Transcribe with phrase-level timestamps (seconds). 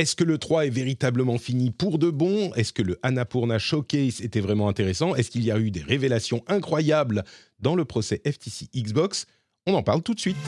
[0.00, 2.54] Est-ce que le 3 est véritablement fini pour de bon?
[2.54, 5.14] Est-ce que le Annapurna Showcase était vraiment intéressant?
[5.14, 7.22] Est-ce qu'il y a eu des révélations incroyables
[7.58, 9.26] dans le procès FTC Xbox?
[9.66, 10.38] On en parle tout de suite.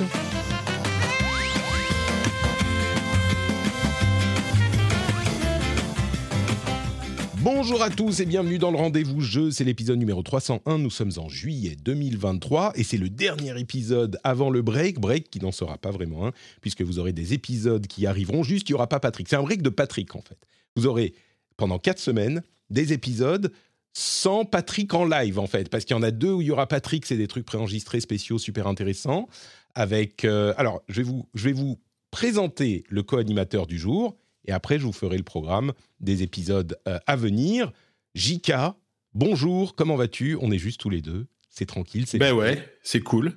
[7.42, 11.10] Bonjour à tous et bienvenue dans le rendez-vous jeu, c'est l'épisode numéro 301, nous sommes
[11.16, 15.76] en juillet 2023 et c'est le dernier épisode avant le break, break qui n'en sera
[15.76, 19.00] pas vraiment un puisque vous aurez des épisodes qui arriveront juste, il n'y aura pas
[19.00, 20.38] Patrick, c'est un break de Patrick en fait.
[20.76, 21.14] Vous aurez
[21.56, 23.52] pendant 4 semaines des épisodes
[23.92, 26.52] sans Patrick en live en fait, parce qu'il y en a deux où il y
[26.52, 29.28] aura Patrick, c'est des trucs préenregistrés spéciaux super intéressants.
[29.74, 30.24] Avec...
[30.24, 31.80] euh, alors je vais, vous, je vais vous
[32.12, 36.98] présenter le co-animateur du jour et après je vous ferai le programme des épisodes euh,
[37.06, 37.72] à venir.
[38.14, 38.76] Jika,
[39.14, 40.36] bonjour, comment vas-tu?
[40.40, 42.04] On est juste tous les deux, c'est tranquille.
[42.06, 43.32] c'est Ben ouais, c'est cool.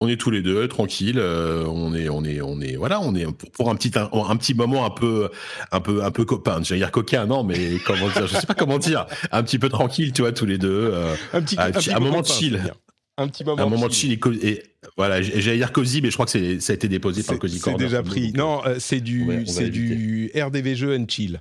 [0.00, 1.18] On est tous les deux tranquilles.
[1.20, 4.10] euh, on est, on est, on est, voilà, on est pour, pour un petit, un,
[4.12, 5.30] un petit moment un peu,
[5.70, 6.60] un peu, un peu copain.
[6.62, 8.26] J'allais dire coquin, non, mais comment dire?
[8.26, 9.06] Je sais pas comment dire.
[9.30, 10.90] Un petit peu tranquille, tu vois, tous les deux.
[10.92, 12.72] euh, Un petit, un petit- un moment copain, chill.
[13.18, 14.62] Un petit moment, un moment de chill et,
[14.96, 15.20] voilà.
[15.20, 17.76] J'allais dire cosy, mais je crois que c'est, ça a été déposé par Cozy c'est
[17.76, 18.32] déjà pris.
[18.32, 21.40] Donc, Non, euh, c'est du, c'est du RDV jeu and chill.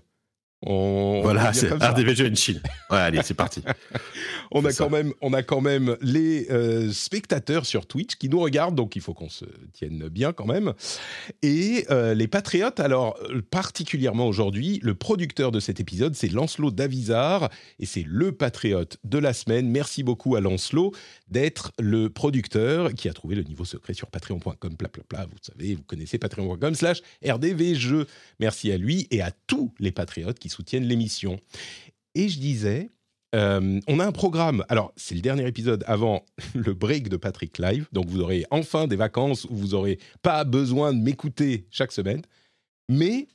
[0.64, 1.72] On, Voilà, c'est.
[1.72, 2.62] RDVG and chill.
[2.92, 3.64] Ouais, allez, c'est parti.
[4.52, 4.84] On a ça.
[4.84, 8.98] quand même, on a quand même les euh, spectateurs sur Twitch qui nous regardent, donc
[8.98, 10.74] il faut qu'on se tienne bien quand même.
[11.42, 16.72] Et euh, les patriotes, alors euh, particulièrement aujourd'hui, le producteur de cet épisode, c'est Lancelot
[16.72, 19.70] Davizard, et c'est le patriote de la semaine.
[19.70, 20.92] Merci beaucoup à Lancelot
[21.30, 25.28] d'être le producteur qui a trouvé le niveau secret sur patreon.com, blablabla.
[25.32, 28.06] Vous savez, vous connaissez patreon.com slash rdvjeux.
[28.42, 31.40] Merci à lui et à tous les patriotes qui soutiennent l'émission.
[32.16, 32.90] Et je disais,
[33.34, 34.66] euh, on a un programme.
[34.70, 36.26] Alors, c'est le dernier épisode avant
[36.56, 37.88] le break de Patrick Live.
[37.92, 42.22] Donc, vous aurez enfin des vacances où vous n'aurez pas besoin de m'écouter chaque semaine.
[42.90, 43.28] Mais,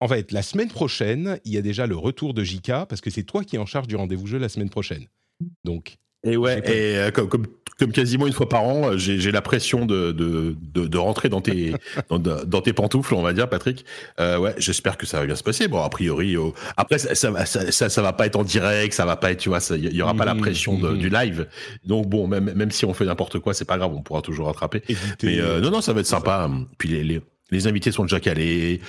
[0.00, 3.10] en fait, la semaine prochaine, il y a déjà le retour de JK parce que
[3.10, 5.06] c'est toi qui es en charge du rendez-vous jeu la semaine prochaine.
[5.64, 7.46] Donc, Et ouais, et euh, comme, comme,
[7.78, 10.98] comme quasiment une fois par an, euh, j'ai j'ai la pression de, de, de, de
[10.98, 11.74] rentrer dans tes,
[12.10, 13.84] dans, dans tes pantoufles, on va dire, Patrick.
[14.20, 15.66] Euh, ouais, j'espère que ça va bien se passer.
[15.66, 16.36] Bon, a priori,
[16.76, 19.40] après, ça, ça, va- ça, ça, va pas être en direct, ça va pas être,
[19.40, 20.98] tu vois, il y aura pas la Mhm, pression de- mhm.
[20.98, 21.46] du live.
[21.84, 24.46] Donc bon, même, même si on fait n'importe quoi, c'est pas grave, on pourra toujours
[24.46, 24.82] rattraper.
[25.24, 26.48] Mais euh, non, non, ça va être sympa.
[26.78, 28.80] Puis les, les, les invités sont déjà calés.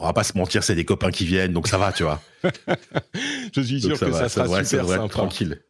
[0.00, 2.22] On va pas se mentir, c'est des copains qui viennent, donc ça va, tu vois.
[3.52, 5.12] Je suis Donc sûr que va, ça sera devrait- super devrait être sympa.
[5.12, 5.60] tranquille.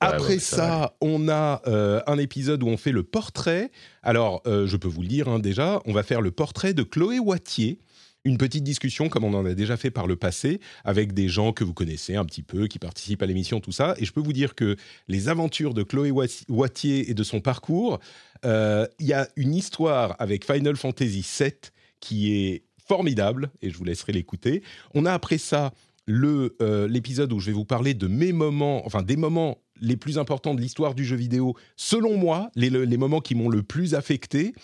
[0.00, 3.70] Après ouais, ça ça, on a euh, un épisode où on fait le portrait.
[4.02, 6.82] Alors, euh, je peux vous le dire hein, déjà, on va faire le portrait de
[6.82, 7.78] Chloé Wattier.
[8.24, 11.52] Une petite discussion comme on en a déjà fait par le passé avec des gens
[11.52, 13.94] que vous connaissez un petit peu, qui participent à l'émission, tout ça.
[13.98, 14.76] Et je peux vous dire que
[15.08, 17.98] les aventures de Chloé Wattier et de son parcours,
[18.44, 21.52] euh, il y a une histoire avec Final Fantasy VII
[22.00, 24.64] qui est formidable et je vous laisserai l'écouter.
[24.94, 25.72] On a après ça
[26.08, 30.18] euh, l'épisode où je vais vous parler de mes moments, enfin des moments les plus
[30.18, 33.94] importants de l'histoire du jeu vidéo, selon moi, les, les moments qui m'ont le plus
[33.94, 34.54] affecté.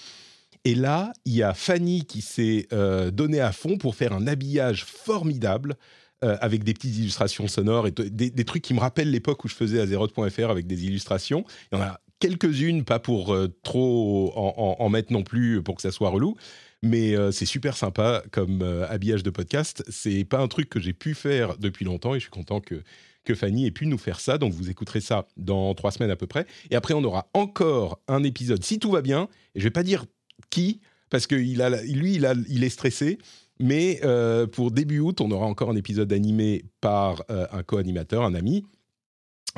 [0.64, 4.26] Et là, il y a Fanny qui s'est euh, donnée à fond pour faire un
[4.26, 5.76] habillage formidable
[6.24, 9.54] euh, avec des petites illustrations sonores et des, trucs qui me rappellent l'époque où je
[9.54, 11.44] faisais Azeroth.fr avec des illustrations.
[11.70, 15.82] Il y en a quelques-unes, pas pour euh, trop en mettre non plus pour que
[15.82, 16.34] ça soit relou,
[16.82, 19.84] mais euh, c'est super sympa comme euh, habillage de podcast.
[19.88, 22.82] C'est pas un truc que j'ai pu faire depuis longtemps et je suis content que
[23.24, 24.38] que Fanny ait pu nous faire ça.
[24.38, 26.46] Donc vous écouterez ça dans trois semaines à peu près.
[26.70, 29.28] Et après on aura encore un épisode si tout va bien.
[29.54, 30.04] Et je vais pas dire
[30.48, 33.18] qui parce que lui il, est stressé.
[33.58, 38.34] Mais euh, pour début août, on aura encore un épisode animé par un co-animateur, un
[38.34, 38.64] ami.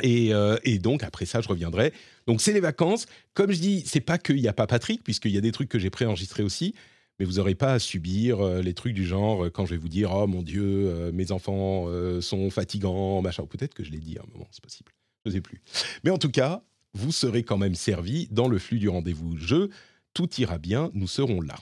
[0.02, 0.30] Et,
[0.62, 1.92] et donc après ça, je reviendrai.
[2.26, 3.06] Donc c'est les vacances.
[3.34, 5.68] Comme je dis, c'est pas qu'il n'y a pas Patrick, puisqu'il y a des trucs
[5.68, 6.74] que j'ai préenregistrés aussi.
[7.18, 9.76] Mais vous n'aurez pas à subir euh, les trucs du genre euh, quand je vais
[9.76, 11.86] vous dire oh mon Dieu, euh, mes enfants
[12.20, 13.44] sont fatigants, machin.
[13.46, 14.92] Peut-être que je l'ai dit à un moment, c'est possible.
[15.24, 15.60] Je ne sais plus.
[16.04, 16.62] Mais en tout cas,
[16.94, 19.68] vous serez quand même servi dans le flux du rendez-vous jeu.
[20.14, 21.56] Tout ira bien, nous serons là.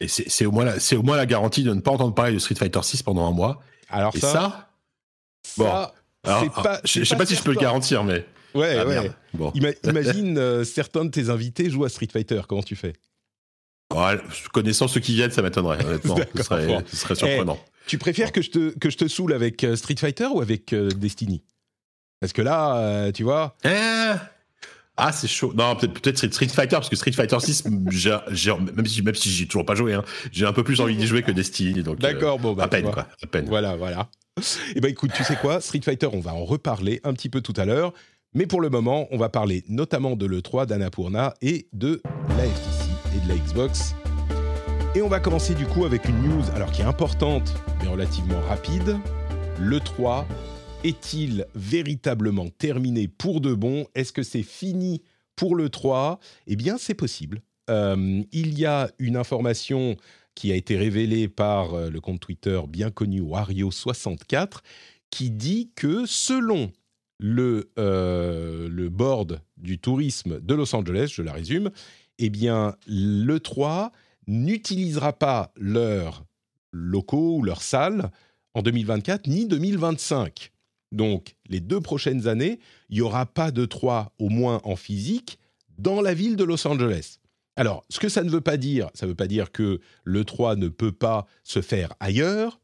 [0.00, 2.32] Et c'est au, moins la- c'est au moins la garantie de ne pas entendre parler
[2.32, 3.60] de Street Fighter 6 pendant un mois.
[3.88, 4.30] Alors Et ça,
[5.42, 5.94] ça, ça,
[6.24, 8.24] alors, c'est pas- je je sais pas si je peux le garantir, mais.
[8.54, 9.10] Ouais, Ah, ouais.
[9.34, 9.50] Bon.
[9.50, 12.40] Ima- imagine euh, certains de tes invités jouent à Street Fighter.
[12.48, 12.92] Comment tu fais?
[14.52, 16.16] Connaissant ceux qui viennent, ça m'étonnerait, honnêtement.
[16.36, 17.58] ce, serait, ce serait, surprenant.
[17.60, 20.74] Eh, tu préfères que je, te, que je te saoule avec Street Fighter ou avec
[20.74, 21.42] Destiny?
[22.20, 23.56] Parce que là, tu vois.
[23.64, 24.14] Eh
[25.00, 25.52] ah, c'est chaud.
[25.56, 29.64] Non, peut-être Street Fighter, parce que Street Fighter 6, même si, même si j'ai toujours
[29.64, 31.84] pas joué, hein, j'ai un peu plus envie d'y jouer que Destiny.
[31.84, 33.06] Donc, D'accord, bon, bah, à peine, quoi.
[33.22, 33.46] À peine.
[33.46, 34.10] Voilà, voilà.
[34.38, 34.42] Et
[34.76, 37.40] eh ben, écoute, tu sais quoi, Street Fighter, on va en reparler un petit peu
[37.40, 37.92] tout à l'heure.
[38.34, 42.02] Mais pour le moment, on va parler notamment de l'E3 d'Annapurna et de
[42.36, 42.87] la FTC
[43.18, 43.94] et de la Xbox.
[44.94, 48.40] Et on va commencer du coup avec une news, alors qui est importante, mais relativement
[48.40, 48.96] rapide.
[49.60, 50.24] L'E3
[50.84, 53.86] est-il véritablement terminé pour de bon?
[53.94, 55.02] Est-ce que c'est fini
[55.36, 57.42] pour le 3 Eh bien, c'est possible.
[57.68, 59.96] Euh, il y a une information
[60.34, 64.58] qui a été révélée par euh, le compte Twitter bien connu Wario64
[65.10, 66.70] qui dit que selon
[67.18, 71.70] le, euh, le board du tourisme de Los Angeles, je la résume,
[72.18, 73.92] eh bien, le 3
[74.26, 76.24] n'utilisera pas leurs
[76.72, 78.10] locaux ou leurs salles
[78.54, 80.52] en 2024 ni 2025.
[80.92, 85.38] Donc, les deux prochaines années, il n'y aura pas de 3, au moins en physique,
[85.76, 87.18] dans la ville de Los Angeles.
[87.56, 90.24] Alors, ce que ça ne veut pas dire, ça ne veut pas dire que le
[90.24, 92.60] 3 ne peut pas se faire ailleurs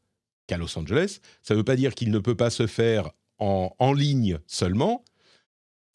[0.47, 1.19] qu'à Los Angeles.
[1.43, 5.03] Ça ne veut pas dire qu'il ne peut pas se faire en, ligne seulement.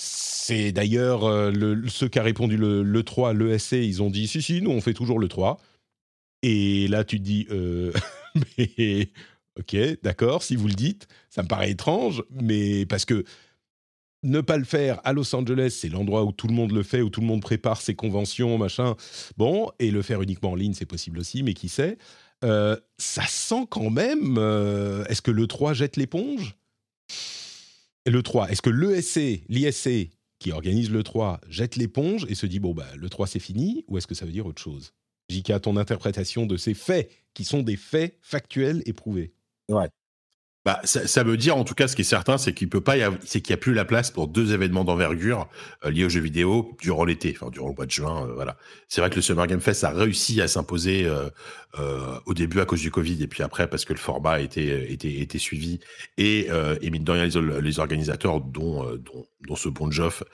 [0.03, 1.53] C'est d'ailleurs euh,
[1.89, 4.81] ceux qui a répondu le, le 3, l'ESC, ils ont dit si, si, nous on
[4.81, 5.61] fait toujours le 3.
[6.43, 7.93] Et là, tu te dis, euh,
[8.59, 9.11] mais
[9.59, 13.25] Ok, d'accord, si vous le dites, ça me paraît étrange, mais parce que
[14.23, 17.03] ne pas le faire à Los Angeles, c'est l'endroit où tout le monde le fait,
[17.03, 18.95] où tout le monde prépare ses conventions, machin.
[19.37, 21.99] Bon, et le faire uniquement en ligne, c'est possible aussi, mais qui sait?
[22.45, 24.37] Euh, Ça sent quand même.
[24.39, 26.57] Euh, est-ce que le 3 jette l'éponge?
[28.07, 32.59] Le 3, est-ce que l'ESC, l'ISC, qui organise le 3, jette l'éponge et se dit
[32.59, 34.95] bon, bah, le 3 c'est fini, ou est-ce que ça veut dire autre chose?
[35.29, 39.35] J.K., ton interprétation de ces faits, qui sont des faits factuels et prouvés.
[39.69, 39.89] Ouais.
[40.67, 42.97] Bah, ça, veut dire, en tout cas, ce qui est certain, c'est qu'il peut pas
[43.25, 45.49] c'est qu'il y a plus la place pour deux événements d'envergure
[45.87, 48.27] euh, liés aux jeux vidéo durant l'été, enfin durant le mois de juin.
[48.29, 48.59] Euh, voilà.
[48.87, 52.67] C'est vrai que le Summer Game Fest a réussi à s'imposer euh, au début à
[52.67, 55.79] cause du Covid et puis après parce que le format été été, été suivi
[56.19, 56.49] et,
[56.83, 57.27] et mine de rien
[57.61, 60.25] les, organisateurs dont, dont, dont ce bon Joff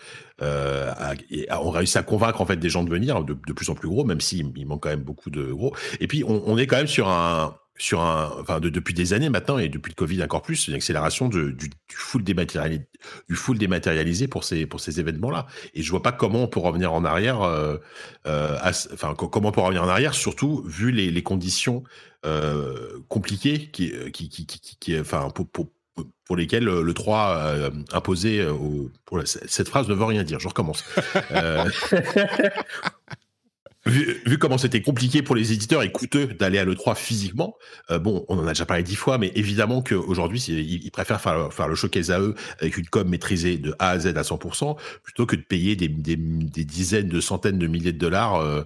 [0.41, 1.15] a,
[1.61, 3.89] ont réussi à convaincre en fait des gens de venir de, de plus en plus
[3.89, 5.77] gros, même s'il il manque quand même beaucoup de gros.
[6.01, 9.59] Et puis on est quand même sur un sur un, enfin depuis des années maintenant
[9.59, 12.87] et depuis le Covid encore plus, une accélération du, du, full dématérialisé,
[13.29, 15.47] du full dématérialisé pour ces pour ces événements-là.
[15.75, 17.77] Et je vois pas comment on peut revenir en arrière, euh,
[18.27, 18.59] euh,
[18.93, 21.83] enfin comment on peut revenir en arrière, surtout vu les, conditions
[22.25, 25.69] euh, compliquées qui qui, qui qui, enfin pour, pour
[26.25, 28.47] pour lesquelles le 3 euh, imposé
[29.25, 30.41] cette phrase ne veut rien dire.
[30.41, 30.85] Je recommence.
[33.87, 37.57] Vu, comment c'était compliqué pour les éditeurs et coûteux d'aller à l'E3 physiquement,
[37.91, 41.21] euh, bon, on en a déjà parlé dix fois, mais évidemment qu'aujourd'hui, ils, ils préfèrent
[41.21, 44.23] faire, faire, le showcase à eux avec une com maîtrisée de A à Z à
[44.23, 48.37] 100%, plutôt que de payer des, des, des dizaines de centaines de milliers de dollars
[48.37, 48.63] euh,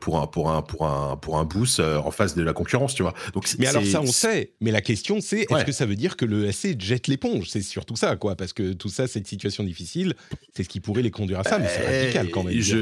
[0.00, 2.94] pour un pour un pour un pour un boost euh, en face de la concurrence,
[2.94, 3.14] tu vois.
[3.34, 4.52] Donc, mais alors ça, on sait.
[4.60, 7.48] Mais la question, c'est est-ce que ça veut dire que le SC jette l'éponge?
[7.48, 10.14] C'est surtout ça, quoi, parce que tout ça, cette situation difficile,
[10.54, 12.58] c'est ce qui pourrait les conduire à ça, mais c'est radical quand même.
[12.58, 12.78] Je,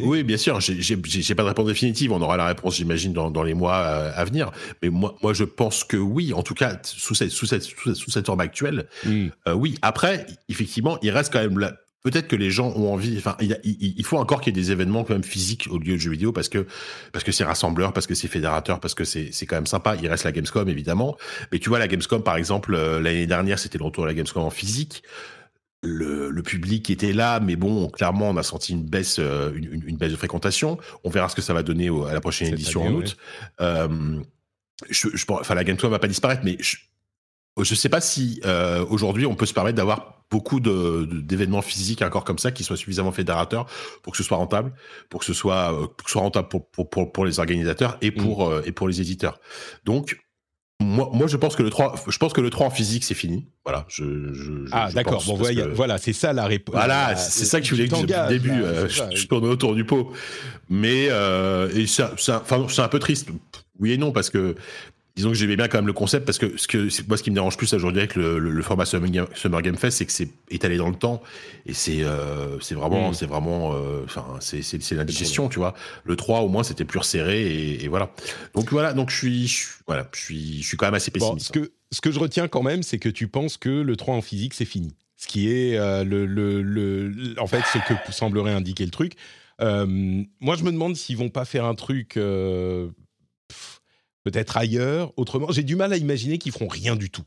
[0.00, 0.60] oui, bien sûr.
[0.60, 2.12] J'ai j'ai pas de réponse définitive.
[2.12, 4.50] On aura la réponse, j'imagine, dans, dans, les mois euh, à venir.
[4.82, 6.32] Mais moi, moi, je pense que oui.
[6.32, 9.26] En tout cas, sous cette, sous cette, sous cette forme actuelle, mm.
[9.48, 9.76] euh, oui.
[9.82, 11.72] Après, effectivement, il reste quand même.
[12.02, 13.16] Peut-être que les gens ont envie.
[13.16, 15.94] Enfin, il, il, faut encore qu'il y ait des événements quand même physiques au lieu
[15.94, 16.66] de jeux vidéo parce que
[17.12, 19.96] parce que c'est rassembleur, parce que c'est fédérateur, parce que c'est c'est quand même sympa.
[19.96, 21.16] Il reste la Gamescom évidemment,
[21.50, 24.14] mais tu vois la Gamescom par exemple euh, l'année dernière, c'était le retour de la
[24.14, 25.02] Gamescom en physique
[25.84, 30.12] le, public était là, mais bon, clairement, on a senti une baisse, euh, une, baisse
[30.12, 30.78] de fréquentation.
[31.04, 33.16] On verra ce que ça va donner à la prochaine édition en août.
[33.60, 34.20] Euh,
[34.90, 36.78] je, enfin, la Game ne va pas disparaître, mais je
[37.56, 42.24] ne sais pas si euh, aujourd'hui on peut se permettre d'avoir beaucoup d'événements physiques encore
[42.24, 43.66] comme ça qui soient suffisamment fédérateurs
[44.02, 44.72] pour que ce soit rentable,
[45.08, 45.72] pour que ce soit,
[46.06, 48.62] soit rentable pour, pour, les organisateurs et pour, mmh.
[48.64, 49.38] et pour les éditeurs.
[49.84, 50.23] Donc,
[50.80, 53.14] moi, moi, je pense que le 3, je pense que le 3 en physique, c'est
[53.14, 53.46] fini.
[53.64, 53.84] Voilà.
[53.88, 55.22] Je, je, ah, d'accord.
[55.24, 55.38] Bon,
[55.72, 56.74] voilà, c'est ça la réponse.
[56.74, 58.62] Voilà, c'est ça que je voulais dire depuis le début.
[58.62, 60.12] Euh, je, tourne autour du pot.
[60.68, 63.28] Mais, euh, c'est un peu triste.
[63.80, 64.54] Oui et non, parce que
[65.16, 67.30] disons que j'aimais bien quand même le concept parce que ce que moi ce qui
[67.30, 70.76] me dérange plus aujourd'hui avec le, le, format Summer Game, Fest c'est que c'est étalé
[70.76, 71.22] dans le temps
[71.66, 73.14] et c'est euh, c'est vraiment mm.
[73.14, 75.74] c'est vraiment euh, enfin c'est c'est la digestion tu vois.
[76.04, 78.10] Le 3 au moins c'était plus resserré et, et, voilà.
[78.54, 79.52] Donc voilà donc je suis,
[79.86, 81.46] voilà je suis je suis quand même assez pessimiste.
[81.46, 84.16] ce que ce que je retiens quand même c'est que tu penses que le 3
[84.16, 84.96] en physique c'est fini.
[85.16, 89.14] Ce qui est euh, le, le, le, en fait ce que semblerait indiquer le truc.
[89.60, 92.18] Moi, je me demande s'ils vont pas faire un truc
[94.24, 95.52] peut-être ailleurs, autrement.
[95.52, 97.24] J'ai du mal à imaginer qu'ils feront rien du tout.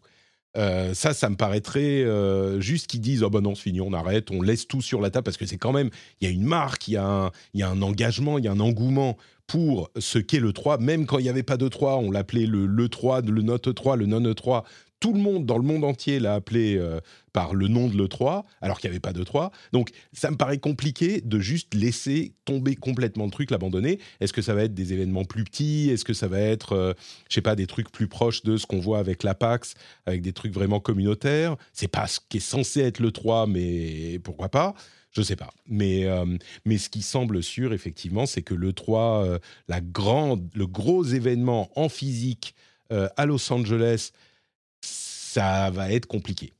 [0.57, 3.93] Euh, ça, ça me paraîtrait euh, juste qu'ils disent oh ben non, c'est fini, on
[3.93, 6.33] arrête, on laisse tout sur la table parce que c'est quand même il y a
[6.33, 10.39] une marque, il y, a un, engagement, il y a un engouement pour ce qu'est
[10.39, 10.79] le 3.
[10.79, 13.73] Même quand il n'y avait pas de 3, on l'appelait le, le 3, le Note
[13.73, 14.63] 3, le Non 3
[14.99, 16.99] tout le monde dans le monde entier l'a appelé euh,
[17.33, 19.51] par le nom de l'E3, alors qu'il n'y avait pas d'E3.
[19.71, 23.99] Donc ça me paraît compliqué de juste laisser tomber complètement le truc, l'abandonner.
[24.19, 25.89] Est-ce que ça va être des événements plus petits?
[25.91, 26.93] Est-ce que ça va être, euh,
[27.29, 29.75] je sais pas, des trucs plus proches de ce qu'on voit avec l'Apax,
[30.05, 31.57] avec des trucs vraiment communautaires?
[31.73, 34.73] C'est pas ce qui est censé être l'E3, mais pourquoi pas?
[35.11, 35.51] Je sais pas.
[35.67, 36.25] Mais, euh,
[36.65, 41.89] mais ce qui semble sûr, effectivement, c'est que l'E3, la grande, le gros événement en
[41.89, 42.55] physique
[42.89, 44.11] à Los Angeles,
[45.38, 46.53] ça va être compliqué.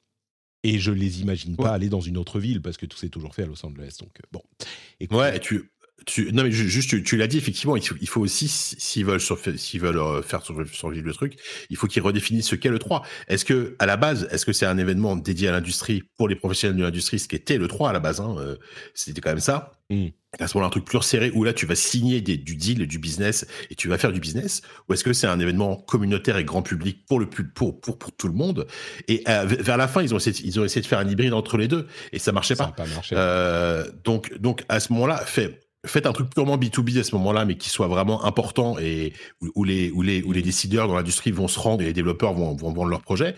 [0.64, 3.34] Et je les imagine pas aller dans une autre ville parce que tout s'est toujours
[3.34, 3.98] fait à Los Angeles.
[4.00, 5.18] Donc euh, bon.
[5.18, 5.72] ouais, tu,
[6.06, 9.98] tu, non mais juste tu, l'as dit effectivement, il faut, aussi s'ils veulent s'ils veulent
[9.98, 11.38] euh, faire survivre le truc,
[11.70, 13.04] il faut qu'ils redéfinissent ce qu'est le 3.
[13.28, 16.36] Est-ce que à la base, est-ce que c'est un événement dédié à l'industrie pour les
[16.36, 18.58] professionnels de l'industrie, ce qui était le 3 à la base, hein, euh,
[18.94, 19.72] c'était quand même ça.
[19.90, 20.08] Mmh
[20.40, 22.82] à ce moment-là un truc plus resserré où là tu vas signer des, du deal
[22.82, 25.76] et du business et tu vas faire du business ou est-ce que c'est un événement
[25.76, 28.68] communautaire et grand public pour le pour pour pour tout le monde?
[29.08, 31.34] Et euh, vers la fin ils ont essayé ils ont essayé de faire un hybride
[31.34, 33.16] entre les deux et ça marchait pas, pas marché.
[33.18, 37.46] Euh, donc donc à ce moment-là fait faites un truc purement B2B à ce moment-là,
[37.46, 41.32] mais qui soit vraiment important et où, les, où, les, où les décideurs dans l'industrie
[41.32, 43.36] vont se rendre et les développeurs vont, vont vendre leur projet.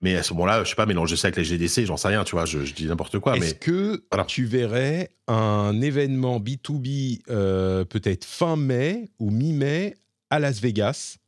[0.00, 2.24] Mais à ce moment-là, je sais pas, mélanger ça avec les GDC, j'en sais rien,
[2.24, 3.36] tu vois, je, dis n'importe quoi.
[3.36, 9.94] Est-ce que tu verrais un événement B2B euh, peut-être fin mai ou mi-mai
[10.30, 11.18] à Las Vegas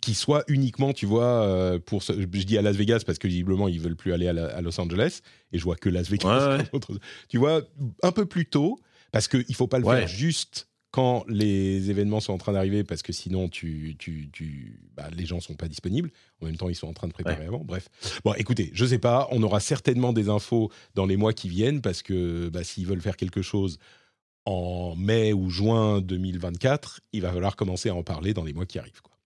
[0.00, 3.68] qui soit uniquement, tu vois, euh, pour je dis à Las Vegas parce que visiblement
[3.68, 5.20] ils veulent plus aller à, Los Angeles
[5.52, 6.62] et je vois que Las Vegas.
[7.28, 7.62] Tu vois,
[8.02, 8.78] un peu plus tôt,
[9.12, 12.82] parce qu'il ne faut pas le faire juste quand les événements sont en train d'arriver,
[12.82, 16.10] parce que sinon, tu, tu, tu bah, les gens ne sont pas disponibles.
[16.40, 17.62] En même temps, ils sont en train de préparer avant.
[17.62, 17.88] Bref.
[18.24, 19.28] Bon, écoutez, je ne sais pas.
[19.30, 23.02] On aura certainement des infos dans les mois qui viennent, parce que bah, s'ils veulent
[23.02, 23.78] faire quelque chose
[24.46, 28.64] en mai ou juin 2024, il va falloir commencer à en parler dans les mois
[28.64, 29.02] qui arrivent.
[29.02, 29.17] Quoi.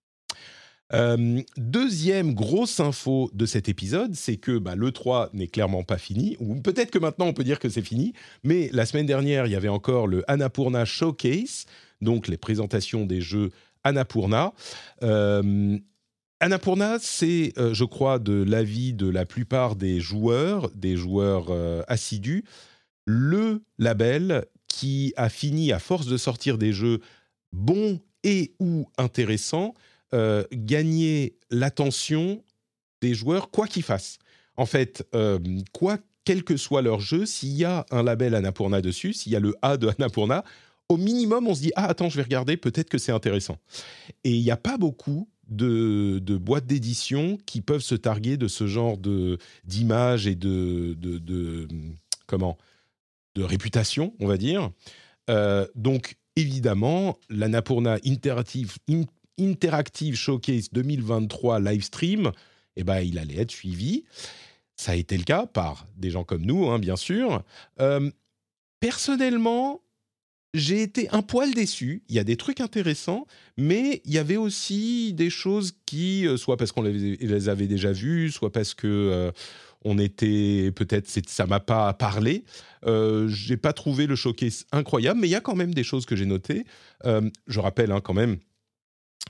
[0.93, 6.37] Euh, deuxième grosse info de cet épisode, c'est que bah, l'E3 n'est clairement pas fini,
[6.39, 9.51] ou peut-être que maintenant on peut dire que c'est fini, mais la semaine dernière, il
[9.51, 11.65] y avait encore le Annapurna Showcase,
[12.01, 13.49] donc les présentations des jeux
[13.83, 14.53] Annapurna.
[15.01, 15.77] Euh,
[16.39, 21.47] Annapurna, c'est, euh, je crois, de l'avis de la plupart des joueurs, des joueurs
[21.87, 22.43] assidus,
[23.05, 26.99] le label qui a fini, à force de sortir des jeux
[27.51, 29.73] bons et ou intéressants,
[30.13, 32.43] euh, gagner l'attention
[33.01, 34.19] des joueurs, quoi qu'ils fassent.
[34.55, 35.39] En fait, euh,
[35.71, 39.35] quoi, quel que soit leur jeu, s'il y a un label Annapurna dessus, s'il y
[39.35, 40.43] a le A de Annapurna,
[40.89, 43.57] au minimum, on se dit Ah, attends, je vais regarder, peut-être que c'est intéressant.
[44.23, 48.67] Et il n'y a pas beaucoup de, boîtes d'édition qui peuvent se targuer de ce
[48.67, 48.97] genre
[49.63, 51.67] d'images et de, de,
[52.27, 52.57] comment
[53.35, 54.69] de réputation, on va dire.
[55.29, 58.77] Euh, donc, évidemment, l'Annapurna Interactive,
[59.39, 62.31] Interactive Showcase 2023 live stream,
[62.75, 64.03] eh ben, il allait être suivi.
[64.75, 67.43] Ça a été le cas par des gens comme nous, hein, bien sûr.
[67.79, 68.09] Euh,
[68.79, 69.83] personnellement,
[70.53, 72.03] j'ai été un poil déçu.
[72.09, 73.25] Il y a des trucs intéressants,
[73.57, 77.91] mais il y avait aussi des choses qui, euh, soit parce qu'on les, avait déjà
[77.91, 79.31] vues, soit parce que euh,
[79.83, 82.45] on était peut-être ça m'a pas parlé.
[82.85, 86.05] Euh, j'ai pas trouvé le showcase incroyable, mais il y a quand même des choses
[86.05, 86.65] que j'ai notées.
[87.03, 88.37] je rappelle hein, quand même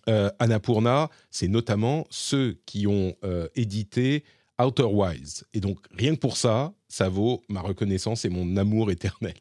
[0.10, 4.24] euh, Annapurna, c'est notamment ceux qui ont euh, édité
[4.60, 5.46] Outer Wilds.
[5.54, 9.36] Et donc, rien que pour ça, ça vaut ma reconnaissance et mon amour éternel.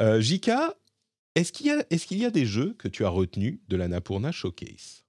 [0.00, 0.74] Euh, Jika,
[1.34, 5.04] est-ce qu'il y, y, a des jeux que tu as retenus de l'Annapurna Showcase?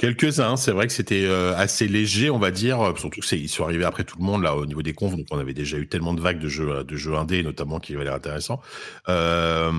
[0.00, 3.64] Quelques-uns, c'est vrai que c'était euh, assez léger, on va dire, euh, surtout qu'ils sont
[3.64, 5.88] arrivés après tout le monde là au niveau des confs, donc on avait déjà eu
[5.88, 8.62] tellement de vagues de jeux de jeux indés notamment qui avaient l'air intéressants.
[9.10, 9.70] Euh,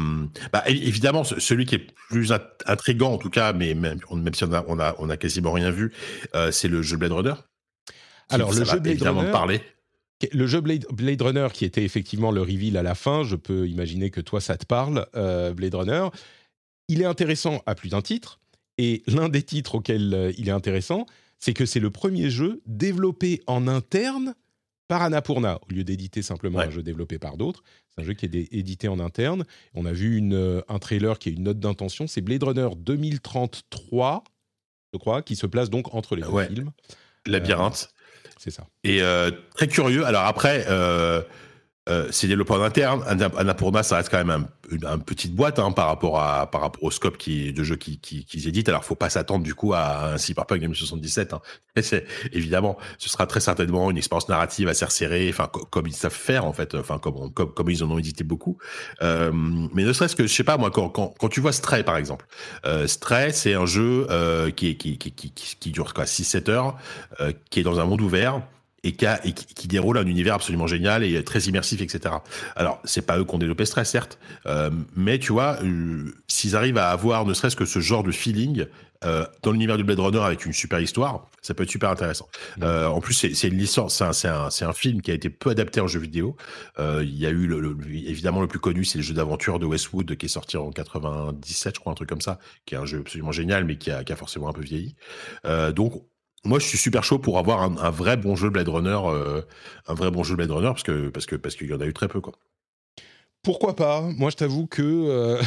[0.53, 2.31] bah, évidemment, celui qui est plus
[2.67, 5.53] intrigant en tout cas, mais même, même si on a, on a, on a quasiment
[5.53, 5.91] rien vu,
[6.51, 7.33] c'est le jeu Blade Runner.
[8.29, 9.59] Alors le jeu Blade Runner, parler.
[10.31, 13.67] Le jeu Blade, Blade, Runner qui était effectivement le reveal à la fin, je peux
[13.67, 16.09] imaginer que toi ça te parle, Blade Runner.
[16.89, 18.40] Il est intéressant à plus d'un titre
[18.81, 21.05] et l'un des titres auxquels euh, il est intéressant,
[21.37, 24.33] c'est que c'est le premier jeu développé en interne
[24.87, 27.63] par Annapurna, au lieu d'éditer simplement un jeu développé par d'autres.
[27.89, 29.45] C'est un jeu qui est édité en interne.
[29.75, 32.07] On a vu une, euh, un trailer qui est une note d'intention.
[32.07, 34.23] C'est Blade Runner 2033,
[34.91, 36.71] je crois, qui se place donc entre les deux films.
[37.27, 37.93] Labyrinthe.
[37.93, 38.65] Euh, c'est ça.
[38.83, 39.01] Et
[39.55, 40.05] très curieux.
[40.05, 41.21] Alors après, euh,
[42.11, 43.03] c'est développé en interne.
[43.37, 47.63] Annapurna, ça reste quand même un, une, petite boîte hein, par rapport au scope de
[47.63, 48.69] jeux qu'ils qui, qui, éditent.
[48.69, 51.33] Alors, faut pas s'attendre du coup à un Cyberpunk 2077.
[51.33, 51.41] Hein.
[51.81, 55.33] C'est évidemment, ce sera très certainement une expérience narrative assez resserrée,
[55.69, 58.57] comme ils savent faire en fait, enfin comme ils en ont édité beaucoup.
[59.01, 62.25] Euh, mais ne serait-ce que je sais pas moi quand, tu vois Stray par exemple,
[62.65, 64.75] euh, Stray c'est un jeu euh, qui,
[65.67, 66.77] dure quoi 6-7 heures,
[67.19, 68.41] euh, qui est dans un monde ouvert
[68.83, 72.15] et qui, et qui, déroule un univers absolument génial et très immersif, etc.
[72.55, 76.55] Alors, c'est pas eux qui ont développé Stress, certes, euh, mais tu vois, euh, s'ils
[76.55, 78.65] arrivent à avoir ne serait-ce que ce genre de feeling
[79.03, 82.27] euh, dans l'univers du Blade Runner avec une super histoire, ça peut être super intéressant.
[82.57, 82.63] Mmh.
[82.63, 85.79] En plus, c'est une licence, c'est un, un, un, film qui a été peu adapté
[85.81, 86.35] en jeu vidéo.
[86.77, 90.15] Il y a eu, le, évidemment, le plus connu, c'est le jeu d'aventure de Westwood
[90.17, 92.99] qui est sorti en 97, je crois, un truc comme ça, qui est un jeu
[92.99, 94.95] absolument génial, mais qui a, qui a forcément un peu vieilli.
[95.73, 96.03] Donc,
[96.43, 99.41] moi, je suis super chaud pour avoir un, un vrai bon jeu Blade Runner, euh,
[99.87, 101.85] un vrai bon jeu Blade Runner, parce que parce que parce qu'il y en a
[101.85, 102.33] eu très peu, quoi.
[103.43, 104.01] Pourquoi pas?
[104.01, 105.41] Moi, je t'avoue que euh,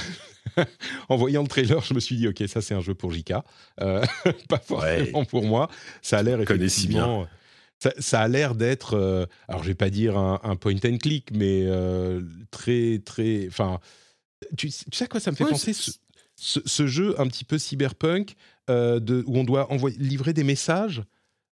[1.09, 3.35] en voyant le trailer, je me suis dit, ok, ça c'est un jeu pour JK,
[3.81, 4.05] euh,
[4.49, 5.27] pas forcément ouais.
[5.27, 5.69] pour moi.
[6.03, 7.27] Ça a l'air effectivement.
[7.81, 11.31] Ça, ça, a l'air d'être, alors je vais pas dire un, un point and click,
[11.33, 11.69] mais
[12.51, 13.81] très très, enfin,
[14.57, 15.73] tu, tu, sais à quoi ça me fait ouais, penser?
[15.73, 15.91] ce,
[16.37, 18.37] ce, ce, jeu un petit peu cyberpunk
[18.69, 21.03] de, où on doit envoyer, livrer des messages.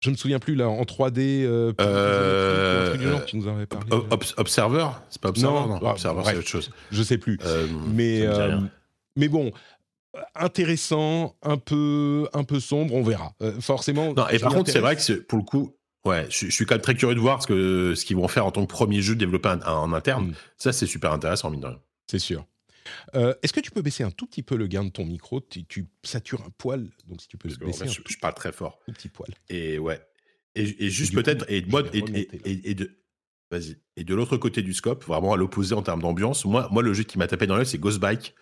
[0.01, 1.45] Je me souviens plus là en 3D.
[1.45, 3.87] Euh, euh, genre, tu nous en avais parlé.
[3.91, 6.71] Ob Observer, c'est pas Observer, non, non ah, Observer, c'est autre chose.
[6.91, 7.39] Je sais plus.
[7.89, 8.27] mais
[9.17, 9.53] mais bon,
[10.35, 13.33] intéressant, un peu un peu sombre, on verra.
[13.61, 14.13] forcément.
[14.13, 16.75] Non, et par contre, c'est vrai que pour le coup, Ouais, je, je, suis quand
[16.75, 19.01] même très curieux de voir ce que ce qu'ils vont faire en tant que premier
[19.01, 20.27] jeu développé en, en interne.
[20.27, 20.35] Mm.
[20.59, 21.81] Ça, c'est super intéressant, mine de rien.
[22.11, 22.45] C'est sûr.
[23.15, 25.41] Euh, Est-ce que tu peux baisser un tout petit peu le gain de ton micro?
[25.41, 27.89] Tu, tu, satures un poil, donc si tu peux Parce le baisser.
[27.89, 28.79] Je, je, parle très fort.
[28.89, 29.31] Un petit poil.
[29.49, 30.01] Et ouais.
[30.55, 32.91] Et, et juste peut-être et, et, et, et, de
[33.51, 33.77] vas-y.
[33.97, 36.93] Et de l'autre côté du scope, vraiment à l'opposé en termes d'ambiance, moi, moi le
[36.93, 38.35] jeu qui m'a tapé dans l'œil, c'est Ghost Bike.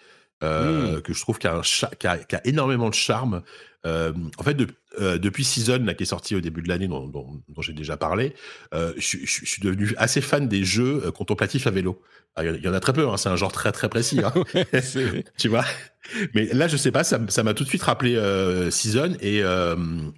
[0.42, 1.02] Euh, mmh.
[1.02, 1.62] que je trouve qui a,
[2.04, 3.42] a, énormément de charme.
[3.86, 4.66] Euh, en fait, de,
[5.00, 7.72] euh, depuis Season, là, qui est sorti au début de l'année, dont, dont, dont j'ai
[7.72, 8.34] déjà parlé,
[8.74, 12.02] euh, je, je, je, suis devenu assez fan des jeux euh, contemplatifs à vélo.
[12.38, 14.20] Il y en a très peu, hein, c'est un genre très très précis.
[14.24, 14.32] Hein.
[15.38, 15.64] tu vois?
[16.34, 19.42] Mais là, je sais pas, ça m'a tout de suite rappelé euh, Season et,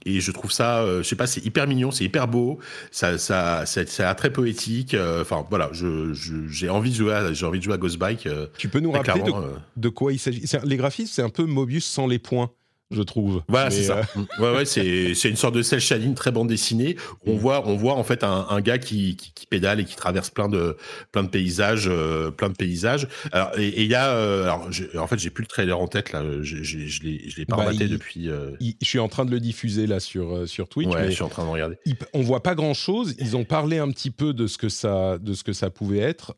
[0.06, 2.60] et je trouve ça, je sais pas, c'est hyper mignon, c'est hyper beau,
[2.92, 3.84] ça, ça, c'est
[4.14, 4.96] très poétique.
[5.20, 8.28] Enfin voilà, j'ai envie de jouer, j'ai envie de jouer à Ghost Bike.
[8.56, 9.32] tu peux nous rappeler de,
[9.76, 10.44] de, quoi il s'agit?
[10.62, 12.50] Les graphismes, c'est un peu Mobius sans les points
[12.90, 13.42] je trouve.
[13.48, 14.02] Voilà, c'est ça.
[14.16, 14.20] Euh...
[14.40, 16.96] ouais, ouais, c'est, c'est une sorte de cel shading très bande dessinée.
[17.26, 17.38] On mm.
[17.38, 20.30] voit, on voit en fait un, un gars qui, qui, qui, pédale et qui traverse
[20.30, 20.76] plein de,
[21.12, 23.08] plein de paysages, euh, plein de paysages.
[23.32, 24.68] Alors, et il y a, euh, alors,
[24.98, 26.22] en fait, j'ai plus le trailer en tête là.
[26.42, 28.28] Je, je, je l'ai, je l'ai pas bah, il, depuis.
[28.60, 30.88] Il, je suis en train de le diffuser là sur sur Twitch.
[30.88, 31.76] Ouais, je suis en train de regarder.
[31.86, 33.14] Il, on voit pas grand chose.
[33.18, 35.98] Ils ont parlé un petit peu de ce que ça, de ce que ça pouvait
[35.98, 36.34] être.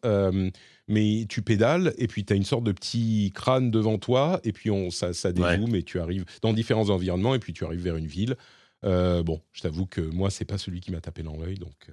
[0.89, 4.53] Mais tu pédales et puis tu as une sorte de petit crâne devant toi et
[4.53, 5.81] puis on, ça, ça dézoome ouais.
[5.81, 8.37] et tu arrives dans différents environnements et puis tu arrives vers une ville.
[8.85, 11.75] Euh, bon, je t'avoue que moi, c'est pas celui qui m'a tapé dans l'œil, donc.
[11.89, 11.93] Euh,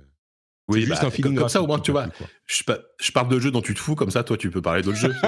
[0.67, 2.07] oui, juste bah, un feeling comme, ça au moins tu vois.
[2.45, 2.63] Je,
[3.01, 4.97] je, parle de jeux dont tu te fous, comme ça toi tu peux parler d'autres
[4.97, 5.13] jeux.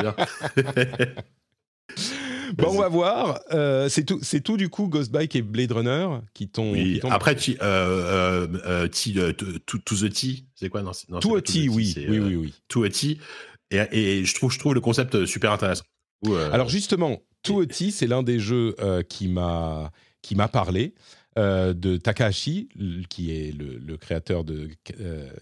[2.58, 3.39] Bon, on va voir.
[3.51, 6.73] Euh, c'est tout, c'est tout du coup Ghost Bike et Blade Runner qui t'ont.
[6.73, 6.99] Oui.
[7.10, 10.82] Après, t, euh, euh, to, to, the T, c'est quoi?
[10.82, 11.93] Non, non, To a T, oui.
[12.08, 12.54] oui, oui, oui.
[12.67, 13.17] To a T.
[13.71, 15.84] Et, et, je trouve, je trouve le concept super intéressant.
[16.28, 16.51] Euh...
[16.51, 20.93] Alors justement, To a T, c'est l'un des jeux euh, qui m'a qui m'a parlé.
[21.38, 22.69] Euh, de Takahashi,
[23.10, 24.69] qui est le, le créateur de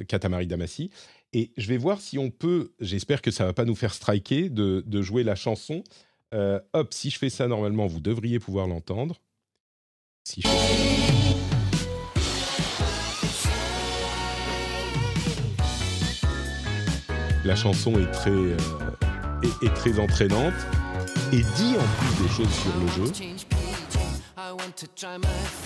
[0.07, 0.89] Katamari Damacy.
[1.33, 4.49] Et je vais voir si on peut, j'espère que ça va pas nous faire striker,
[4.49, 5.83] de, de jouer la chanson.
[6.31, 9.21] Hop, si je fais ça normalement, vous devriez pouvoir l'entendre.
[10.23, 11.22] Si je fais
[17.45, 18.56] La chanson est très, euh,
[19.62, 20.53] est, très entraînante
[21.34, 23.12] et dit en plus des choses sur le jeu.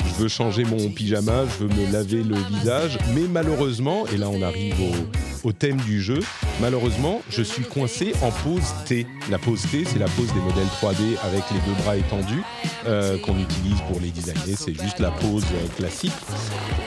[0.05, 4.27] Je veux changer mon pyjama, je veux me laver le visage, mais malheureusement, et là
[4.29, 6.19] on arrive au, au, thème du jeu,
[6.61, 9.05] malheureusement, je suis coincé en pose T.
[9.29, 12.41] La pose T, c'est la pose des modèles 3D avec les deux bras étendus
[12.87, 16.13] euh, qu'on utilise pour les designer, c'est juste la pose euh, classique.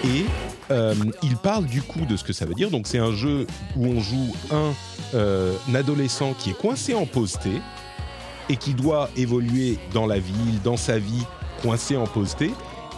[0.05, 0.25] Et
[0.71, 2.71] euh, il parle du coup de ce que ça veut dire.
[2.71, 4.73] Donc c'est un jeu où on joue un,
[5.15, 7.51] euh, adolescent qui est coincé en pose T
[8.49, 11.25] et qui doit évoluer dans la ville, dans sa vie,
[11.63, 12.51] coincé en T.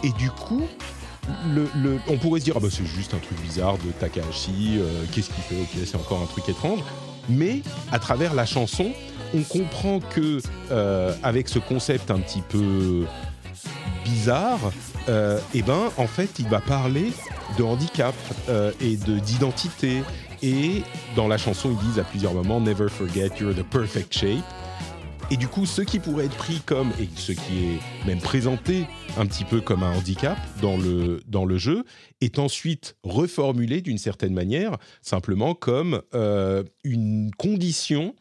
[0.03, 0.63] Et du coup,
[2.09, 5.29] on pourrait se dire, ah bah c'est juste un truc bizarre de Takahashi, euh, qu'est-ce
[5.29, 6.79] qu'il fait Ok, c'est encore un truc étrange.
[7.29, 8.91] Mais à travers la chanson,
[9.33, 10.41] on comprend que,
[11.23, 13.05] avec ce concept un petit peu
[14.03, 14.59] bizarre,
[15.09, 17.11] euh, eh ben, en fait, il va parler
[17.57, 18.15] de handicap
[18.49, 20.01] euh, et de d'identité.
[20.41, 20.83] Et
[21.15, 24.43] dans la chanson, ils disent à plusieurs moments Never forget you're the perfect shape.
[25.31, 28.85] Et du coup, ce qui pourrait être pris comme, et ce qui est même présenté
[29.17, 31.85] un petit peu comme un handicap dans le, dans le jeu,
[32.21, 38.15] est ensuite reformulé d'une certaine manière, simplement comme euh, une condition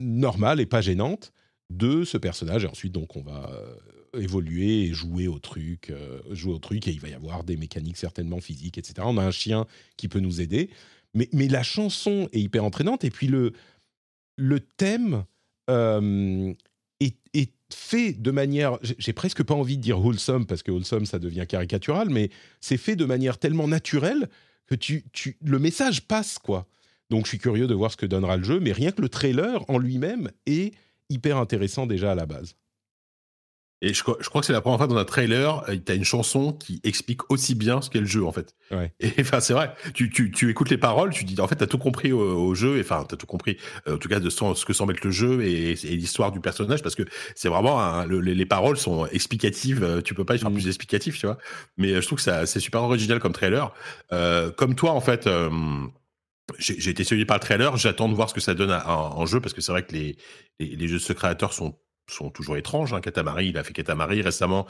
[0.00, 1.32] normale et pas gênante
[1.70, 2.64] de ce personnage.
[2.64, 3.48] Et ensuite, donc, on va
[4.18, 7.56] évoluer et jouer au truc, euh, jouer au truc, et il va y avoir des
[7.56, 8.94] mécaniques certainement physiques, etc.
[9.04, 10.70] On a un chien qui peut nous aider.
[11.14, 13.52] Mais, mais la chanson est hyper entraînante, et puis le,
[14.36, 15.24] le thème
[15.68, 16.52] euh,
[17.00, 21.06] est, est fait de manière, j'ai- presque pas envie de dire wholesome parce que wholesome
[21.06, 24.28] ça devient caricatural, mais c'est fait de manière tellement naturelle
[24.66, 26.66] que tu, tu, le message passe quoi.
[27.10, 29.08] Donc je suis curieux de voir ce que donnera le jeu, mais rien que le
[29.08, 30.74] trailer en lui-même est
[31.10, 32.54] hyper intéressant déjà à la base.
[33.82, 35.90] Et je, crois- je crois que c'est la première fois dans un trailer, euh, tu
[35.90, 38.54] as une chanson qui explique aussi bien ce qu'est le jeu, en fait.
[38.70, 38.92] Ouais.
[39.00, 41.64] Et enfin, c'est vrai, tu, tu, tu écoutes les paroles, tu dis, en fait, tu
[41.64, 43.56] as tout compris au, au jeu, et enfin, tu as tout compris,
[43.88, 46.30] euh, en tout cas, de son- ce que semble être le jeu et, et l'histoire
[46.30, 50.12] du personnage, parce que c'est vraiment, un- le- les, les paroles sont explicatives, euh, tu
[50.14, 50.52] peux pas être Mm.
[50.52, 51.38] plus explicatif, tu vois.
[51.78, 53.72] Mais je trouve que ça- c'est super original comme trailer.
[54.12, 55.48] Euh, comme toi, en fait, euh,
[56.58, 59.18] j'ai été séduit par le trailer, j'attends de voir ce que ça donne à- en,
[59.20, 60.16] en jeu, parce que c'est vrai que les,
[60.58, 61.78] les, les jeux de ce créateur sont
[62.12, 62.92] sont toujours étranges.
[62.92, 63.00] Hein.
[63.00, 64.66] Katamari, il a fait Katamari récemment.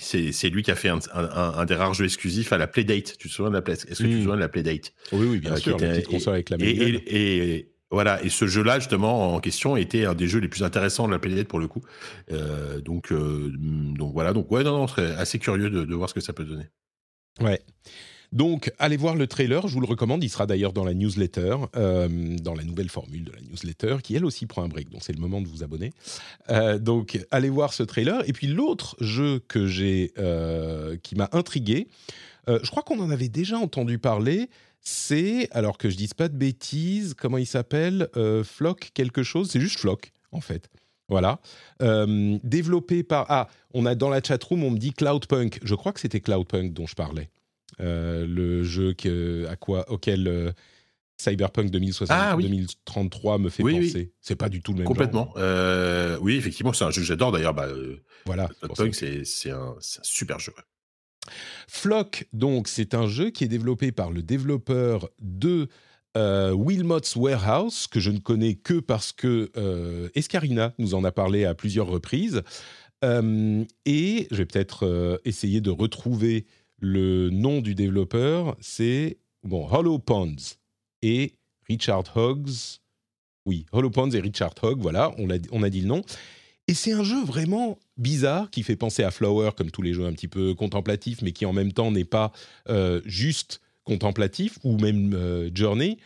[0.00, 2.66] C'est lui qui a fait un, un- un- un des rares jeux exclusifs à la
[2.66, 3.16] Playdate.
[3.18, 4.92] Tu te souviens de la Est-ce que tu te souviens de la Playdate?
[5.12, 7.02] Oui, oui, bien Euh, sûr, était- avec la et, manuelle.
[7.06, 8.22] et- et- voilà.
[8.22, 11.18] Et ce jeu-là, justement, en question, était un des jeux les plus intéressants de la
[11.18, 11.82] Playdate pour le coup.
[12.30, 14.32] Euh, donc, euh, donc voilà.
[14.32, 16.44] Donc ouais, non, non, je serais assez curieux de, de voir ce que ça peut
[16.44, 16.66] donner.
[17.40, 17.60] Ouais.
[18.32, 20.22] Donc, allez voir le trailer, je vous le recommande.
[20.22, 24.14] Il sera d'ailleurs dans la newsletter, euh, dans la nouvelle formule de la newsletter, qui
[24.14, 24.88] elle aussi prend un break.
[24.90, 25.92] Donc, c'est le moment de vous abonner.
[26.48, 28.22] Euh, donc, allez voir ce trailer.
[28.28, 31.88] Et puis, l'autre jeu que j'ai, euh, qui m'a intrigué,
[32.48, 34.50] je crois qu'on en avait déjà entendu parler.
[34.80, 38.08] C'est, alors que je dise pas de bêtises, comment il s'appelle
[38.42, 40.68] Flock quelque chose C'est juste Flock, en fait.
[41.08, 41.38] Voilà.
[41.78, 43.26] Développé par.
[43.28, 45.60] Ah, on a dans la chatroom, on me dit Cloudpunk.
[45.62, 47.30] Je crois que c'était Cloudpunk dont je parlais.
[47.80, 50.52] Euh, le jeu que, à quoi, auquel euh,
[51.18, 52.44] Cyberpunk 2060, Ah, oui.
[52.44, 53.86] 2033 me fait Oui, oui.
[53.86, 54.12] penser.
[54.20, 55.26] C'est pas du tout le même Complètement.
[55.26, 55.34] genre.
[55.38, 57.32] Euh, oui, effectivement, c'est un jeu que j'adore.
[57.32, 57.68] D'ailleurs, bah,
[58.26, 58.48] Voilà.
[58.60, 60.52] c'est pour ça Punk, que- c'est un, super jeu.
[61.68, 65.68] Flock, donc, c'est un jeu qui est développé par le développeur de
[66.16, 71.12] euh, Wilmot's Warehouse, que je ne connais que parce que euh, Escarina nous en a
[71.12, 72.42] parlé à plusieurs reprises.
[73.04, 76.46] Euh, et je vais peut-être essayer de retrouver
[76.80, 78.56] le nom du développeur.
[78.60, 80.36] C'est bon, Hollow Ponds
[81.02, 81.34] et
[81.68, 82.80] Richard Hoggs.
[83.46, 86.02] Oui, Hollow Ponds et Richard Hogg, voilà, on a, on a dit le nom.
[86.68, 90.06] Et c'est un jeu vraiment bizarre qui fait penser à Flower, comme tous les jeux
[90.06, 92.32] un petit peu contemplatifs, mais qui en même temps n'est pas
[92.68, 95.98] euh, juste contemplatif, ou même euh, Journey.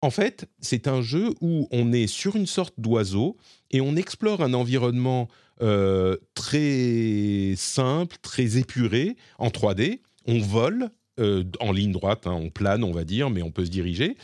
[0.00, 3.36] En fait, c'est un jeu où on est sur une sorte d'oiseau
[3.70, 5.28] et on explore un environnement
[5.60, 10.00] euh, très simple, très épuré, en 3D.
[10.26, 13.64] On vole euh, en ligne droite, hein, on plane, on va dire, mais on peut
[13.64, 14.16] se diriger.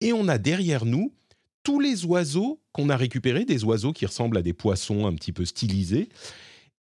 [0.00, 1.12] Et on a derrière nous
[1.62, 5.32] tous les oiseaux qu'on a récupérés, des oiseaux qui ressemblent à des poissons un petit
[5.32, 6.08] peu stylisés.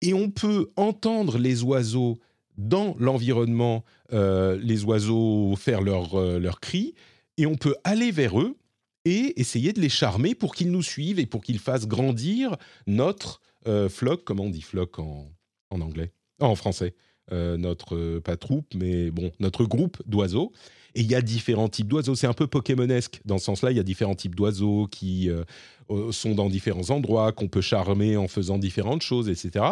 [0.02, 2.18] Et on peut entendre les oiseaux
[2.58, 6.94] dans l'environnement, euh, les oiseaux faire leurs euh, leurs cris,
[7.38, 8.56] et on peut aller vers eux
[9.04, 12.56] et essayer de les charmer pour qu'ils nous suivent et pour qu'ils fassent grandir
[12.86, 15.30] notre euh, flock, comment on dit flock en,
[15.70, 16.12] en anglais?
[16.40, 16.94] Ah, En français.
[17.32, 20.52] Euh, notre, euh, pas troupe, mais bon, notre groupe d'oiseaux.
[20.94, 22.14] Et il y a différents types d'oiseaux.
[22.14, 23.70] C'est un peu Pokémonesque dans ce sens-là.
[23.70, 28.18] Il y a différents types d'oiseaux qui euh, sont dans différents endroits, qu'on peut charmer
[28.18, 29.64] en faisant différentes choses, etc.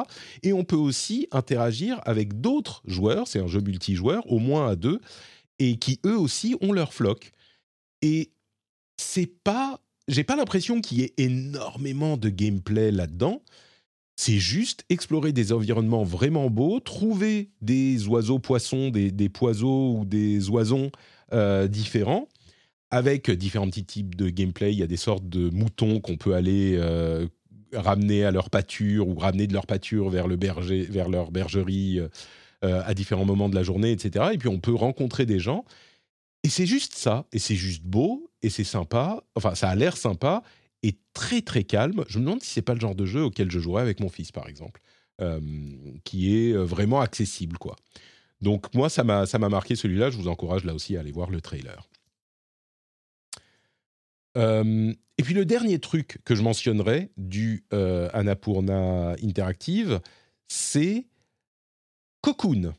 [0.42, 3.28] Et on peut aussi interagir avec d'autres joueurs.
[3.28, 5.00] C'est un jeu multijoueur, au moins à deux,
[5.58, 7.32] et qui eux aussi ont leur flock.
[8.00, 8.32] Et
[8.96, 13.42] c'est pas, j'ai pas l'impression qu'il y ait énormément de gameplay là-dedans.
[14.16, 20.04] C'est juste explorer des environnements vraiment beaux, trouver des oiseaux poissons, des, des poiseaux ou
[20.04, 20.90] des oisons
[21.32, 22.28] euh, différents,
[22.90, 24.72] avec différents petits types de gameplay.
[24.72, 27.26] Il y a des sortes de moutons qu'on peut aller euh,
[27.72, 32.00] ramener à leur pâture ou ramener de leur pâture vers, le berger, vers leur bergerie
[32.64, 34.26] euh, à différents moments de la journée, etc.
[34.34, 35.64] Et puis on peut rencontrer des gens.
[36.44, 39.96] Et c'est juste ça, et c'est juste beau, et c'est sympa, enfin ça a l'air
[39.96, 40.42] sympa,
[40.82, 42.04] et très très calme.
[42.08, 44.08] Je me demande si c'est pas le genre de jeu auquel je jouerais avec mon
[44.08, 44.80] fils, par exemple,
[45.20, 45.40] euh,
[46.04, 47.76] qui est euh, vraiment accessible, quoi.
[48.40, 50.10] Donc moi, ça m'a ça m'a marqué celui-là.
[50.10, 51.88] Je vous encourage là aussi à aller voir le trailer.
[54.36, 60.00] Euh, et puis le dernier truc que je mentionnerai du euh, Annapurna Interactive,
[60.48, 61.06] c'est
[62.22, 62.72] Cocoon.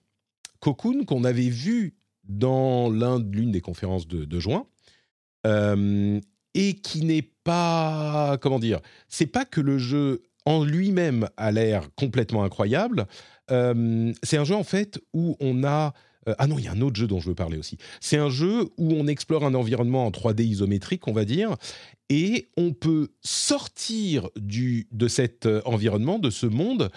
[0.60, 4.66] Cocoon qu'on avait vu dans l'une des conférences de, juin.
[6.54, 11.90] Et qui n'est pas comment dire c'est pas que le jeu en lui-même a l'air
[11.96, 13.08] complètement incroyable.
[13.50, 15.94] c'est un jeu en fait où on a
[16.28, 17.78] euh, ah non, il y a un autre jeu dont je veux parler aussi.
[18.00, 21.56] C'est un jeu où on explore un environnement en 3D isométrique, on va dire,
[22.10, 26.90] et on peut sortir du, de cet euh, environnement, de ce monde,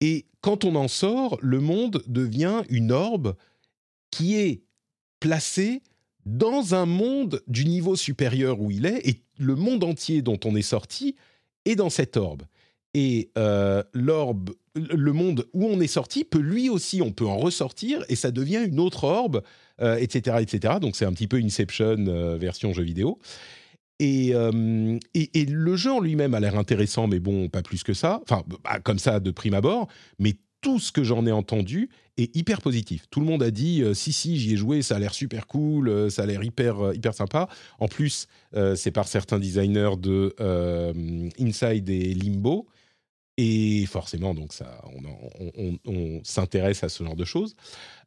[0.00, 3.34] et quand on en sort, le monde devient une orbe
[4.10, 4.62] qui est
[5.20, 5.82] placée
[6.26, 10.54] dans un monde du niveau supérieur où il est, et le monde entier dont on
[10.56, 11.16] est sorti
[11.64, 12.42] est dans cette orbe
[12.94, 17.36] et euh, l'orbe, le monde où on est sorti peut lui aussi, on peut en
[17.36, 19.42] ressortir et ça devient une autre orbe,
[19.80, 20.74] etc., euh, etc.
[20.80, 23.18] Donc c'est un petit peu Inception euh, version jeu vidéo.
[24.00, 24.28] Et,
[25.14, 28.20] et, le jeu en lui-même a l'air intéressant, mais bon, pas plus que ça.
[28.22, 29.88] Enfin, bah, comme ça de prime abord.
[30.20, 33.06] Mais tout ce que j'en ai entendu est hyper positif.
[33.10, 36.10] Tout le monde a dit si si j'y ai joué, ça a l'air super cool,
[36.10, 37.48] ça a l'air hyper hyper sympa.
[37.78, 38.26] En plus,
[38.74, 40.34] c'est par certains designers de
[41.38, 42.66] Inside et Limbo
[43.40, 44.82] et forcément, donc ça,
[45.86, 47.54] on, s'intéresse à ce genre de choses.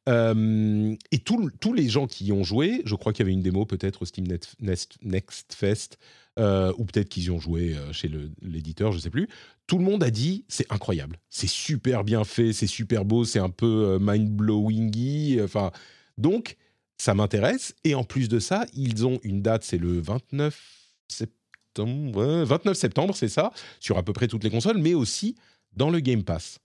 [0.10, 3.42] Euh, et tous les gens qui y ont joué, je crois qu'il y avait une
[3.42, 4.28] démo peut-être au Steam
[4.60, 5.98] Next, Fest,
[6.38, 8.12] euh, ou peut-être qu'ils y ont joué euh, chez
[8.42, 9.30] l'éditeur, je ne sais plus.
[9.72, 13.40] Tout le monde a dit c'est incroyable, c'est super bien fait, c'est super beau, c'est
[13.40, 15.40] un peu mind-blowingy.
[15.42, 15.72] Enfin,
[16.18, 16.58] donc
[16.98, 17.74] ça m'intéresse.
[17.86, 20.62] Et en plus de ça, ils ont une date, c'est le 29
[21.08, 25.38] septembre 29 septembre, c'est ça, sur à peu près toutes les consoles, mais aussi
[25.72, 26.60] dans le Game Pass.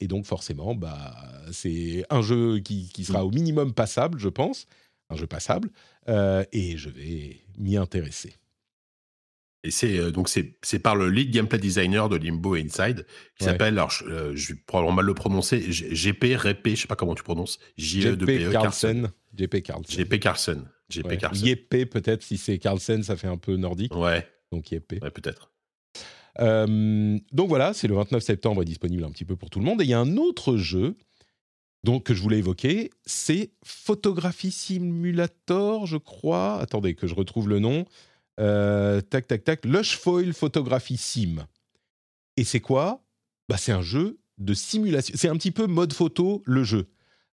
[0.00, 1.16] Et donc forcément, bah,
[1.52, 4.66] c'est un jeu qui, sera au minimum passable, je pense,
[5.08, 5.70] un jeu passable,
[6.10, 8.34] euh, et je vais m'y intéresser.
[9.64, 13.06] Et c'est euh, donc c'est par le lead gameplay designer de Limbo Inside
[13.38, 16.96] qui s'appelle alors je, euh, vais probablement mal le prononcer GP Repe je sais pas
[16.96, 22.38] comment tu prononces J E P Carlsen JP Carlsen JP Carlsen JP Carlsen peut-être si
[22.38, 25.02] c'est Carlsen ça fait un peu nordique ouais donc IEP.
[25.02, 25.50] Ouais, peut-être.
[26.40, 29.80] Euh, donc voilà, c'est le 29 septembre, disponible un petit peu pour tout le monde.
[29.80, 30.96] Et il y a un autre jeu
[31.84, 36.60] donc, que je voulais évoquer, c'est Photographie Simulator, je crois.
[36.60, 37.86] Attendez, que je retrouve le nom.
[38.40, 39.64] Euh, tac, tac, tac.
[39.64, 41.46] Lush Foil Photographie Sim.
[42.36, 43.04] Et c'est quoi?
[43.48, 45.14] Bah, C'est un jeu de simulation.
[45.16, 46.88] C'est un petit peu mode photo, le jeu.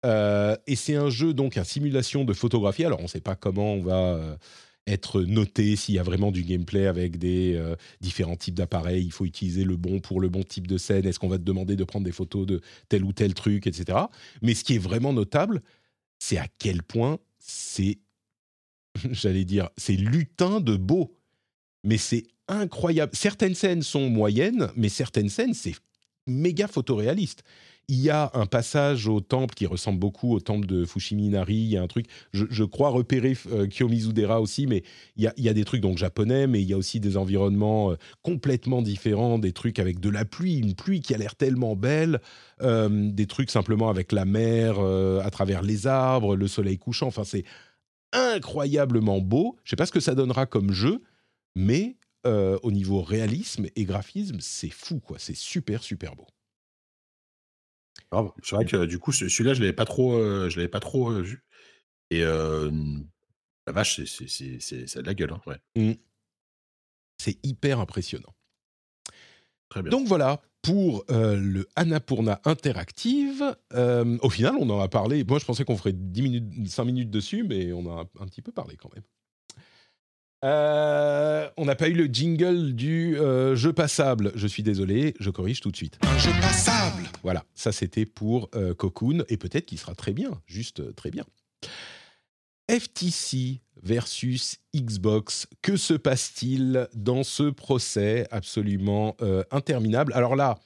[0.04, 2.84] Euh, et c'est un jeu, donc, un simulation de photographie.
[2.84, 4.38] Alors, on ne sait pas comment on va
[4.86, 9.04] être noté s'il y a vraiment du gameplay avec des euh, différents types d'appareils.
[9.04, 11.06] Il faut utiliser le bon pour le bon type de scène.
[11.06, 13.98] Est-ce qu'on va te demander de prendre des photos de tel ou tel truc, etc.
[14.42, 15.62] Mais ce qui est vraiment notable,
[16.18, 17.98] c'est à quel point c'est,
[19.10, 21.16] j'allais dire, c'est lutin de beau.
[21.84, 23.12] Mais c'est incroyable.
[23.14, 25.74] Certaines scènes sont moyennes, mais certaines scènes, c'est
[26.26, 27.42] méga photoréaliste.
[27.88, 31.54] Il y a un passage au temple qui ressemble beaucoup au temple de Fushiminari.
[31.54, 34.84] Il y a un truc, je, crois repérer euh, Kiyomizudera aussi, mais
[35.16, 37.96] il y, a, des trucs donc japonais, mais il y a aussi des environnements euh,
[38.22, 42.22] complètement différents, des trucs avec de la pluie, une pluie qui a l'air tellement belle,
[42.62, 47.08] euh, des trucs simplement avec la mer à travers les arbres, le soleil couchant.
[47.08, 47.44] Enfin, c'est
[48.14, 49.56] incroyablement beau.
[49.64, 51.02] Je ne sais pas ce que ça donnera comme jeu,
[51.54, 55.18] mais au niveau réalisme et graphisme, c'est fou, quoi.
[55.18, 56.26] C'est super, super beau.
[58.42, 61.10] C'est vrai que du coup, celui-là, je l'avais pas trop, euh, je l'avais pas trop
[61.10, 61.44] euh, vu.
[62.10, 65.58] Et la vache, c'est, de la gueule, hein, ouais.
[65.74, 65.94] Mmh.
[67.18, 68.34] C'est hyper impressionnant.
[69.68, 69.90] Très bien.
[69.90, 73.44] Donc voilà pour euh, le Annapurna Interactive.
[73.72, 75.22] au final, on en a parlé.
[75.22, 78.26] Moi, je pensais qu'on ferait 10 minutes, 5 minutes dessus, mais on en a un
[78.26, 79.04] petit peu parlé quand même.
[80.44, 84.30] Euh, on n'a pas eu le jingle du euh, jeu passable.
[84.34, 85.98] Je suis désolé, je corrige tout de suite.
[86.02, 87.04] Un jeu passable.
[87.22, 91.24] Voilà, ça c'était pour euh, Cocoon et peut-être qu'il sera très bien, juste très bien.
[92.70, 99.16] FTC versus Xbox, que se passe-t-il dans ce procès absolument
[99.50, 100.12] interminable?
[100.14, 100.58] Alors là,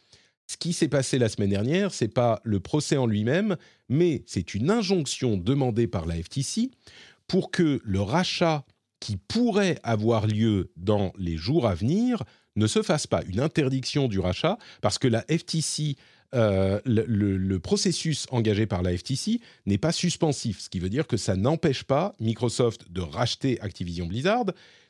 [0.47, 3.57] ce qui s'est passé la semaine dernière, c'est pas le procès en lui-même,
[3.89, 6.71] mais c'est une injonction demandée par la FTC
[7.27, 8.65] pour que le rachat
[9.01, 12.23] qui pourrait avoir lieu dans les jours à venir
[12.57, 13.23] ne se fasse pas.
[13.29, 15.97] Une interdiction du rachat, parce que la FTC,
[16.35, 21.17] euh, le, processus engagé par la FTC n'est pas suspensif, ce qui veut dire que
[21.17, 24.47] ça n'empêche pas Microsoft de racheter Activision Blizzard.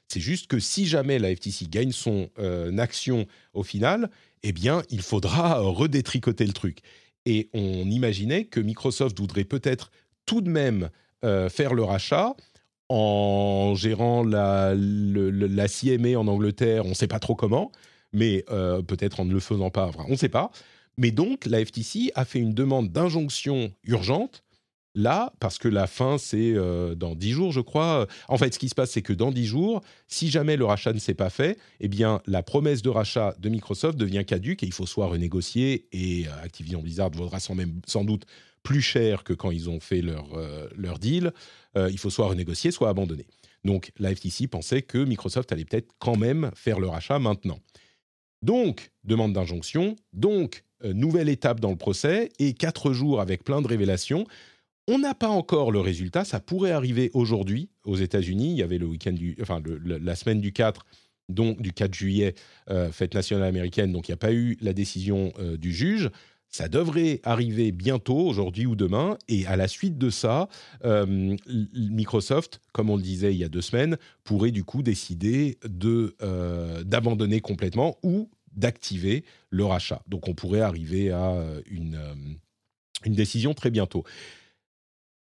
[0.09, 4.11] C'est juste que si jamais la FTC gagne son euh, action au final,
[4.43, 6.79] eh bien, il faudra redétricoter le truc.
[7.27, 9.91] Et on imaginait que Microsoft voudrait peut-être
[10.25, 10.91] tout de même
[11.25, 12.35] euh, faire le rachat
[12.89, 17.71] en gérant la, la CMA en Angleterre, on ne sait pas trop comment,
[18.13, 20.51] mais euh, peut-être en ne le faisant pas, on ne sait pas.
[20.99, 24.43] Mais donc, la FTC a fait une demande d'injonction urgente
[24.95, 28.09] là, parce que la fin, c'est euh, dans 10 jours, je crois.
[28.27, 30.93] En fait, ce qui se passe, c'est que dans 10 jours, si jamais le rachat
[30.93, 34.67] ne s'est pas fait, eh bien, la promesse de rachat de Microsoft devient caduque et
[34.67, 38.27] il faut soit renégocier, et euh, Activision Blizzard vaudra sans, même, sans doute
[38.65, 41.33] plus cher que quand ils ont fait leur, euh, leur deal.
[41.77, 43.27] il faut soit renégocier, soit abandonner.
[43.65, 47.61] Donc, la FTC pensait que Microsoft allait peut-être quand même faire le rachat maintenant.
[48.43, 53.67] Donc, demande d'injonction, donc, nouvelle étape dans le procès, et quatre jours avec plein de
[53.67, 54.25] révélations.
[54.91, 58.53] On n'a pas encore le résultat, ça pourrait arriver aujourd'hui aux États-Unis.
[58.53, 60.87] Il y avait le week-end enfin la semaine du 4,
[61.29, 62.35] donc du 4 juillet,
[62.71, 66.11] euh, fête nationale américaine, donc il n'y a pas eu la décision euh, du juge.
[66.49, 70.49] Ça devrait arriver bientôt, aujourd'hui ou demain, et à la suite de ça,
[70.87, 71.37] euh,
[71.75, 76.17] Microsoft, comme on le disait il y a deux semaines, pourrait du coup décider de
[76.85, 80.03] d'abandonner complètement ou d'activer le rachat.
[80.07, 81.35] Donc on pourrait arriver à
[81.71, 81.99] une,
[83.05, 84.05] une décision très bientôt.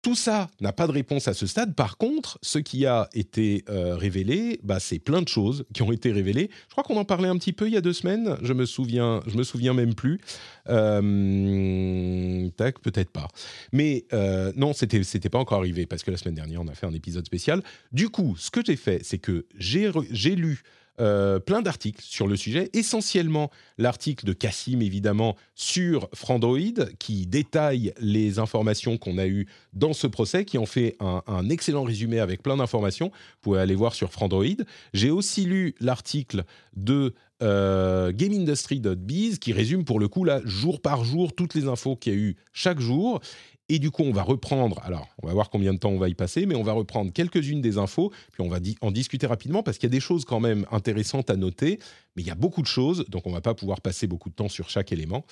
[0.06, 1.74] Tout ça n'a pas de réponse à ce stade.
[1.74, 5.90] Par contre, ce qui a été euh, révélé, bah, c'est plein de choses qui ont
[5.90, 6.48] été révélées.
[6.68, 8.36] Je crois qu'on en parlait un petit peu il y a deux semaines.
[8.40, 10.20] Je me souviens, je me souviens même plus.
[10.68, 13.26] Euh, tac, peut-être pas.
[13.72, 16.74] Mais euh, non, c'était c'était pas encore arrivé parce que la semaine dernière on a
[16.74, 17.60] fait un épisode spécial.
[17.90, 20.62] Du coup, ce que j'ai fait, c'est que j'ai lu
[21.00, 27.92] euh, plein d'articles sur le sujet, essentiellement l'article de Cassim, évidemment, sur Frandroid, qui détaille
[27.98, 32.42] les informations qu'on a eues dans ce procès, qui en fait un, excellent résumé avec
[32.42, 33.08] plein d'informations.
[33.08, 34.64] Vous pouvez aller voir sur Frandroid.
[34.94, 41.04] J'ai aussi lu l'article de euh, GameIndustry.biz qui résume pour le coup là jour par
[41.04, 43.20] jour toutes les infos qu'il y a eu chaque jour
[43.68, 46.08] et du coup, on va reprendre, alors on va voir combien de temps on va
[46.08, 49.62] y passer, mais on va reprendre quelques-unes des infos, puis on va en discuter rapidement,
[49.62, 51.80] parce qu'il y a des choses quand même intéressantes à noter,
[52.14, 54.30] mais il y a beaucoup de choses, donc on ne va pas pouvoir passer beaucoup
[54.30, 55.24] de temps sur chaque élément.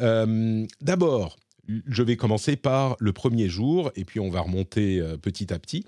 [0.00, 1.36] Euh, d'abord,
[1.68, 5.58] je vais commencer par le premier jour, et puis on va remonter euh, petit à
[5.58, 5.84] petit.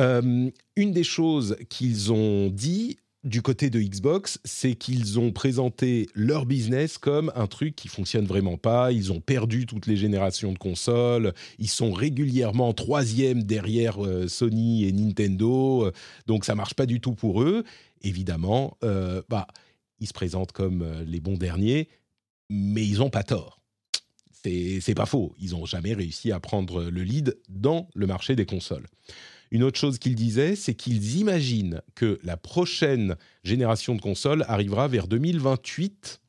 [0.00, 6.08] Euh, une des choses qu'ils ont dit, du côté de Xbox, c'est qu'ils ont présenté
[6.14, 8.92] leur business comme un truc qui fonctionne vraiment pas.
[8.92, 11.34] Ils ont perdu toutes les générations de consoles.
[11.58, 15.90] Ils sont régulièrement troisième derrière euh, Sony et Nintendo.
[16.26, 17.64] Donc ça marche pas du tout pour eux.
[18.02, 19.48] Évidemment, euh, bah,
[20.00, 21.88] ils se présentent comme euh, les bons derniers,
[22.48, 23.60] mais ils ont pas tort.
[24.40, 25.34] C'est pas faux.
[25.38, 28.86] Ils ont jamais réussi à prendre le lead dans le marché des consoles.
[29.50, 34.88] Une autre chose qu'ils disaient, c'est qu'ils imaginent que la prochaine génération de consoles arrivera
[34.88, 36.20] vers 2028.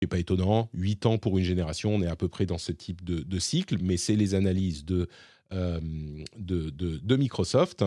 [0.00, 2.72] C'est pas étonnant, 8 ans pour une génération, on est à peu près dans ce
[2.72, 4.84] type de, cycle, mais c'est les analyses
[5.52, 5.80] euh,
[6.36, 7.84] de, de, Microsoft.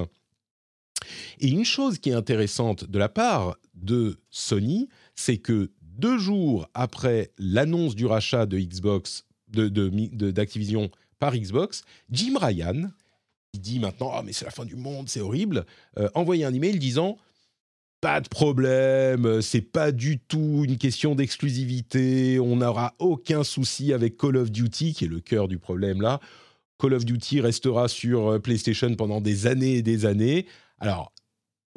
[1.39, 6.69] Et une chose qui est intéressante de la part de Sony, c'est que deux jours
[6.73, 12.89] après l'annonce du rachat de Xbox, d'Activision par Xbox, Jim Ryan,
[13.59, 15.65] dit maintenant ah mais c'est la fin du monde, c'est horrible,
[15.97, 17.17] euh, un email disant
[18.01, 24.17] pas de problème, c'est pas du tout une question d'exclusivité, on n'aura aucun souci avec
[24.17, 26.19] Call of Duty qui est le cœur du problème là.
[26.77, 30.45] Call of Duty restera sur euh, PlayStation pendant des années et des années.
[30.79, 31.13] Alors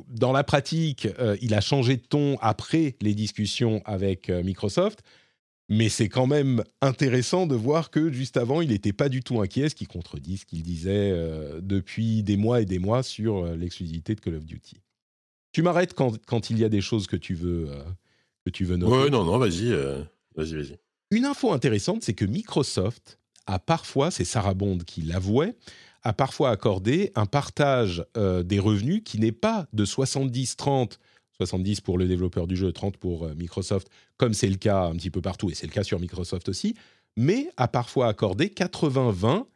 [0.08, 5.02] dans la pratique, euh, il a changé de ton après les discussions avec Microsoft.
[5.68, 9.40] Mais c'est quand même intéressant de voir que juste avant, il n'était pas du tout
[9.40, 13.44] inquiet, ce qui contredit ce qu'il disait euh, depuis des mois et des mois sur
[13.44, 14.80] euh, l'exclusivité de Call of Duty.
[15.52, 17.84] Tu m'arrêtes quand, quand, il y a des choses que tu veux, euh,
[18.46, 18.96] que tu veux noter.
[18.96, 19.70] Oui, non, non, vas-y,
[20.34, 20.78] vas-y, vas-y.
[21.10, 25.54] Une info intéressante, c'est que Microsoft a parfois, c'est Sarah Bond qui l'avouait,
[26.02, 30.98] a parfois accordé un partage des revenus qui n'est pas de 70-30
[31.38, 34.96] 70 pour le développeur du jeu, 30 pour euh, Microsoft, comme c'est le cas un
[34.96, 36.74] petit peu partout, et c'est le cas sur Microsoft aussi,
[37.16, 39.46] mais a parfois accordé 80-20,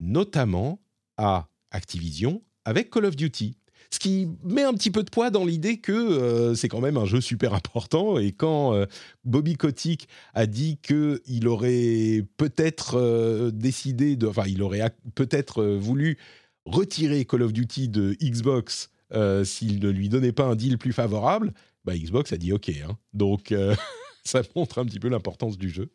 [0.00, 0.80] notamment
[1.16, 3.56] à Activision avec Call of Duty.
[3.90, 6.96] Ce qui met un petit peu de poids dans l'idée que euh, c'est quand même
[6.96, 8.18] un jeu super important.
[8.18, 8.84] Et quand euh,
[9.24, 16.18] Bobby Kotick a dit qu'il aurait peut-être décidé, de, enfin, il aurait peut-être voulu
[16.64, 20.92] retirer Call of Duty de Xbox euh, s'il ne lui donnait pas un deal plus
[20.92, 21.52] favorable,
[21.84, 22.68] bah, Xbox a dit OK.
[22.68, 22.98] Hein.
[23.12, 23.74] Donc, euh,
[24.24, 25.90] ça montre un petit peu l'importance du jeu.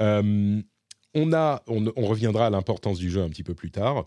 [0.00, 0.60] Euh,
[1.14, 4.06] on, a, on, reviendra à l'importance du jeu un petit peu plus tard.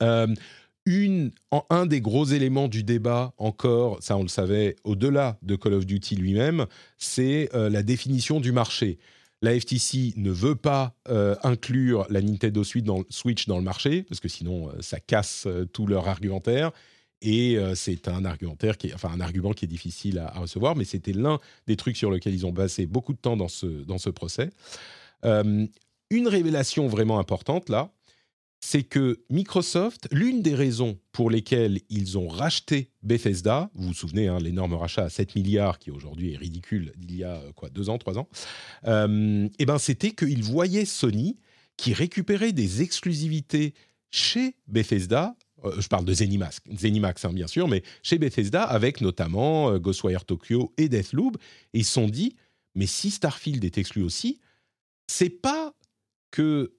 [0.00, 5.84] Un des gros éléments du débat, encore, ça on le savait, au-delà de Call of
[5.84, 6.66] Duty lui-même,
[6.96, 8.98] c'est la définition du marché
[9.42, 10.96] la FTC ne veut pas
[11.44, 16.72] inclure la Nintendo Switch dans, le marché, parce que sinon ça casse tout leur argumentaire.
[17.20, 21.12] Et c'est un argumentaire qui enfin un argument qui est difficile à, recevoir, mais c'était
[21.12, 24.10] l'un des trucs sur lesquels ils ont passé beaucoup de temps dans ce, dans ce
[24.10, 24.50] procès.
[25.24, 27.90] une révélation vraiment importante là,
[28.60, 34.28] c'est que Microsoft, l'une des raisons pour lesquelles ils ont racheté Bethesda, vous vous souvenez,
[34.28, 37.70] hein, l'énorme rachat à 7 milliards, qui aujourd'hui est ridicule, d'il y a euh, quoi,
[37.70, 38.28] deux ans, trois ans,
[38.86, 41.36] euh, eh ben c'était qu'ils voyaient Sony
[41.76, 43.74] qui récupérait des exclusivités
[44.10, 45.36] chez Bethesda.
[45.64, 50.24] Euh, je parle de Zenimax, Zenimax hein, bien sûr, mais chez Bethesda, avec notamment Ghostwire
[50.24, 51.36] Tokyo et Deathloop.
[51.74, 52.36] Et ils se sont dit,
[52.74, 54.40] mais si Starfield est exclu aussi,
[55.06, 55.74] c'est pas
[56.30, 56.72] que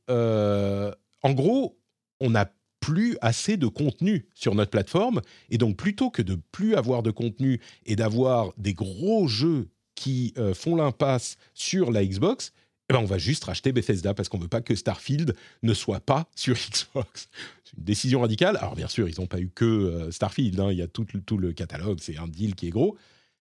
[1.21, 1.77] en gros,
[2.19, 5.21] on n'a plus assez de contenu sur notre plateforme.
[5.49, 10.33] Et donc, plutôt que de plus avoir de contenu et d'avoir des gros jeux qui
[10.37, 12.53] euh, font l'impasse sur la Xbox,
[12.89, 15.73] eh ben on va juste racheter Bethesda parce qu'on ne veut pas que Starfield ne
[15.73, 17.29] soit pas sur Xbox.
[17.63, 18.57] C'est une décision radicale.
[18.57, 20.59] Alors, bien sûr, ils n'ont pas eu que euh, Starfield.
[20.59, 20.71] Hein.
[20.71, 21.05] Il y a tout,
[21.37, 21.99] le catalogue.
[22.01, 22.97] C'est un deal qui est gros.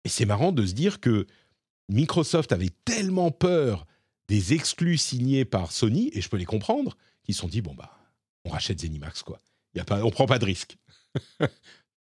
[0.05, 1.27] Et c'est marrant de se dire que
[1.89, 3.87] Microsoft avait tellement peur
[4.29, 7.75] des exclus signés par Sony, et je peux les comprendre, ils se sont dit bon
[7.75, 7.91] bah
[8.45, 9.41] on rachète Zenimax quoi.
[9.75, 10.77] Y on prend pas de risque.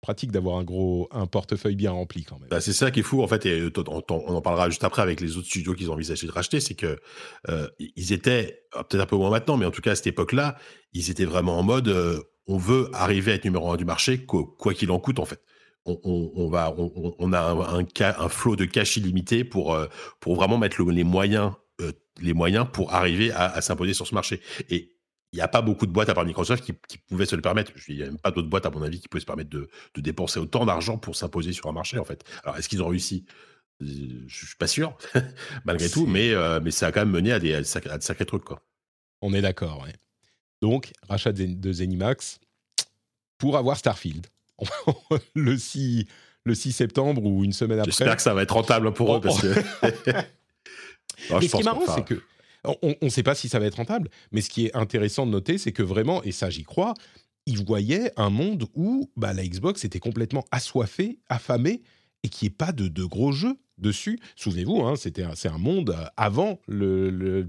[0.08, 2.48] Pratique d'avoir un gros un portefeuille bien rempli quand même.
[2.48, 3.70] Bah, c'est ça qui est fou en fait et euh,
[4.10, 6.98] on, en parlera juste après avec les autres studios qu'ils ont de racheter, c'est que
[7.50, 10.08] euh, ils étaient ah, peut-être un peu moins maintenant, mais en tout cas à cette
[10.08, 10.56] époque-là,
[10.94, 14.24] ils étaient vraiment en mode euh, on veut arriver à être numéro un du marché
[14.24, 15.42] quoi qu'il en coûte en fait.
[15.84, 19.78] On, va, on, a un, un, flot de cash illimité pour,
[20.22, 21.52] pour vraiment mettre les moyens,
[22.22, 24.40] les moyens pour arriver à, à s'imposer sur ce marché.
[24.70, 24.97] Et
[25.34, 27.72] il n'y a pas beaucoup de boîtes à part Microsoft qui, pouvaient se le permettre.
[27.88, 29.70] Il n'y a même pas d'autres boîtes, à mon avis, qui pouvaient se permettre de,
[29.98, 32.24] dépenser autant d'argent pour s'imposer sur un marché, en fait.
[32.44, 33.26] Alors, est-ce qu'ils ont réussi?
[33.80, 33.86] Je
[34.24, 34.98] ne suis pas sûr,
[35.66, 38.64] malgré tout, mais, euh, mais ça a quand même mené à des, sacrés, trucs, quoi.
[39.22, 39.94] On est d'accord, ouais.
[40.62, 42.40] Donc, rachat de Zenimax
[43.38, 44.26] pour avoir Starfield.
[45.36, 46.08] le 6,
[46.46, 47.92] le 6 septembre ou une semaine après.
[47.92, 49.54] J'espère que ça va être rentable pour eux, parce que...
[51.30, 52.24] mais ce qui est marrant, c'est que
[52.82, 55.32] on ne sait pas si ça va être rentable, mais ce qui est intéressant de
[55.32, 56.94] noter, c'est que vraiment, et ça j'y crois,
[57.48, 61.82] ils voyaient un monde où bah, la Xbox était complètement assoiffée, affamée,
[62.24, 64.20] et qu'il n'y ait pas de, gros jeux dessus.
[64.36, 66.60] Souvenez-vous, hein, c'était c'est un monde euh, avant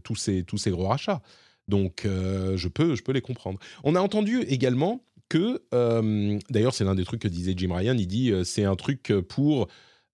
[0.04, 1.20] tous, ces, tous ces gros rachats.
[1.66, 3.58] Donc euh, je, peux, je peux les comprendre.
[3.82, 7.96] On a entendu également que, euh, d'ailleurs c'est l'un des trucs que disait Jim Ryan,
[7.98, 9.68] il dit c'est un truc pour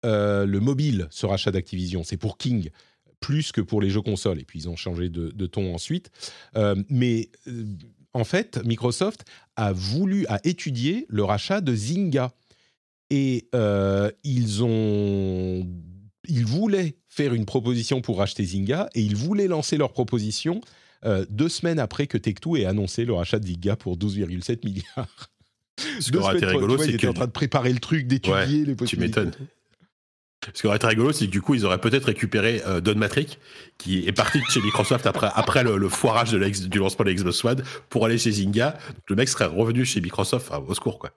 [0.03, 2.69] le mobile, ce rachat d'Activision, c'est pour King
[3.21, 4.39] plus que pour les jeux consoles.
[4.39, 6.11] Et puis ils ont changé de, ton ensuite.
[6.57, 7.63] Euh, mais euh,
[8.13, 9.23] en fait, Microsoft
[9.55, 12.33] a voulu, a étudié le rachat de Zynga.
[13.09, 15.67] Et euh, ils ont.
[16.27, 20.61] Ils voulaient faire une proposition pour racheter Zynga et ils voulaient lancer leur proposition
[21.31, 25.31] deux semaines après que Tech2 ait annoncé le rachat de Zynga pour 12,7 milliards.
[25.99, 28.75] Ce qui aurait été rigolo, c'est qu'ils en train de préparer le truc, d'étudier les
[28.75, 29.19] possibilités.
[29.19, 29.47] Tu m'étonnes.
[30.53, 32.95] Ce qui aurait été rigolo, c'est que du coup, ils auraient peut-être récupéré euh, Don
[32.95, 33.39] Matrick,
[33.77, 37.45] qui est parti de chez Microsoft après, après le, foirage de du lancement de Xbox
[37.45, 38.77] One, pour aller chez Zynga.
[39.07, 41.11] le mec serait revenu chez Microsoft, au secours, quoi.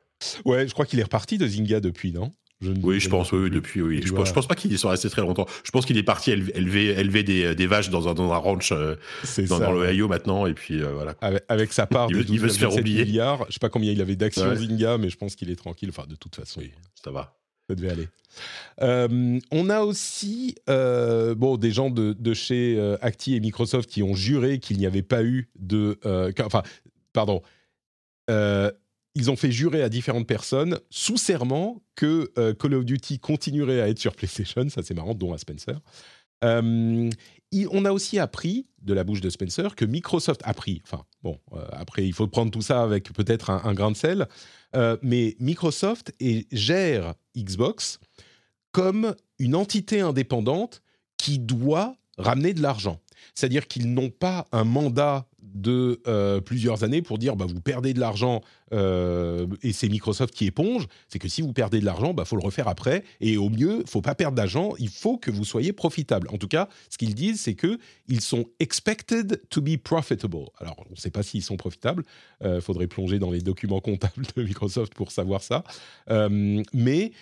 [0.44, 2.32] Ouais, je crois qu'il est reparti de Zynga depuis, non?
[2.82, 4.00] Oui, je pense, oui, depuis, oui.
[4.04, 5.46] Je, pense, pense pas qu'il soit resté très longtemps.
[5.64, 8.72] Je pense qu'il est parti élever, élever des, des, vaches dans un, dans un ranch
[8.72, 8.96] euh,
[9.48, 11.14] dans, dans l'Ohio maintenant, et puis euh, voilà.
[11.48, 13.04] Avec, sa part il, de il veut se faire oublier.
[13.04, 15.90] milliards, je sais pas combien il avait d'actions Zynga, mais je pense qu'il est tranquille.
[15.90, 16.70] Enfin, de toute façon, oui,
[17.02, 17.36] ça va.
[17.68, 18.08] Ça devait aller.
[18.82, 24.02] Euh, on a aussi euh, bon, des gens de, chez euh, Acti et Microsoft qui
[24.02, 25.98] ont juré qu'il n'y avait pas eu de...
[26.44, 26.62] enfin,
[27.12, 27.42] pardon.
[28.28, 33.88] ils ont fait jurer à différentes personnes sous serment que Call of Duty continuerait à
[33.88, 34.68] être sur PlayStation.
[34.68, 35.80] Ça, c'est marrant, dont à Spencer.
[36.42, 41.38] on a aussi appris de la bouche de Spencer que Microsoft a pris, enfin bon,
[41.72, 44.26] après il faut prendre tout ça avec peut-être un, grain de sel,
[45.02, 46.12] mais Microsoft
[46.52, 47.98] gère Xbox
[48.72, 50.82] comme une entité indépendante
[51.16, 53.00] qui doit ramener de l'argent.
[53.34, 57.94] C'est-à-dire qu'ils n'ont pas un mandat de euh, plusieurs années pour dire bah, vous perdez
[57.94, 58.42] de l'argent
[58.72, 60.86] euh, et c'est Microsoft qui éponge.
[61.08, 63.04] C'est que si vous perdez de l'argent, il bah, faut le refaire après.
[63.20, 66.28] Et au mieux, il faut pas perdre d'argent, il faut que vous soyez profitable.
[66.32, 70.04] En tout cas, ce qu'ils disent, c'est qu'ils sont expected to be profitable.
[70.58, 72.04] Alors, on ne sait pas s'ils sont profitables.
[72.40, 75.62] Il euh, faudrait plonger dans les documents comptables de Microsoft pour savoir ça.
[76.72, 77.12] mais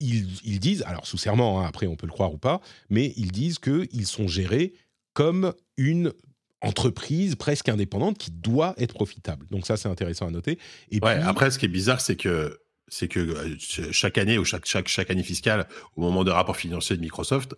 [0.00, 3.32] ils, disent, alors sous serment, hein, après on peut le croire ou pas, mais ils
[3.32, 4.74] disent qu'ils sont gérés
[5.12, 6.12] comme une
[6.60, 9.46] entreprise presque indépendante qui doit être profitable.
[9.50, 10.58] Donc ça, c'est intéressant à noter.
[10.90, 12.58] Et ouais, après, ce qui est bizarre, c'est que
[12.90, 16.56] c'est que euh, chaque année ou chaque, chaque, chaque année fiscale, au moment de rapport
[16.56, 17.54] financier de Microsoft,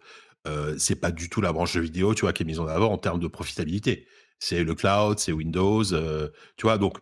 [0.47, 2.67] euh, c'est pas du tout la branche de vidéo, tu vois, qui est mise en
[2.67, 4.07] avant en termes de profitabilité.
[4.39, 6.79] C'est le cloud, c'est Windows, euh, tu vois.
[6.79, 6.99] Donc,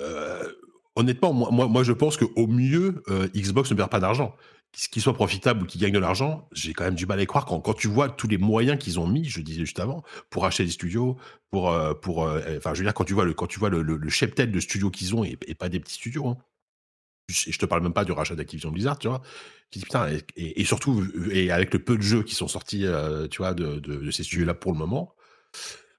[0.00, 0.42] euh,
[0.96, 3.02] honnêtement, moi, moi, moi, je pense qu'au mieux,
[3.34, 4.34] Xbox ne perd pas d'argent.
[4.72, 7.26] Qu'il soit profitable ou qu'il gagne de l'argent, j'ai quand même du mal à y
[7.26, 10.02] croire quand, quand tu vois tous les moyens qu'ils ont mis, je disais juste avant,
[10.30, 11.18] pour acheter des studios,
[11.50, 13.68] pour, euh, pour, euh, enfin, je veux dire, quand tu vois le, quand tu vois
[13.68, 16.38] le, le, le cheptel de studios qu'ils ont et, et, pas des petits studios, hein.
[17.28, 19.20] je, je te parle même pas du rachat d'Activision Blizzard, tu vois.
[19.70, 22.86] Tu dis, putain, et, et, surtout, et avec le peu de jeux qui sont sortis,
[22.86, 25.14] euh, tu vois, de, de, de ces studios-là pour le moment,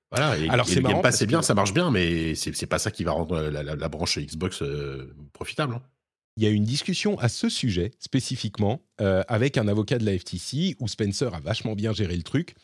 [0.09, 1.45] voilà, et, Alors, et Game Pass, c'est bien, que...
[1.45, 4.61] ça marche bien, mais c'est pas ça qui va rendre la, la, la branche Xbox
[4.61, 5.76] euh, profitable.
[5.76, 5.82] Hein
[6.36, 10.17] il y a une discussion à ce sujet spécifiquement euh, avec un avocat de la
[10.17, 12.55] FTC où Spencer a vachement bien géré le truc,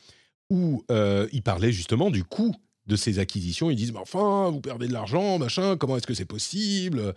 [0.49, 2.55] où euh, il parlait justement du coût
[2.87, 3.69] de ces acquisitions.
[3.69, 7.13] Ils disent mais enfin, vous perdez de l'argent, machin, comment est-ce que c'est possible?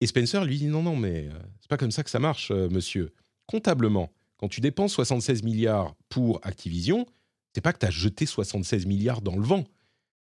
[0.00, 2.50] Et Spencer lui dit non, non, mais euh, c'est pas comme ça que ça marche,
[2.50, 3.12] monsieur.
[3.46, 7.06] Comptablement, quand tu dépenses 76 milliards pour Activision,
[7.54, 9.64] c'est pas que tu as jeté 76 milliards dans le vent,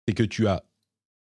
[0.08, 0.64] c'est que tu as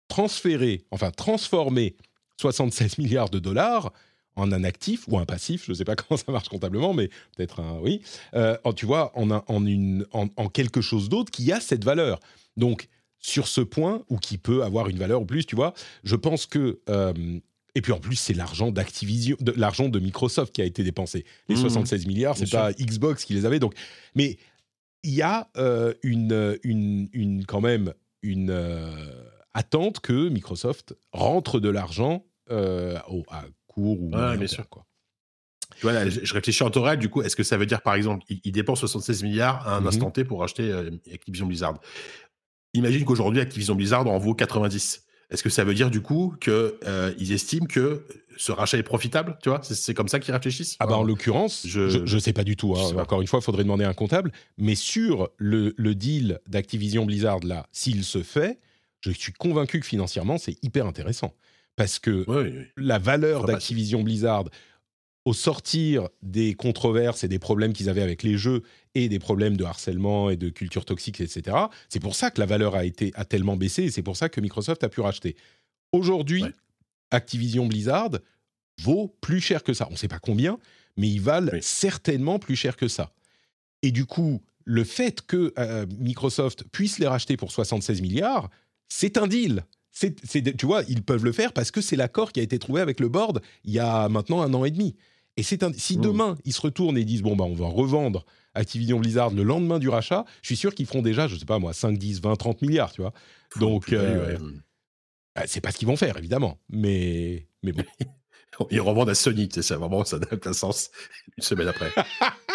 [0.07, 1.95] transféré, enfin transformé
[2.37, 3.91] 76 milliards de dollars
[4.35, 7.09] en un actif ou un passif, je ne sais pas comment ça marche comptablement, mais
[7.35, 8.01] peut-être un oui,
[8.35, 11.83] euh, tu vois, en, un, en, une, en, en quelque chose d'autre qui a cette
[11.83, 12.19] valeur.
[12.57, 12.87] Donc,
[13.19, 15.73] sur ce point, ou qui peut avoir une valeur ou plus, tu vois,
[16.03, 16.79] je pense que...
[16.89, 17.13] Euh,
[17.73, 21.23] et puis en plus, c'est l'argent d'Activision, de, l'argent de Microsoft qui a été dépensé.
[21.47, 23.59] Les mmh, 76 milliards, c'est pas Xbox qui les avait.
[23.59, 23.75] Donc,
[24.13, 24.37] mais
[25.03, 28.51] il y a euh, une, une, une, quand même une
[29.53, 34.67] attente que Microsoft rentre de l'argent euh, au, à court ou ouais, bien sûr.
[34.69, 34.85] Quoi.
[35.77, 37.95] Tu vois, là, je réfléchis en temps du coup, est-ce que ça veut dire, par
[37.95, 39.87] exemple, il, il dépense 76 milliards à un mm -hmm.
[39.87, 41.79] instant T pour acheter euh, Activision Blizzard?
[42.73, 45.03] Imagine qu'aujourd'hui, Activision Blizzard en vaut 90.
[45.29, 48.05] Est-ce que ça veut dire, du coup, qu'ils euh, estiment que
[48.37, 51.65] ce rachat est profitable Tu vois, c'est comme ça qu'ils réfléchissent Ah bah, en l'occurrence,
[51.65, 52.75] je ne sais pas du tout.
[52.75, 52.97] Hein.
[52.97, 54.31] Encore une fois, il faudrait demander à un comptable.
[54.57, 58.59] Mais sur le, le deal d'Activision Blizzard, là, s'il se fait,
[58.99, 61.33] je suis convaincu que financièrement, c'est hyper intéressant
[61.81, 62.65] parce que oui, oui.
[62.77, 64.45] la valeur d'Activision Blizzard
[65.25, 68.61] au sortir des controverses et des problèmes qu'ils avaient avec les jeux
[68.93, 71.57] et des problèmes de harcèlement et de culture toxique, etc.
[71.89, 74.29] C'est pour ça que la valeur a, été, a tellement baissé et c'est pour ça
[74.29, 75.35] que Microsoft a pu racheter.
[75.91, 76.53] Aujourd'hui, ouais.
[77.09, 78.11] Activision Blizzard
[78.79, 79.87] vaut plus cher que ça.
[79.89, 80.59] On ne sait pas combien,
[80.97, 81.59] mais ils valent oui.
[81.63, 83.11] certainement plus cher que ça.
[83.81, 88.51] Et du coup, le fait que euh, Microsoft puisse les racheter pour 76 milliards,
[88.87, 92.43] c'est un deal tu vois, ils peuvent le faire parce que c'est l'accord qui a
[92.43, 94.95] été trouvé avec le board il y a maintenant un an et demi.
[95.37, 96.01] Et c'est si mmh.
[96.01, 99.79] demain ils se retournent et disent bon bah on va revendre Activision Blizzard le lendemain
[99.79, 102.35] du rachat, je suis sûr qu'ils feront déjà, je sais pas moi, 5, 10, 20,
[102.35, 103.13] 30 milliards, tu vois.
[103.59, 104.45] Donc euh, ouais.
[105.35, 107.83] bah, c'est pas ce qu'ils vont faire évidemment, mais mais bon.
[108.71, 110.91] ils revendent à Sony, tu sais, ça vraiment ça n'a aucun sens
[111.37, 111.91] une semaine après.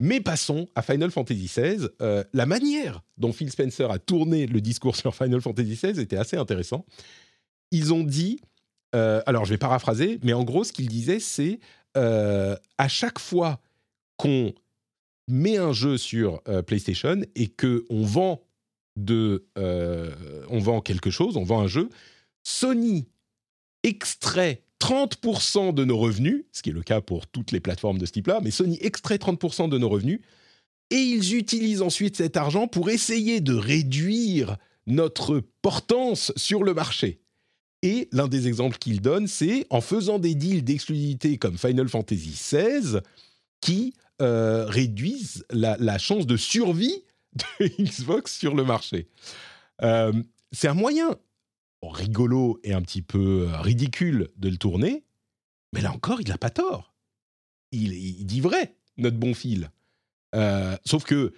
[0.00, 1.88] Mais passons à Final Fantasy XVI.
[2.02, 6.16] Euh, la manière dont Phil Spencer a tourné le discours sur Final Fantasy XVI était
[6.18, 6.84] assez intéressant.
[7.70, 8.40] Ils ont dit,
[8.94, 11.60] euh, alors je vais paraphraser, mais en gros ce qu'ils disaient c'est
[11.96, 13.60] euh, à chaque fois
[14.16, 14.52] qu'on
[15.28, 18.46] met un jeu sur PlayStation et que on vend
[18.96, 21.88] de, euh, on vend quelque chose, on vend un jeu,
[22.42, 23.06] Sony
[23.82, 28.06] extrait 30% de nos revenus, ce qui est le cas pour toutes les plateformes de
[28.06, 30.20] ce type-là, mais Sony extrait 30% de nos revenus,
[30.90, 34.56] et ils utilisent ensuite cet argent pour essayer de réduire
[34.86, 37.20] notre portance sur le marché.
[37.82, 42.30] Et l'un des exemples qu'ils donnent, c'est en faisant des deals d'exclusivité comme Final Fantasy
[42.30, 43.00] XVI,
[43.60, 47.02] qui euh, réduisent la, chance de survie
[47.60, 49.08] de Xbox sur le marché.
[49.82, 50.12] Euh,
[50.52, 51.16] c'est un moyen
[51.82, 55.04] rigolo et un petit peu euh, ridicule de le tourner,
[55.72, 56.94] mais là encore, il n'a pas tort.
[57.72, 59.70] Il, dit vrai, notre bon fil.
[60.34, 61.34] Euh, sauf que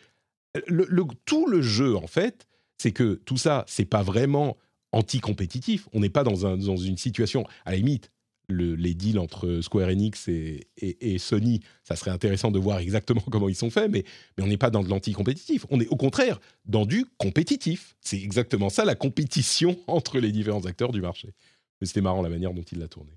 [1.24, 4.56] tout le jeu, en fait, c'est que tout ça, c'est pas vraiment
[4.92, 5.88] anti-compétitif.
[5.92, 8.12] On n'est pas dans, dans, une situation, à la limite,
[8.48, 13.48] le, les deals entre Square Enix et, Sony, ça serait intéressant de voir exactement comment
[13.48, 14.04] ils sont faits, mais,
[14.36, 15.66] mais on n'est pas dans de l'anti-compétitif.
[15.70, 17.96] On est au contraire dans du compétitif.
[18.00, 21.34] C'est exactement ça, la compétition entre les différents acteurs du marché.
[21.80, 23.12] Mais c'était marrant la manière dont il l'a tourné.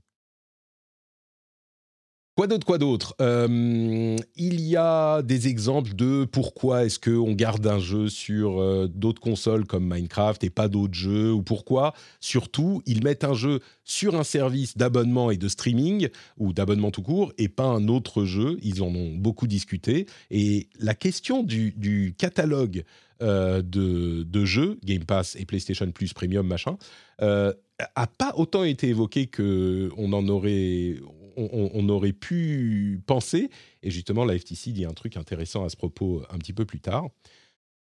[2.38, 3.14] Quoi d'autre, quoi d'autre?
[3.20, 8.88] Euh, Il y a des exemples de pourquoi est-ce qu'on garde un jeu sur euh,
[8.88, 13.60] d'autres consoles comme Minecraft et pas d'autres jeux, ou pourquoi, surtout, ils mettent un jeu
[13.84, 16.08] sur un service d'abonnement et de streaming,
[16.38, 18.58] ou d'abonnement tout court, et pas un autre jeu.
[18.62, 20.06] Ils en ont beaucoup discuté.
[20.30, 22.86] Et la question du, catalogue
[23.22, 26.78] euh, de, jeux, Game Pass et PlayStation Plus Premium, machin,
[27.20, 30.96] a pas autant été évoquée qu'on en aurait
[31.38, 33.50] on, aurait pu penser.
[33.84, 36.80] Et justement, la FTC dit un truc intéressant à ce propos un petit peu plus
[36.80, 37.08] tard.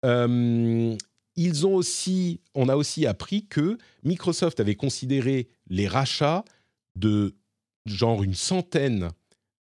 [0.04, 0.96] Euh,
[1.36, 6.44] ils ont aussi, on a aussi appris que Microsoft avait considéré les rachats
[6.96, 7.34] de
[7.86, 9.08] genre une centaine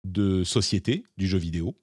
[0.03, 1.75] de sociétés du jeu vidéo.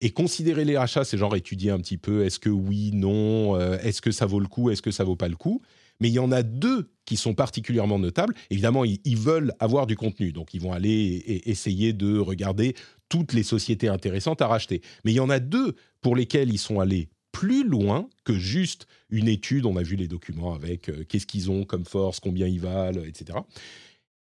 [0.00, 3.78] Et considérer les rachats, c'est genre étudier un petit peu, est-ce que oui, non, euh,
[3.80, 5.60] est-ce que ça vaut le coup, est-ce que ça vaut pas le coup.
[6.00, 8.34] Mais il y en a deux qui sont particulièrement notables.
[8.50, 12.74] Évidemment, ils, veulent avoir du contenu, donc ils vont aller et essayer de regarder
[13.08, 14.82] toutes les sociétés intéressantes à racheter.
[15.04, 18.86] Mais il y en a deux pour lesquelles ils sont allés plus loin que juste
[19.10, 19.66] une étude.
[19.66, 23.02] On a vu les documents avec euh, qu'est-ce qu'ils ont comme force, combien ils valent,
[23.04, 23.38] etc.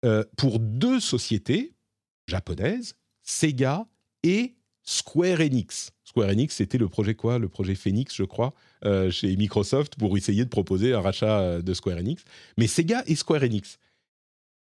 [0.06, 1.74] Euh, pour deux sociétés
[2.28, 3.88] japonaises, Sega
[4.24, 5.92] et Square Enix.
[6.04, 7.40] Square Enix, c'était le projet quoi?
[7.40, 8.54] Le projet Phoenix, je crois,
[8.86, 12.24] euh, chez Microsoft pour essayer de proposer un rachat euh, de Square Enix.
[12.58, 13.80] Mais Sega et Square Enix.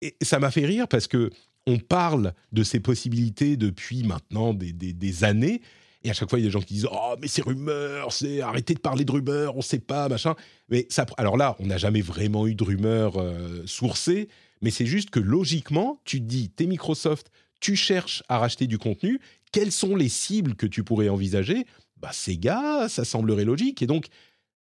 [0.01, 1.29] Et ça m'a fait rire parce que
[1.65, 5.61] on parle de ces possibilités depuis maintenant des, années.
[6.03, 8.11] Et à chaque fois, il y a des gens qui disent Oh, mais c'est rumeurs,
[8.11, 10.35] c'est arrêtez de parler de rumeurs, on ne sait pas, machin.
[10.69, 14.27] Mais ça, alors là, on n'a jamais vraiment eu de rumeurs euh, sourcées,
[14.61, 18.77] mais c'est juste que logiquement, tu te dis T'es Microsoft, tu cherches à racheter du
[18.77, 19.21] contenu,
[19.53, 21.65] quelles sont les cibles que tu pourrais envisager?
[21.97, 23.81] Bah, Sega, ça semblerait logique.
[23.81, 24.07] Et donc,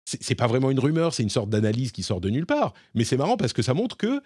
[0.05, 2.73] c'est pas vraiment une rumeur, c'est une sorte d'analyse qui sort de nulle part.
[2.93, 4.21] Mais c'est marrant parce que ça montre que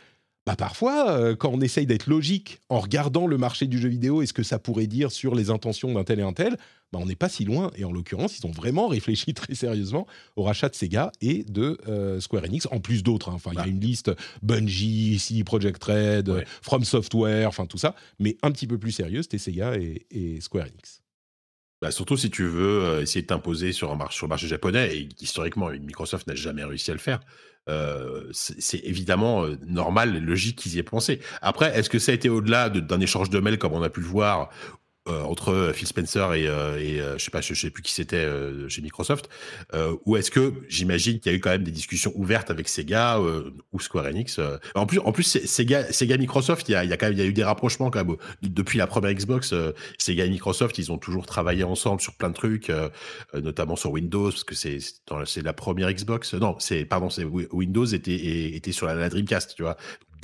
[0.46, 4.22] bah parfois, euh, quand on essaye d'être logique en regardant le marché du jeu vidéo
[4.22, 6.58] et ce que ça pourrait dire sur les intentions d'un tel et un tel,
[6.94, 7.72] bah on n'est pas si loin.
[7.78, 11.80] Et en l'occurrence, ils ont vraiment réfléchi très sérieusement au rachat de Sega et de
[11.88, 13.30] euh, Square Enix, en plus d'autres.
[13.30, 13.36] Hein.
[13.36, 13.70] Enfin, il y a bah.
[13.70, 14.12] une liste
[14.44, 17.96] Bungie, CD Project Red, From Software, enfin tout ça.
[18.20, 21.02] Mais un petit peu plus sérieux, c'était Sega et, et Square Enix.
[21.82, 24.48] Bah surtout si tu veux euh, essayer de t'imposer sur, un marché, sur le marché
[24.48, 27.20] japonais, et historiquement, Microsoft n'a jamais réussi à le faire.
[27.68, 31.20] Euh, c'est évidemment euh, normal, logique qu'ils y aient pensé.
[31.42, 34.02] Après, est-ce que ça a été au-delà d'un échange de mails comme on a pu
[34.02, 34.50] le voir,
[35.08, 38.28] euh, entre euh, Phil Spencer et, euh, je sais pas, je, sais plus qui c'était
[38.70, 39.30] chez Microsoft,
[40.06, 43.20] ou est-ce que j'imagine qu'il y a eu quand même des discussions ouvertes avec Sega
[43.72, 44.40] ou Square Enix.
[44.74, 47.26] En plus, en plus Sega, Sega Microsoft, il y a, quand même, il y a
[47.26, 49.54] eu des rapprochements quand même depuis la première Xbox.
[50.00, 52.72] Sega et Microsoft, ils ont toujours travaillé ensemble sur plein de trucs,
[53.34, 54.80] notamment sur Windows, parce que c'est
[55.26, 56.34] c'est la première Xbox.
[56.34, 59.78] Non, c'est pardon, c'est Windows était était sur la Dreamcast, tu vois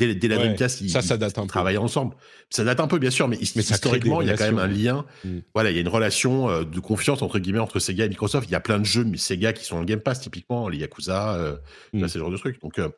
[0.08, 2.16] dès, la Dreamcast, ils, ça, ça date un travaillent ensemble.
[2.50, 5.06] Ça date un peu, bien sûr, mais, historiquement, il y a quand même un lien.
[5.24, 5.40] Mm.
[5.54, 8.48] Voilà, il y a une relation euh, de confiance entre guillemets entre Sega et Microsoft.
[8.50, 10.78] Il y a plein de jeux, mais Sega qui sont en Game Pass typiquement, les
[10.78, 11.56] Yakuza, euh,
[11.94, 12.08] mm.
[12.08, 12.62] c'est le genre de truc.
[12.62, 12.90] Donc, euh,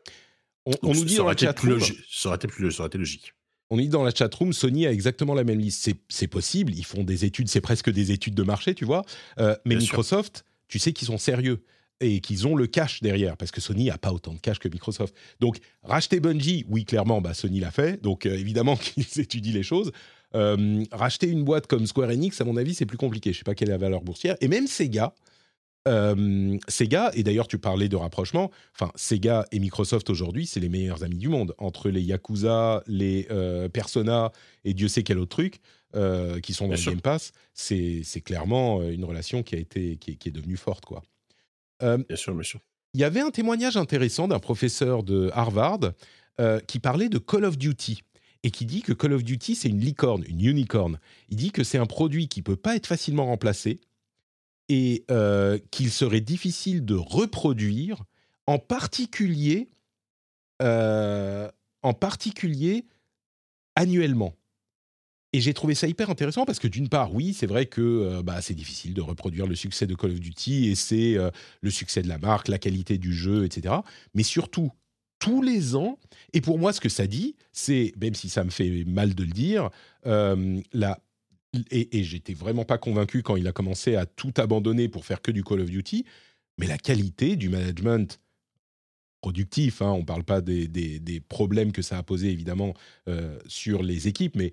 [0.66, 3.34] on, nous dit dans la chatroom, ça aurait été plus, ça aurait été logique.
[3.70, 5.90] On dit dans la chatroom, Sony a exactement la même liste.
[6.10, 9.04] C'est possible, ils font des études, c'est presque des études de marché, tu vois.
[9.66, 11.64] mais Microsoft, tu sais qu'ils sont sérieux
[12.00, 14.68] et qu'ils ont le cash derrière, parce que Sony n'a pas autant de cash que
[14.68, 15.16] Microsoft.
[15.40, 19.64] Donc, racheter Bungie, oui, clairement, bah, Sony l'a fait, donc euh, évidemment qu'ils étudient les
[19.64, 19.92] choses.
[20.36, 23.32] Euh, racheter une boîte comme Square Enix, à mon avis, c'est plus compliqué.
[23.32, 24.36] Je ne sais pas quelle est la valeur boursière.
[24.42, 25.14] Et même Sega,
[25.88, 30.70] euh, Sega, et d'ailleurs tu parlais de rapprochement, enfin Sega et Microsoft aujourd'hui, c'est les
[30.70, 31.54] meilleurs amis du monde.
[31.60, 33.28] Entre les Yakuza, les
[33.74, 34.32] Persona
[34.64, 35.60] et Dieu sait quel autre truc
[36.42, 40.30] qui sont dans le Game Pass, c'est clairement une relation qui, a été, qui, qui
[40.30, 40.86] est devenue forte.
[40.86, 41.04] quoi.
[41.84, 42.60] Euh, bien sûr, sûr.
[42.94, 45.80] Il y avait un témoignage intéressant d'un professeur de Harvard
[46.40, 48.04] euh, qui parlait de Call of Duty
[48.44, 51.00] et qui dit que Call of Duty, c'est une licorne, une unicorn.
[51.30, 53.80] Il dit que c'est un produit qui peut pas être facilement remplacé
[54.70, 58.04] et euh, qu'il serait difficile de reproduire,
[58.48, 59.70] en particulier,
[60.60, 62.86] en particulier
[63.76, 64.34] annuellement.
[65.36, 68.22] Et j'ai trouvé ça hyper intéressant parce que d'une part, oui, c'est vrai que euh,
[68.22, 71.32] bah, c'est difficile de reproduire le succès de Call of Duty et c'est euh,
[71.62, 73.74] le succès de la marque, la qualité du jeu, etc.
[74.14, 74.72] Mais surtout,
[75.18, 75.98] tous les ans,
[76.34, 79.24] et pour moi, ce que ça dit, c'est, même si ça me fait mal de
[79.24, 79.72] le dire,
[80.06, 80.62] euh,
[81.72, 85.22] et, et j'étais vraiment pas convaincu quand il a commencé à tout abandonner pour faire
[85.22, 86.06] que du Call of Duty,
[86.60, 88.20] mais la qualité du management
[89.22, 92.74] productif, hein, on ne parle pas des, des, problèmes que ça a posé évidemment
[93.48, 94.52] sur les équipes, mais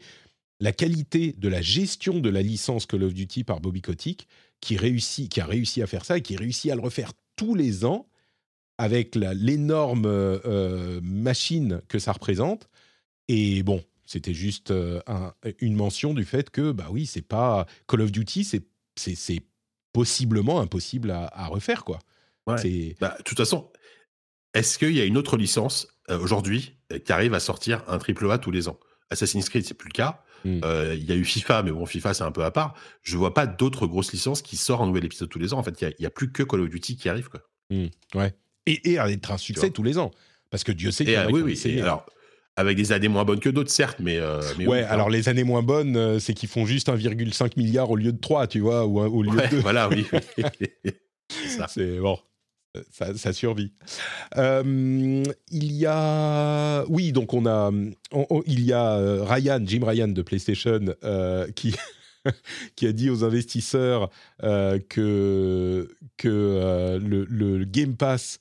[0.61, 4.29] la qualité de la gestion de la licence Call of Duty par Bobby Kotick,
[4.61, 7.55] qui, réussit, qui a réussi à faire ça et qui réussit à le refaire tous
[7.55, 8.07] les ans
[8.77, 12.69] avec l'énorme euh, machine que ça représente.
[13.29, 15.01] Et bon, c'était juste euh,
[15.61, 19.43] une mention du fait que, bah oui, c'est pas Call of Duty, c'est
[19.93, 21.99] possiblement impossible à, refaire, quoi.
[22.47, 22.97] Ouais.
[23.01, 23.71] Bah, de toute façon,
[24.55, 28.31] est-ce qu'il y a une autre licence euh, aujourd'hui qui arrive à sortir un triple
[28.31, 28.79] A tous les ans?
[29.11, 30.25] Assassin's Creed, c'est plus le cas.
[30.45, 30.61] Hmm.
[30.65, 32.75] Euh, il y a eu FIFA, mais bon, FIFA, c'est un peu à part.
[33.03, 35.59] Je vois pas d'autres grosses licences qui sortent un nouvel épisode tous les ans.
[35.59, 37.41] En fait, il y, a plus que Call of Duty qui arrive, quoi.
[37.71, 37.87] Hmm.
[38.15, 38.35] Ouais.
[38.67, 40.11] Et, et à être un succès tous les ans.
[40.51, 41.81] Parce que Dieu sait qu'il y a Oui, oui.
[41.81, 42.07] alors,
[42.57, 44.19] avec des années moins bonnes que d'autres, certes, mais.
[44.19, 47.97] Euh, ouais, alors les années moins bonnes, euh, c'est qu'ils font juste 1,5 milliard au
[47.97, 49.57] lieu de 3, tu vois, ou au lieu de 2.
[49.61, 50.07] Voilà, oui.
[51.69, 52.19] c'est bon.
[52.93, 53.73] Ça, ça, survit.
[54.37, 57.73] Euh, il y a, oui, donc on a,
[58.47, 60.95] il y a Ryan, Jim Ryan de PlayStation,
[61.57, 61.75] qui
[62.77, 64.11] qui a dit aux investisseurs
[64.41, 68.39] que que le, Game Pass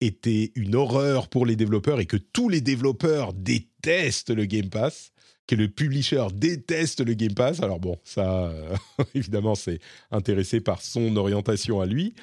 [0.00, 5.09] était une horreur pour les développeurs et que tous les développeurs détestent le Game Pass
[5.50, 7.60] que le publisher déteste le Game Pass.
[7.60, 8.76] Alors bon, ça, euh,
[9.16, 9.80] évidemment, c'est
[10.12, 12.14] intéressé par son orientation à lui.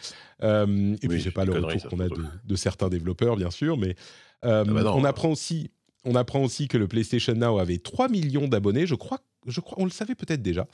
[0.44, 3.96] Euh, et puis, je pas le retour qu'on a de, certains développeurs, bien sûr, mais
[4.46, 5.72] euh, ah bah on apprend aussi,
[6.06, 8.88] on apprend aussi que le PlayStation Now avait 3 millions d'abonnés.
[8.88, 10.66] Je crois, je crois, on le savait peut-être déjà.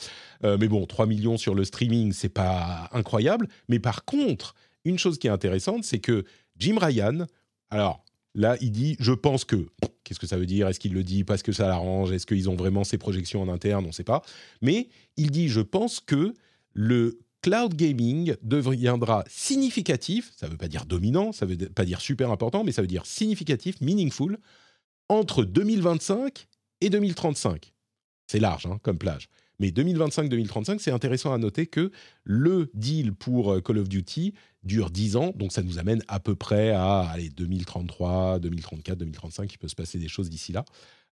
[0.43, 3.47] mais bon, 3 millions sur le streaming, c'est pas incroyable.
[3.67, 4.53] Mais par contre,
[4.85, 6.23] une chose qui est intéressante, c'est que
[6.59, 7.25] Jim Ryan,
[7.71, 8.02] alors
[8.35, 9.67] là, il dit, je pense que
[10.03, 10.67] Qu'est-ce que ça veut dire?
[10.67, 12.11] Est-ce qu'il le dit parce que ça l'arrange?
[12.11, 13.85] Est-ce qu'ils ont vraiment ces projections en interne?
[13.85, 14.21] On ne sait pas.
[14.61, 16.33] Mais il dit, je pense que
[16.73, 21.85] le cloud gaming deviendra significatif, ça ne veut pas dire dominant, ça ne veut pas
[21.85, 24.37] dire super important, mais ça veut dire significatif, meaningful,
[25.09, 26.47] entre 2025
[26.81, 27.73] et 2035.
[28.27, 29.29] C'est large hein, comme plage.
[29.59, 31.91] Mais 2025-2035, c'est intéressant à noter que
[32.23, 34.33] le deal pour euh, Call of Duty
[34.63, 39.53] dure 10 ans, donc ça nous amène à peu près à allez, 2033, 2034, 2035,
[39.53, 40.65] il peut se passer des choses d'ici là.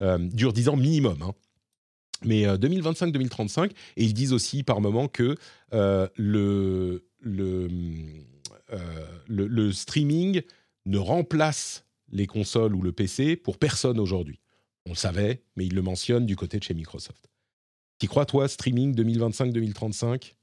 [0.01, 1.21] Euh, dure 10 ans minimum.
[1.21, 1.33] Hein.
[2.23, 5.35] Mais 2025-2035, euh, et ils disent aussi par moment que
[5.73, 7.67] euh, le, le,
[9.27, 10.41] le, le, streaming
[10.85, 14.39] ne remplace les consoles ou le PC pour personne aujourd'hui.
[14.87, 17.29] On le savait, mais ils le mentionnent du côté de chez Microsoft.
[17.99, 20.33] Qui crois, toi, streaming 2025-2035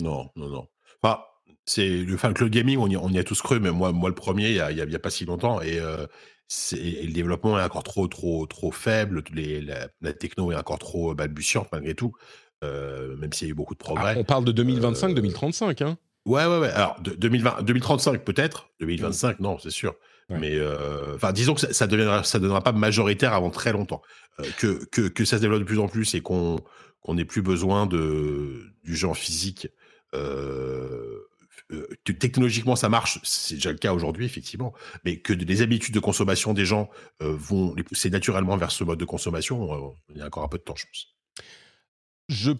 [0.00, 0.68] Non, non, non.
[1.00, 1.20] Enfin,
[1.64, 4.08] c'est le enfin, cloud gaming, on y, on y, a tous cru, mais moi, moi
[4.08, 6.06] le premier, il y a, y a, pas si longtemps, et, euh,
[6.72, 9.22] le développement est encore trop, trop, trop faible.
[9.32, 12.12] Les, la, techno est encore trop balbutiante malgré tout,
[12.62, 14.14] euh, même s'il y a eu beaucoup de ah, progrès.
[14.18, 16.70] on parle de 2025-2035, euh, hein Ouais, ouais, ouais.
[16.70, 19.94] Alors, de, 2020, 2035 peut-être, 2025, non, c'est sûr.
[20.30, 20.58] Mais
[21.14, 24.00] enfin, disons que ça, ça deviendra, ça donnera pas majoritaire avant très longtemps.
[24.56, 26.58] que, que, que ça se développe de plus en plus et qu'on
[27.02, 29.68] qu'on n'ait plus besoin de du genre physique.
[30.14, 31.11] Euh,
[31.72, 34.72] euh, technologiquement ça marche, c'est déjà le cas aujourd'hui effectivement,
[35.04, 36.90] mais que les habitudes de consommation des gens
[37.22, 40.44] euh, vont les pousser naturellement vers ce mode de consommation, euh, il y a encore
[40.44, 41.16] un peu de temps, je pense.
[42.28, 42.52] Je,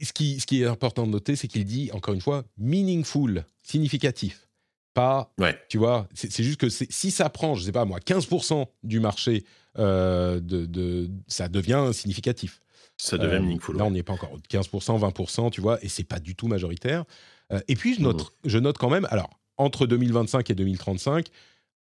[0.00, 3.44] ce, qui, ce qui est important de noter, c'est qu'il dit, encore une fois, meaningful,
[3.62, 4.48] significatif.
[4.92, 5.56] Pas, ouais.
[5.68, 9.44] tu vois, c'est juste que si ça prend, je sais pas moi, 15% du marché,
[9.76, 12.60] de, de, ça devient significatif.
[12.96, 13.76] Ça devient meaningful.
[13.76, 14.36] Là, on n'y est pas encore.
[14.50, 17.04] 15%, 20%, tu vois, et c'est pas du tout majoritaire.
[17.52, 18.48] Euh, et puis, je note, mmh.
[18.48, 21.26] je note quand même, alors, entre 2025 et 2035,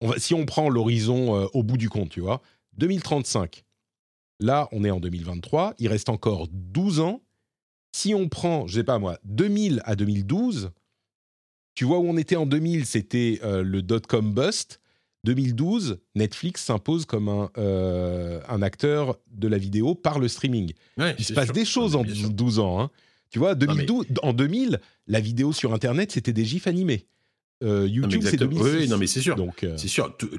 [0.00, 2.42] on va, si on prend l'horizon euh, au bout du compte, tu vois,
[2.78, 3.64] 2035,
[4.40, 7.22] là, on est en 2023, il reste encore 12 ans.
[7.92, 10.70] Si on prend, je sais pas moi, 2000 à 2012,
[11.74, 14.80] tu vois où on était en 2000, c'était euh, le dot-com bust.
[15.24, 20.72] 2012, Netflix s'impose comme un, un, acteur de la vidéo par le streaming.
[21.18, 22.80] il se passe des choses en 12 ans.
[22.80, 22.90] Hein.
[23.31, 27.07] Tu vois, 2012, en 2000, la vidéo sur Internet, c'était des gifs animés.
[27.62, 28.62] Euh, YouTube, c'est 2006.
[28.62, 29.37] Oui, non, mais c'est sûr.
[29.37, 30.14] Donc, euh, c'est sûr.
[30.16, 30.31] Tout,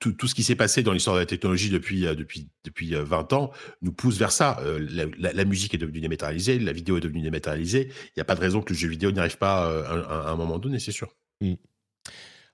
[0.00, 2.94] tout, tout, ce qui s'est passé dans l'histoire de la technologie depuis, euh, depuis, depuis
[2.94, 3.52] 20 ans
[3.82, 4.62] nous pousse vers ça.
[4.88, 7.88] la, musique est devenue dématérialisée, la vidéo est devenue dématérialisée.
[7.88, 10.36] Il n'y a pas de raison que le jeu vidéo n'y arrive pas à, un
[10.36, 11.14] moment donné, c'est sûr.
[11.42, 11.54] Mm.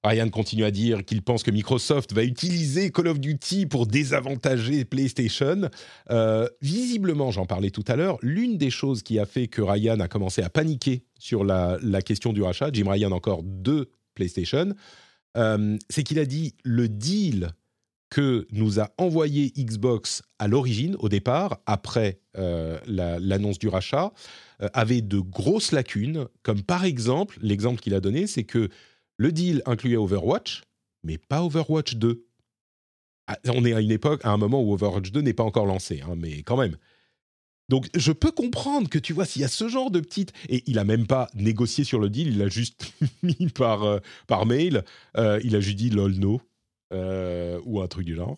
[0.04, 4.84] Ryan continue à dire qu'il pense que Microsoft va utiliser Call of Duty pour désavantager
[4.84, 5.70] PlayStation.
[6.10, 10.00] Euh, visiblement, j'en parlais tout à l'heure, l'une des choses qui a fait que Ryan
[10.00, 14.74] a commencé à paniquer sur la, question du rachat, Jim Ryan encore de PlayStation,
[15.38, 17.52] euh, c'est qu'il a dit le deal
[18.10, 24.12] que nous a envoyé Xbox à l'origine, au départ, après euh, l'annonce du rachat,
[24.72, 28.68] avait de grosses lacunes, comme par exemple, l'exemple qu'il a donné, c'est que
[29.16, 30.62] le deal incluait Overwatch,
[31.02, 32.26] mais pas Overwatch 2.
[33.26, 35.66] Ah, on est à une époque, à un moment où Overwatch 2 n'est pas encore
[35.66, 36.76] lancé, hein, mais quand même.
[37.68, 40.62] Donc je peux comprendre que tu vois s'il y a ce genre de petites et
[40.66, 42.92] il a même pas négocié sur le deal, il l'a juste
[43.22, 44.84] mis par euh, par mail,
[45.16, 46.42] euh, il a juste dit lol no
[46.92, 48.36] euh, ou un truc du genre.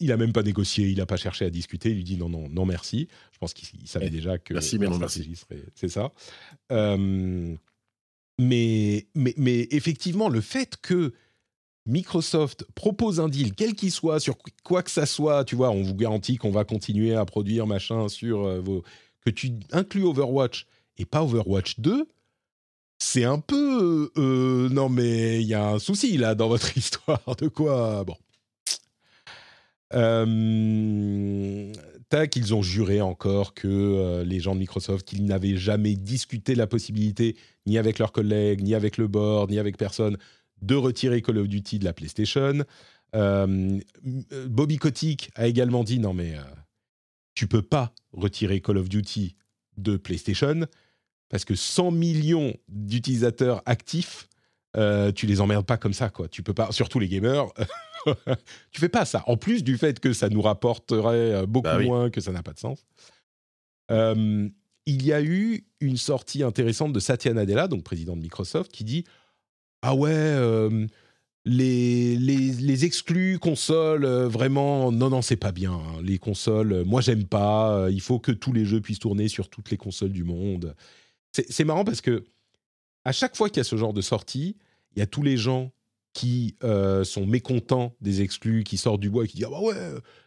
[0.00, 2.30] il a même pas négocié, il a pas cherché à discuter, il lui dit non
[2.30, 3.08] non non merci.
[3.32, 5.30] Je pense qu'il savait déjà que merci mais non merci.
[5.74, 6.10] C'est ça.
[8.38, 11.14] Mais, mais, mais effectivement, le fait que
[11.86, 15.82] Microsoft propose un deal, quel qu'il soit, sur quoi que ça soit, tu vois, on
[15.82, 18.82] vous garantit qu'on va continuer à produire machin sur euh, vos.
[19.24, 20.66] que tu inclues Overwatch
[20.98, 22.08] et pas Overwatch 2,
[22.98, 24.10] c'est un peu.
[24.16, 27.36] Euh, non, mais il y a un souci là dans votre histoire.
[27.38, 28.04] De quoi?
[28.04, 28.16] Bon.
[29.94, 31.72] Euh,
[32.08, 36.54] tac, ils ont juré encore que euh, les gens de Microsoft, qu'ils n'avaient jamais discuté
[36.54, 37.36] la possibilité,
[37.66, 40.16] ni avec leurs collègues, ni avec le board, ni avec personne,
[40.62, 42.64] de retirer Call of Duty de la PlayStation.
[43.14, 43.78] Euh,
[44.48, 46.34] Bobby Kotick a également dit non mais
[47.34, 49.36] tu peux pas retirer Call of Duty
[49.76, 50.66] de PlayStation
[51.28, 54.28] parce que 100 millions d'utilisateurs actifs,
[55.14, 56.28] tu les emmerdes pas comme ça quoi.
[56.28, 57.46] Tu peux pas, surtout les gamers.
[58.70, 59.22] tu fais pas ça.
[59.26, 62.42] En plus du fait que ça nous rapporterait euh, beaucoup bah moins, que ça n'a
[62.42, 62.86] pas de sens.
[63.90, 64.48] Euh,
[64.86, 68.84] il y a eu une sortie intéressante de Satya Nadella, donc président de Microsoft, qui
[68.84, 69.04] dit
[69.82, 70.86] Ah ouais, euh,
[71.44, 75.72] les, les, exclus consoles, vraiment, non, non, c'est pas bien.
[75.72, 76.02] Hein.
[76.02, 77.88] Les consoles, moi, j'aime pas.
[77.90, 80.74] il faut que tous les jeux puissent tourner sur toutes les consoles du monde.
[81.32, 82.24] C'est marrant parce que
[83.04, 84.56] à chaque fois qu'il y a ce genre de sortie,
[84.94, 85.70] il y a tous les gens
[86.16, 89.60] qui euh, sont mécontents des exclus, qui sortent du bois et qui disent ah bah
[89.60, 89.76] ouais,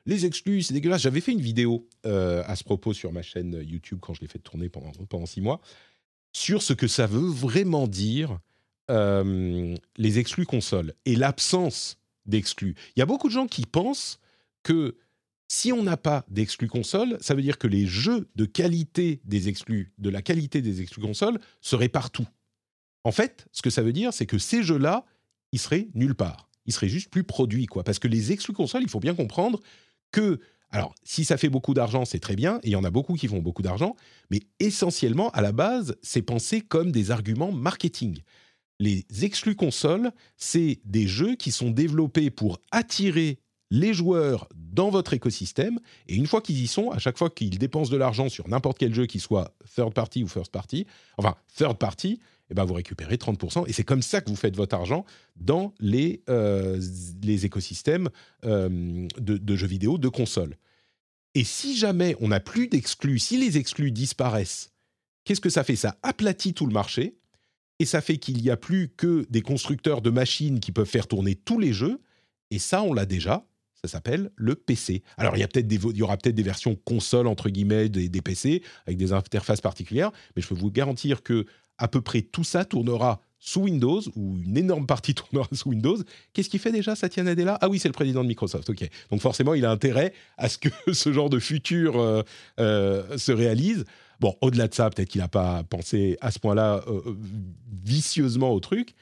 [0.05, 1.01] les exclus, c'est dégueulasse.
[1.01, 4.27] J'avais fait une vidéo euh, à ce propos sur ma chaîne YouTube quand je l'ai
[4.27, 5.61] fait tourner pendant, six mois,
[6.31, 8.37] sur ce que ça veut vraiment dire
[8.91, 12.75] euh, les exclus consoles et l'absence d'exclus.
[12.95, 14.19] Il y a beaucoup de gens qui pensent
[14.61, 14.95] que
[15.47, 19.49] si on n'a pas d'exclus consoles, ça veut dire que les jeux de qualité des
[19.49, 22.27] exclus, de la qualité des exclus consoles, seraient partout.
[23.03, 25.03] En fait, ce que ça veut dire, c'est que ces jeux-là,
[25.51, 26.49] il serait nulle part.
[26.65, 27.83] Il serait juste plus produit, quoi.
[27.83, 29.59] Parce que les exclus consoles, il faut bien comprendre
[30.11, 30.39] que,
[30.71, 33.15] alors, si ça fait beaucoup d'argent, c'est très bien, et il y en a beaucoup
[33.15, 33.95] qui font beaucoup d'argent,
[34.29, 38.19] mais essentiellement, à la base, c'est pensé comme des arguments marketing.
[38.79, 43.39] Les exclus consoles, c'est des jeux qui sont développés pour attirer
[43.71, 47.57] les joueurs dans votre écosystème, et une fois qu'ils y sont, à chaque fois qu'ils
[47.59, 50.87] dépensent de l'argent sur n'importe quel jeu, qu'il soit third party ou first party,
[51.17, 52.19] enfin third party,
[52.49, 53.67] eh ben vous récupérez 30%.
[53.67, 56.81] Et c'est comme ça que vous faites votre argent dans les, euh,
[57.23, 58.09] les écosystèmes
[58.45, 60.57] euh, de, jeux vidéo, de consoles.
[61.35, 64.71] Et si jamais on n'a plus d'exclus, si les exclus disparaissent,
[65.25, 65.75] qu'est-ce que ça fait?
[65.75, 67.17] Ça aplatit tout le marché
[67.77, 71.07] et ça fait qu'il n'y a plus que des constructeurs de machines qui peuvent faire
[71.07, 72.01] tourner tous les jeux.
[72.51, 73.45] Et ça, on l'a déjà.
[73.81, 75.03] Ça s'appelle le PC.
[75.17, 78.09] Alors, il y, a peut-être il y aura peut-être des versions console, entre guillemets, des,
[78.09, 81.45] des, PC, avec des interfaces particulières, mais je peux vous garantir que
[81.79, 85.97] à peu près tout ça tournera sous Windows, ou une énorme partie tournera sous Windows.
[86.33, 87.57] Qu'est-ce qu'il fait déjà, Satya Nadella?
[87.61, 88.87] Ah oui, c'est le président de Microsoft, ok.
[89.09, 92.21] Donc forcément, il a intérêt à ce que ce genre de futur euh,
[92.59, 93.85] euh, se réalise.
[94.19, 97.15] Bon, au-delà de ça, peut-être qu'il n'a pas pensé à ce point-là euh,
[97.83, 98.93] vicieusement au truc.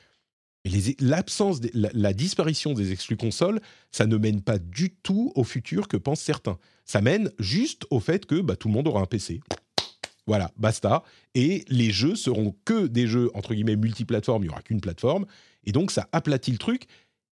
[0.99, 3.61] L'absence, la, disparition des exclus consoles,
[3.91, 6.57] ça ne mène pas du tout au futur que pensent certains.
[6.83, 9.39] Ça mène juste au fait que bah, tout le monde aura un PC.
[10.27, 11.03] Voilà, basta.
[11.33, 15.25] Et les jeux seront que des jeux, entre guillemets, multiplateformes, il n'y aura qu'une plateforme.
[15.63, 16.83] Et donc, ça aplatit le truc.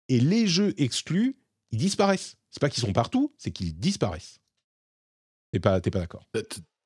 [0.09, 1.37] Et les jeux exclus,
[1.71, 2.37] ils disparaissent.
[2.51, 4.41] C'est pas qu'ils sont partout, c'est qu'ils disparaissent.
[5.53, 6.27] T'es pas, pas d'accord?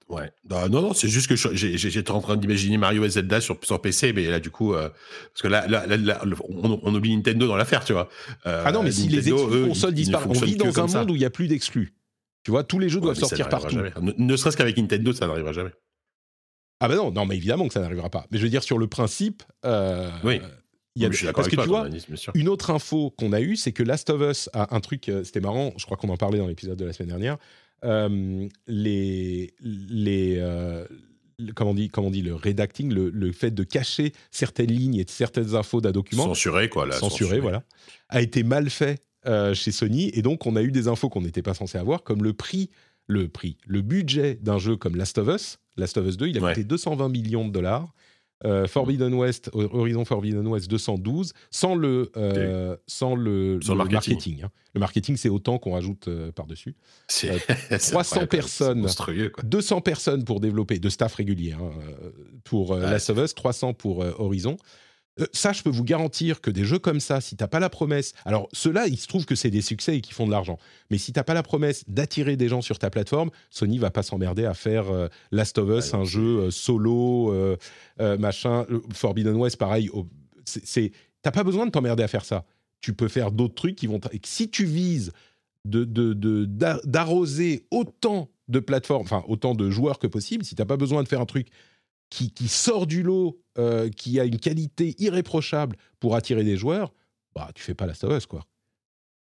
[0.08, 0.30] Ouais.
[0.44, 3.80] Bah, non, non, c'est juste que j'étais en train d'imaginer Mario et Zelda sur, sur
[3.82, 4.88] PC, mais là, du coup, euh,
[5.32, 8.08] parce que là, là, on, oublie Nintendo dans l'affaire, tu vois.
[8.46, 11.16] Euh, ah non, mais si les exclus consoles disparaissent, on vit dans un monde où
[11.16, 11.94] il n'y a plus d'exclus.
[12.44, 13.76] Tu vois, tous les jeux doivent sortir partout.
[13.76, 15.72] Ne, ne serait-ce qu'avec Nintendo, ça n'arrivera jamais.
[16.80, 18.26] Ah ben non, non, mais évidemment que ça n'arrivera pas.
[18.30, 20.40] Mais je veux dire, sur le principe, euh, oui.
[20.98, 21.88] Il y a parce que tu vois,
[22.34, 25.24] une autre info qu'on a eue, c'est que Last of Us a un truc, euh,
[25.24, 27.36] c'était marrant, je crois qu'on en parlait dans l'épisode de la semaine dernière.
[27.84, 30.42] Euh, les, les,
[31.54, 35.04] comment on dit, comment on dit, le redacting, le, fait de cacher certaines lignes et
[35.06, 37.62] certaines infos d'un document, censuré quoi, là, censuré, voilà,
[38.08, 39.02] a été mal fait
[39.52, 42.24] chez Sony et donc on a eu des infos qu'on n'était pas censé avoir, comme
[42.24, 42.70] le prix,
[43.06, 46.38] le prix, le budget d'un jeu comme Last of Us Last of Us 2, il
[46.38, 47.92] a coûté 220 millions de dollars.
[48.44, 54.42] Euh, Forbidden West, Horizon Forbidden West 212, sans le, euh, sans le, marketing.
[54.44, 54.50] Hein.
[54.74, 56.76] Le marketing, c'est autant qu'on rajoute euh, par-dessus.
[57.08, 58.86] 300 personnes,
[59.42, 61.70] 200 personnes pour développer, de staff régulier, hein,
[62.44, 64.58] pour Last of Us, 300 pour Horizon.
[65.20, 67.70] Euh, ça, je peux vous garantir que des jeux comme ça, si t'as pas la
[67.70, 70.58] promesse, alors ceux-là, il se trouve que c'est des succès et qui font de l'argent,
[70.90, 74.02] mais si t'as pas la promesse d'attirer des gens sur ta plateforme, Sony va pas
[74.02, 77.34] s'emmerder à faire euh, Last of Us, un jeu euh, solo,
[77.98, 79.90] machin, Forbidden West, pareil.
[80.44, 80.92] c'est,
[81.22, 82.44] t'as pas besoin de t'emmerder à faire ça.
[82.80, 84.00] Tu peux faire d'autres trucs qui vont.
[84.24, 85.12] Si tu vises
[85.64, 86.44] de,
[86.84, 91.08] d'arroser autant de plateformes, enfin autant de joueurs que possible, si t'as pas besoin de
[91.08, 91.48] faire un truc
[92.10, 96.92] qui, sort du lot, euh, qui a une qualité irréprochable pour attirer des joueurs,
[97.34, 98.44] bah tu fais pas la of Us, quoi.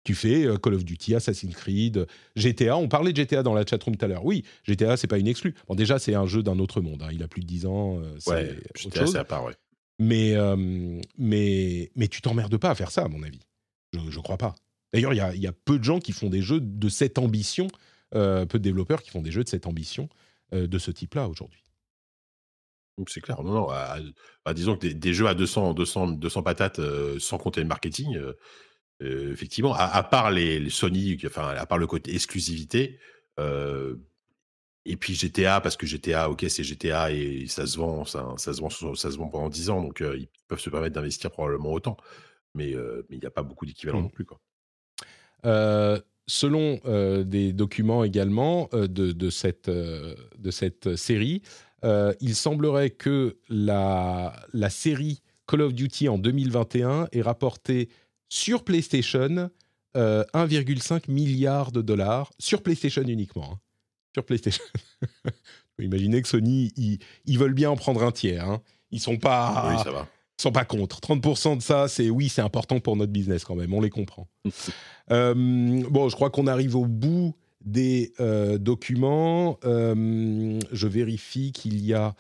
[0.03, 2.78] Tu fais euh, Call of Duty, Assassin's Creed, GTA.
[2.78, 4.24] On parlait de GTA dans la chatroom tout à l'heure.
[4.24, 5.53] Oui, GTA, c'est pas une exclue.
[5.68, 7.03] Bon, déjà, c'est un jeu d'un autre monde.
[7.03, 7.09] Hein.
[7.11, 7.99] Il a plus de 10 ans.
[7.99, 9.53] Euh, ouais, GTA, c'est à part, ouais.
[9.99, 10.36] Mais,
[11.18, 13.39] mais, mais tu t'emmerdes pas à faire ça, à mon avis.
[13.93, 14.55] Je, je crois pas.
[14.93, 17.18] D'ailleurs, il y a, y a, peu de gens qui font des jeux de cette
[17.18, 17.68] ambition
[18.11, 20.07] peu de développeurs qui font des jeux de cette ambition,
[20.53, 21.66] de ce type-là aujourd'hui.
[23.08, 23.43] C'est clair.
[23.43, 23.68] Non, non.
[23.68, 26.82] Bah, disons que des, jeux à 200, 200, 200 patates
[27.20, 28.18] sans compter le marketing,
[29.02, 33.00] effectivement, à, part les, Sony, enfin, à part le côté exclusivité,
[34.88, 38.54] et puis GTA, parce que GTA, ok, c'est GTA et ça se vend, ça, ça,
[38.54, 41.74] se vend, ça se vend pendant 10 ans, donc ils peuvent se permettre d'investir probablement
[41.74, 41.98] autant.
[42.56, 44.04] Mais il n'y a pas beaucoup d'équivalent mmh.
[44.04, 44.26] non plus.
[44.26, 44.39] Quoi.
[46.26, 46.80] selon
[47.24, 51.43] des documents également de, de, cette, de cette série,
[51.84, 57.90] il semblerait que la, la série Call of Duty en 2021 ait rapporté
[58.30, 59.50] sur PlayStation
[59.96, 63.54] 1,5 milliard de dollars, sur PlayStation uniquement.
[63.54, 63.60] Hein
[64.18, 64.64] sur PlayStation.
[65.80, 66.74] Imaginez que Sony,
[67.26, 68.50] ils, veulent bien en prendre un tiers.
[68.50, 68.62] Hein.
[68.90, 70.08] Ils sont pas, oui, ça va.
[70.42, 71.00] sont pas contre.
[71.00, 73.74] 30% de ça, c'est oui, c'est important pour notre business quand même.
[73.74, 74.28] On les comprend.
[75.10, 75.34] Euh,
[75.90, 77.34] bon, je crois qu'on arrive au bout
[77.68, 79.59] des euh, documents.
[79.65, 82.15] Euh, je vérifie qu'il y a.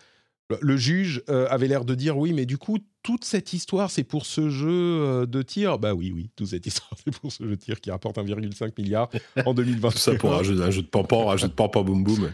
[0.61, 4.25] Le juge avait l'air de dire oui, mais du coup, toute cette histoire, c'est pour
[4.25, 5.77] ce jeu de tir?
[5.77, 8.71] Bah oui, oui, toute cette histoire, c'est pour ce jeu de tir qui rapporte 1,5
[8.77, 9.09] milliard
[9.45, 9.91] en 2020.
[9.97, 12.31] ça pour un jeu, un jeu de pampan, un jeu de pampan boum boum.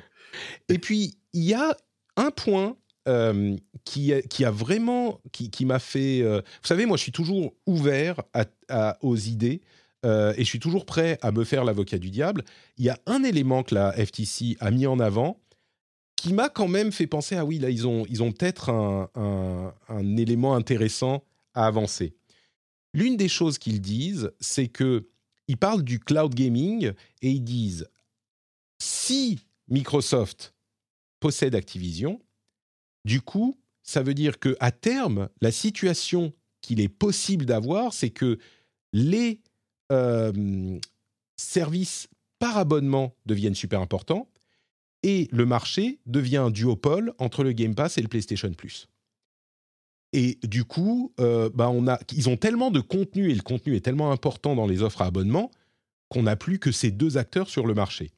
[0.70, 1.76] Et puis, il y a
[2.16, 2.78] un point
[3.84, 6.22] qui, qui, a vraiment, qui, m'a fait...
[6.22, 8.22] vous savez, moi, je suis toujours ouvert
[8.70, 9.61] à, aux idées
[10.04, 12.43] et je suis toujours prêt à me faire l'avocat du diable.
[12.78, 15.39] Il y a un élément que la FTC a mis en avant
[16.24, 19.74] qui m'a quand même fait penser, ah oui, là, ils ont, ils ont peut-être un,
[20.16, 22.16] élément intéressant à avancer.
[22.93, 25.10] L'une des choses qu'ils disent, c'est que
[25.49, 27.89] ils parlent du cloud gaming et ils disent,
[28.80, 30.54] si Microsoft
[31.20, 32.22] possède Activision,
[33.04, 36.32] du coup, ça veut dire que à terme, la situation
[36.62, 38.39] qu'il est possible d'avoir, c'est que
[38.93, 39.41] les
[39.94, 40.80] euh,
[41.38, 44.28] services par abonnement deviennent super importants
[45.04, 48.88] et le marché devient un duopole entre le Game Pass et le PlayStation Plus.
[50.14, 51.72] Et du coup, euh, bah
[52.12, 55.06] ils ont tellement de contenu et le contenu est tellement important dans les offres à
[55.06, 55.52] abonnement
[56.10, 58.12] qu'on n'a plus que ces deux acteurs sur le marché.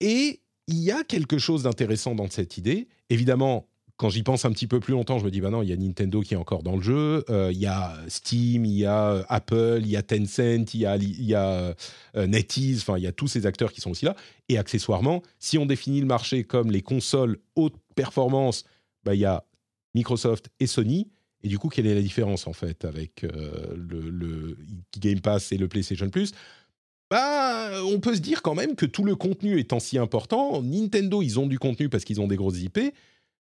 [0.00, 2.88] Et il y a quelque chose d'intéressant dans cette idée.
[3.10, 3.68] Évidemment,
[4.00, 5.74] quand j'y pense un petit peu plus longtemps, je me dis, bah non, il y
[5.74, 8.86] a Nintendo qui est encore dans le jeu, euh, il y a Steam, il y
[8.86, 11.74] a euh, Apple, il y a Tencent, il y a, y a
[12.16, 14.16] euh, NetEase, enfin, il y a tous ces acteurs qui sont aussi là.
[14.48, 18.64] Et accessoirement, si on définit le marché comme les consoles haute performance,
[19.04, 19.44] bah, il y a
[19.94, 21.10] Microsoft et Sony.
[21.42, 24.56] Et du coup, quelle est la différence en fait avec le, le,
[24.98, 26.32] Game Pass et le PlayStation Plus?
[27.10, 31.20] Bah, on peut se dire quand même que tout le contenu étant si important, Nintendo,
[31.20, 32.78] ils ont du contenu parce qu'ils ont des grosses IP,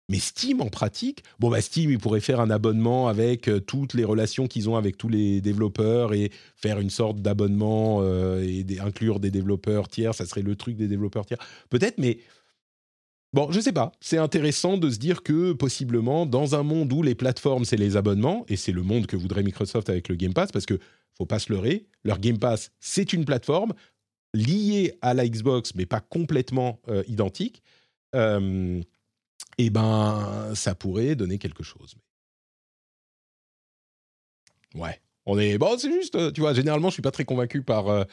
[0.09, 3.93] mais Steam, en pratique, bon, bah Steam, il pourrait faire un abonnement avec euh, toutes
[3.93, 8.65] les relations qu'ils ont avec tous les développeurs et faire une sorte d'abonnement euh, et
[8.79, 10.15] inclure des développeurs tiers.
[10.15, 11.39] Ça serait le truc des développeurs tiers.
[11.69, 12.19] Peut-être, mais
[13.33, 13.91] bon, je sais pas.
[13.99, 17.97] C'est intéressant de se dire que possiblement, dans un monde où les plateformes, c'est les
[17.97, 20.79] abonnements, et c'est le monde que voudrait Microsoft avec le Game Pass, parce que
[21.17, 23.73] faut pas se leurrer, leur Game Pass, c'est une plateforme
[24.33, 27.61] liée à la Xbox, mais pas complètement euh, identique
[29.57, 31.95] eh ben, ça pourrait donner quelque chose.
[34.75, 36.53] Ouais, on est bon, c'est juste, euh, tu vois.
[36.53, 38.03] Généralement, je suis pas très convaincu par euh,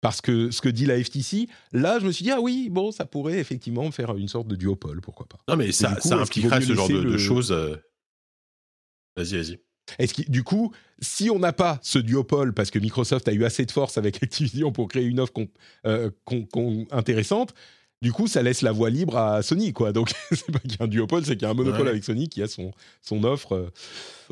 [0.00, 1.48] parce que ce que dit la FTC.
[1.72, 4.56] Là, je me suis dit ah oui, bon, ça pourrait effectivement faire une sorte de
[4.56, 5.38] duopole, pourquoi pas.
[5.48, 7.52] Non, mais ça, ça impliquerait ce genre de, choses.
[7.52, 7.76] Euh,
[9.16, 9.60] vas-y, vas-y.
[9.98, 13.44] Est-ce que, du coup, si on n'a pas ce duopole, parce que Microsoft a eu
[13.44, 15.32] assez de force avec Activision pour créer une offre
[16.90, 17.54] intéressante,
[18.02, 19.92] du coup, ça laisse la voie libre à Sony, quoi.
[19.92, 22.02] Donc, c'est pas qu'il y a un duopole, c'est qu'il y a un monopole avec
[22.02, 23.54] Sony qui a son, son offre.
[23.54, 23.70] Euh,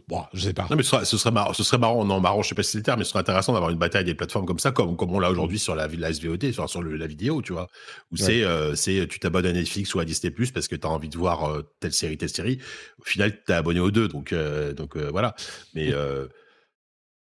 [0.09, 0.67] bon, je sais pas.
[0.69, 2.65] Non, mais ce serait, ce serait marrant, ce serait marrant, non, marrant, je sais pas
[2.65, 4.73] si c'est le terme, mais ce serait intéressant d'avoir une bataille des plateformes comme ça,
[4.73, 7.69] comme, comme on l'a aujourd'hui sur la, la SVOD, sur, sur la vidéo, tu vois.
[8.11, 10.85] Où c'est, euh, c'est, tu t'abonnes à Netflix ou à Disney Plus parce que tu
[10.89, 12.59] as envie de voir euh, telle série, telle série.
[13.01, 14.35] Au final, tu es abonné aux deux, donc,
[14.77, 15.37] donc voilà.
[15.75, 15.95] Mais.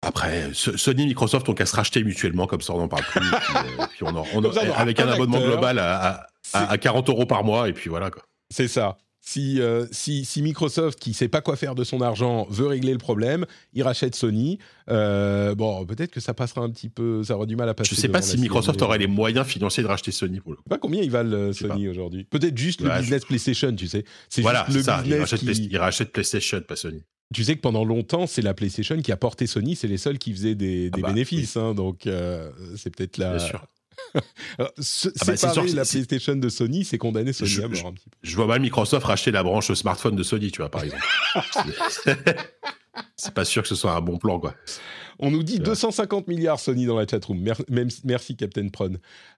[0.02, 3.22] Après, Sony et Microsoft ont qu'à se racheter mutuellement, comme ça on n'en parle plus.
[3.92, 4.44] puis, on, on,
[4.76, 8.10] avec un abonnement global à, à, 40 euros par mois, et puis voilà.
[8.50, 8.98] C'est ça.
[9.22, 12.94] Si, euh, si, si, Microsoft, qui sait pas quoi faire de son argent, veut régler
[12.94, 14.58] le problème, il rachète Sony.
[14.90, 17.94] Euh, bon, peut-être que ça passera un petit peu, ça aura du mal à passer.
[17.94, 20.70] Je sais pas si Microsoft aurait les moyens financiers de racheter Sony pour le coup.
[20.70, 24.06] Pas combien ils valent euh, Sony aujourd'hui Peut-être juste le business PlayStation, tu sais.
[24.30, 25.04] C'est voilà, le ça.
[25.06, 27.04] Il rachète, PlayStation, pas Sony.
[27.34, 30.18] Tu sais que pendant longtemps, c'est la PlayStation qui a porté Sony, c'est les seuls
[30.18, 31.58] qui faisaient des, ah bah, bénéfices.
[31.58, 32.08] Hein, donc,
[32.76, 33.66] c'est peut-être la, Bien sûr.
[34.58, 38.10] Ah bah, séparer la PlayStation de Sony, c'est condamner Sony je, à mort un petit
[38.10, 38.18] peu.
[38.24, 41.04] Je vois mal Microsoft racheter la branche smartphone de Sony, tu vois, par exemple.
[43.16, 44.56] c'est pas sûr que ce soit un bon plan, quoi.
[45.20, 47.42] On nous dit 250 milliards Sony dans la chatroom.
[47.70, 48.94] Merci, merci Captain Pron.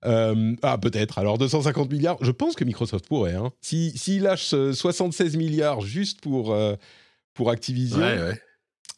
[0.05, 1.17] Euh, ah, peut-être.
[1.17, 3.33] Alors, 250 milliards, je pense que Microsoft pourrait.
[3.33, 3.51] Hein.
[3.61, 6.75] S'il si, lâche 76 milliards juste pour, euh,
[7.33, 8.41] pour Activision, ouais, ouais.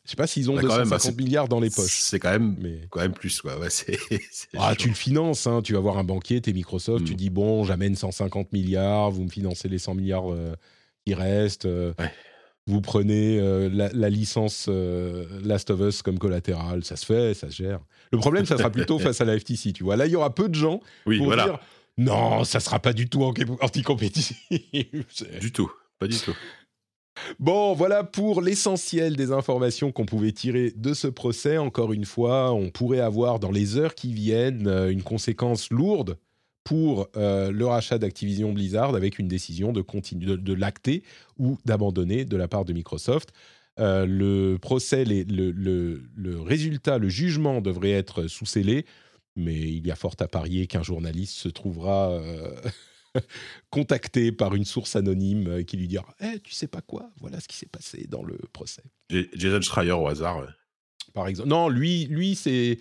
[0.06, 2.00] je sais pas s'ils ont 250 bah, milliards dans les poches.
[2.02, 2.82] C'est quand même, mais...
[2.90, 3.42] quand même plus.
[3.42, 3.60] Quoi.
[3.60, 3.68] Ouais,
[4.58, 5.48] ah, tu le finances.
[5.48, 5.62] Hein.
[5.64, 7.18] Tu vas voir un banquier, t'es Microsoft, tu mm.
[7.18, 10.56] dis bon, j'amène 150 milliards, vous me financez les 100 milliards euh,
[11.06, 11.66] qui restent.
[11.66, 12.12] Ouais
[12.66, 17.50] vous prenez euh, la, licence euh, Last of Us comme collatéral, ça se fait, ça
[17.50, 17.80] se gère.
[18.12, 19.96] Le problème, ça sera plutôt face à la FTC, tu vois.
[19.96, 21.44] Là, il y aura peu de gens oui, pour voilà.
[21.44, 21.60] dire
[21.98, 24.38] non, ça sera pas du tout anti-compétitif.
[25.40, 26.36] du tout, pas du tout.
[27.40, 31.58] Bon, voilà pour l'essentiel des informations qu'on pouvait tirer de ce procès.
[31.58, 36.18] Encore une fois, on pourrait avoir dans les heures qui viennent euh, une conséquence lourde
[36.64, 41.04] pour euh, le rachat d'Activision Blizzard avec une décision de, continuer, de, l'acter
[41.38, 43.32] ou d'abandonner de la part de Microsoft.
[43.80, 48.86] Euh, le procès, le, résultat, le jugement devrait être sous scellé,
[49.36, 52.22] mais il y a fort à parier qu'un journaliste se trouvera
[53.70, 57.48] contacté par une source anonyme qui lui dira Eh, tu sais pas quoi Voilà ce
[57.48, 58.84] qui s'est passé dans le procès.
[59.10, 60.46] Jason Schreier au hasard.
[61.14, 61.50] Par exemple.
[61.50, 62.80] Non, lui, lui c'est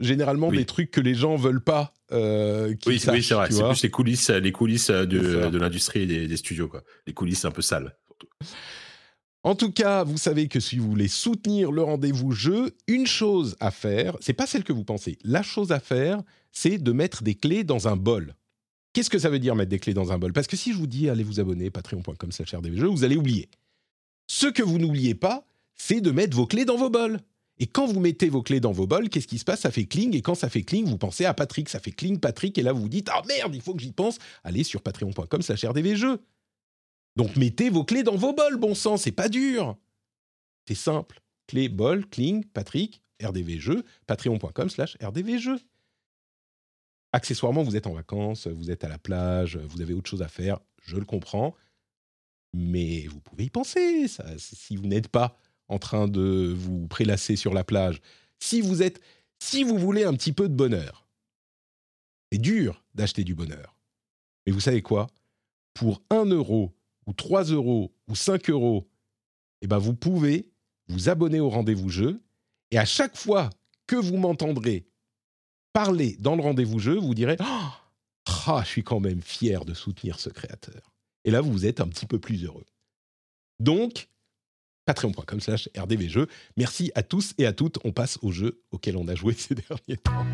[0.00, 3.50] généralement des trucs que les gens veulent pas euh, oui, c'est vrai.
[3.50, 6.82] C'est plus les coulisses, les coulisses de, de l'industrie et des, studios, quoi.
[7.06, 7.96] Les coulisses un peu sales.
[9.42, 13.56] En tout cas, vous savez que si vous voulez soutenir le rendez-vous jeu, une chose
[13.60, 15.18] à faire, c'est pas celle que vous pensez.
[15.24, 16.20] La chose à faire,
[16.52, 18.34] c'est de mettre des clés dans un bol.
[18.92, 20.32] Qu'est-ce que ça veut dire mettre des clés dans un bol?
[20.32, 23.48] Parce que si je vous dis allez vous abonner patreon.com/rdvjeux, vous allez oublier.
[24.26, 27.20] Ce que vous n'oubliez pas, c'est de mettre vos clés dans vos bols.
[27.58, 29.60] Et quand vous mettez vos clés dans vos bols, qu'est-ce qui se passe?
[29.60, 30.16] Ça fait cling.
[30.16, 31.68] Et quand ça fait cling, vous pensez à Patrick.
[31.68, 32.56] Ça fait cling Patrick.
[32.56, 34.18] Et là, vous vous dites Ah merde, il faut que j'y pense.
[34.44, 36.20] Allez sur patreon.com slash rdvjeux.
[37.16, 38.96] Donc mettez vos clés dans vos bols, bon sang.
[38.96, 39.76] C'est pas dur.
[40.66, 41.20] C'est simple.
[41.48, 45.58] Clé, bol, cling, Patrick, rdvjeux, patreon.com slash rdvjeux.
[47.12, 50.28] Accessoirement, vous êtes en vacances, vous êtes à la plage, vous avez autre chose à
[50.28, 50.60] faire.
[50.82, 51.54] Je le comprends.
[52.52, 54.06] Mais vous pouvez y penser.
[54.38, 55.36] Si vous n'êtes pas
[55.68, 58.00] en train de vous prélasser sur la plage,
[58.38, 59.00] si vous êtes,
[59.38, 61.06] si vous voulez un petit peu de bonheur,
[62.32, 63.76] c'est dur d'acheter du bonheur.
[64.46, 65.08] Mais vous savez quoi?
[65.74, 66.74] Pour 1 euro
[67.06, 68.88] ou 3 euros ou 5 euros,
[69.62, 70.50] eh ben vous pouvez
[70.88, 72.20] vous abonner au rendez-vous jeu
[72.70, 73.50] et à chaque fois
[73.86, 74.86] que vous m'entendrez
[75.72, 77.80] parler dans le rendez-vous jeu, vous direz ah,
[78.64, 80.92] je suis quand même fier de soutenir ce créateur.
[81.24, 82.64] Et là, vous êtes un petit peu plus heureux.
[83.58, 84.08] Donc,
[84.86, 86.26] patreon.com slash rdvjeux.
[86.56, 87.78] Merci à tous et à toutes.
[87.84, 90.24] On passe au jeu auquel on a joué ces derniers temps.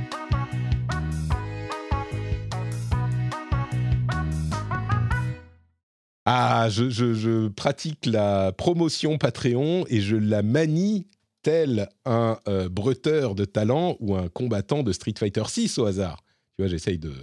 [6.28, 11.07] Ah, je, pratique la promotion Patreon et je la manie
[11.47, 16.24] tel un euh, breteur de talent ou un combattant de Street Fighter 6 au hasard?
[16.57, 17.14] Tu vois, j'essaye de,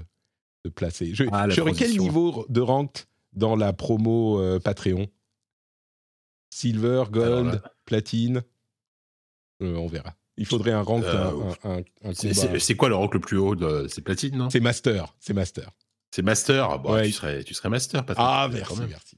[0.76, 1.14] placer.
[1.14, 5.08] Je, ah, quel niveau de rank dans la promo euh, Patreon?
[6.52, 8.44] Silver, gold, platine?
[9.62, 10.16] Euh, on verra.
[10.38, 13.58] Il faudrait un rank, euh, C'est quoi le rank le plus haut
[13.90, 14.50] C'est platine, non?
[14.50, 15.14] C'est master.
[15.20, 15.70] C'est master.
[16.12, 16.80] C'est master?
[16.80, 18.26] Bon, tu, serais, tu serais master, Patrick.
[18.26, 19.18] Ah, merci, merci.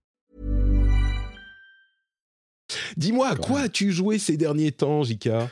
[2.97, 5.49] Dis-moi, à quoi as-tu joué ces derniers temps, Jika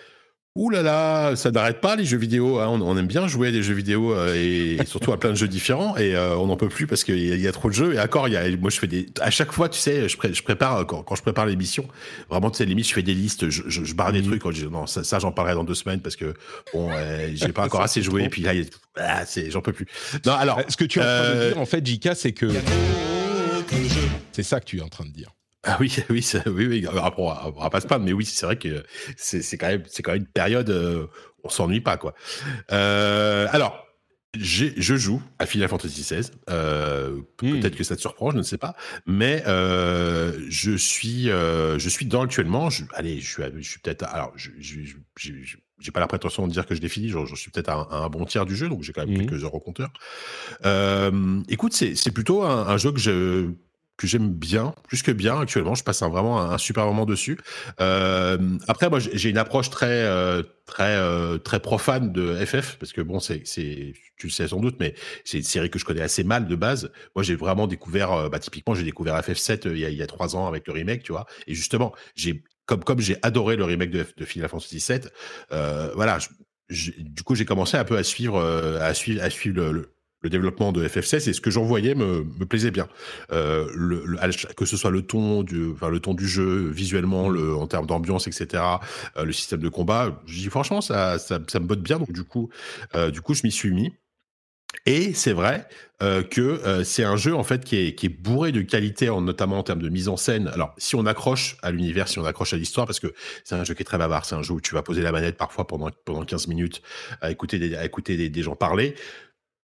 [0.55, 2.59] Ouh là là, ça n'arrête pas les jeux vidéo.
[2.59, 2.67] Hein.
[2.67, 5.47] On, aime bien jouer à des jeux vidéo euh, et, surtout à plein de jeux
[5.47, 5.95] différents.
[5.95, 7.93] Et euh, on n'en peut plus parce qu'il y, a trop de jeux.
[7.93, 9.05] Et encore, il y a, moi je fais des.
[9.21, 11.87] À chaque fois, tu sais, je, je prépare quand, je prépare l'émission.
[12.29, 13.49] Vraiment, tu sais, limite, je fais des listes.
[13.49, 14.39] Je, je, barre des mmh.
[14.39, 14.63] trucs.
[14.63, 16.33] Non, ça, ça j'en parlerai dans deux semaines parce que
[16.73, 18.23] bon, euh, j'ai pas encore assez joué.
[18.23, 18.51] Et puis là,
[18.97, 19.85] ah, j'en peux plus.
[20.25, 20.61] Non, alors.
[20.67, 22.51] Ce que tu as en train de dire, en fait, Jika, c'est que
[24.33, 25.31] C'est ça que tu es en train de dire.
[25.63, 26.85] Ah oui, oui, oui, oui.
[26.87, 28.83] Après, on va pas se plaindre, mais oui, c'est vrai que
[29.17, 31.07] c'est quand même, c'est quand même une période, euh,
[31.43, 32.13] on s'ennuie pas, quoi.
[32.71, 33.85] Euh, alors,
[34.37, 36.29] je joue à Final Fantasy XVI.
[36.49, 37.59] Euh, hmm.
[37.59, 38.75] Peut-être que ça te surprend, je ne sais pas.
[39.05, 42.69] Mais euh, je suis, je suis dans actuellement.
[42.69, 44.03] Je, allez, je suis, je suis peut-être.
[44.03, 44.51] Alors, je,
[45.17, 47.09] j'ai pas la prétention de dire que je l'ai fini.
[47.09, 49.25] Je, suis peut-être à, un bon tiers du jeu, donc j'ai quand même hmm.
[49.25, 49.91] quelques heures au compteur.
[51.49, 53.51] écoute, c'est plutôt un, un, jeu que je
[53.99, 55.75] que j'aime bien, plus que bien actuellement.
[55.75, 57.37] Je passe un, vraiment un, super moment dessus.
[57.81, 58.37] Euh,
[58.69, 63.01] après, moi, j'ai une approche très, euh, très, euh, très profane de FF parce que
[63.01, 64.95] bon, c'est, tu le sais sans doute, mais
[65.25, 66.93] c'est une série que je connais assez mal de base.
[67.13, 70.65] Moi, j'ai vraiment découvert, bah, typiquement, j'ai découvert FF7 il y, a, trois ans avec
[70.67, 71.25] le remake, tu vois.
[71.45, 75.01] Et justement, j'ai comme comme j'ai adoré le remake de, de Final Fantasy VII,
[75.49, 76.19] voilà.
[76.69, 78.41] du coup, j'ai commencé un peu à suivre,
[78.79, 79.91] à suivre, à suivre le
[80.27, 82.87] développement de FF16 et ce que j'en voyais me, plaisait bien.
[83.31, 84.03] Euh, le,
[84.53, 87.85] que ce soit le ton du, enfin, le ton du jeu, visuellement, le, en termes
[87.85, 88.63] d'ambiance, etc.,
[89.15, 91.99] euh, le système de combat, je dis franchement, ça, me botte bien.
[91.99, 92.49] Donc du coup,
[92.95, 93.93] euh, du coup, je m'y suis mis.
[94.85, 95.67] Et c'est vrai
[96.29, 99.81] que c'est un jeu en fait qui est, bourré de qualité, en, notamment en termes
[99.81, 100.47] de mise en scène.
[100.47, 103.13] Alors, si on accroche à l'univers, si on accroche à l'histoire, parce que
[103.43, 105.11] c'est un jeu qui est très bavard, c'est un jeu où tu vas poser la
[105.11, 106.81] manette parfois pendant pendant 15 minutes
[107.19, 108.95] à écouter à écouter des gens parler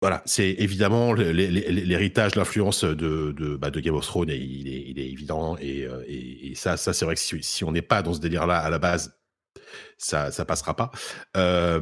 [0.03, 2.93] voilà, c'est évidemment l'héritage, l'influence de,
[3.31, 5.55] de, bah, de, Game of Thrones, et il, est, il est évident.
[5.61, 8.13] Et, euh, et, et ça, ça c'est vrai que si, si on n'est pas dans
[8.13, 9.17] ce délire-là à la base,
[9.97, 10.91] ça, ça passera pas.
[11.37, 11.79] Euh,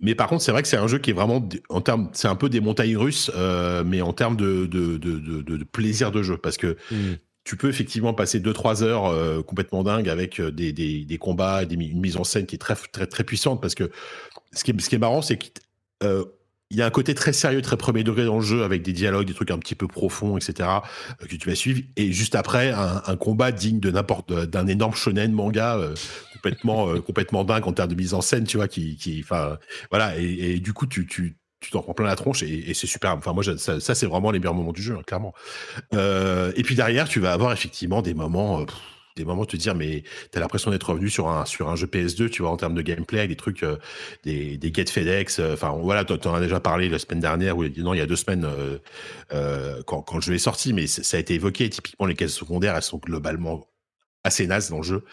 [0.00, 2.26] mais par contre, c'est vrai que c'est un jeu qui est vraiment en termes, c'est
[2.26, 4.66] un peu des montagnes russes, euh, mais en termes de,
[5.70, 7.18] plaisir de jeu, parce que mmh.
[7.44, 11.76] tu peux effectivement passer 2-3 heures euh, complètement dingue avec des, des, des combats, des,
[11.76, 13.92] une mise en scène qui est très très très puissante, parce que
[14.52, 15.46] ce qui est, ce qui est marrant, c'est que
[16.02, 16.24] euh,
[16.70, 18.92] il y a un côté très sérieux, très premier degré dans le jeu, avec des
[18.92, 20.68] dialogues, des trucs un petit peu profonds, etc.,
[21.20, 21.80] euh, que tu vas suivre.
[21.96, 25.94] Et juste après, un, combat digne de n'importe d'un énorme shonen manga euh,
[26.32, 29.58] complètement euh, complètement dingue en termes de mise en scène, tu vois, qui, qui, enfin,
[29.90, 30.16] voilà.
[30.16, 33.14] Et, du coup, tu, tu tu t'en prends plein la tronche et, c'est super.
[33.16, 35.34] Enfin, moi, ça, ça c'est vraiment les meilleurs moments du jeu, hein, clairement.
[35.92, 38.64] et puis derrière, tu vas avoir effectivement des moments
[39.20, 41.86] des moments de te dire mais t'as l'impression d'être revenu sur un sur un jeu
[41.86, 43.76] PS2 tu vois en termes de gameplay des trucs euh,
[44.24, 47.94] des des FedEx euh, enfin voilà t'en as déjà parlé la semaine dernière ou non
[47.94, 48.48] il y a deux semaines
[49.32, 52.30] euh, quand quand le jeu est sorti mais ça a été évoqué typiquement les quêtes
[52.30, 53.66] secondaires elles sont globalement
[54.24, 55.04] assez nazes dans le jeu.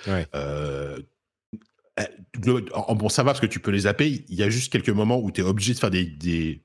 [2.73, 4.89] En bon ça va parce que tu peux les zapper il y a juste quelques
[4.89, 6.63] moments où tu es obligé de faire des des,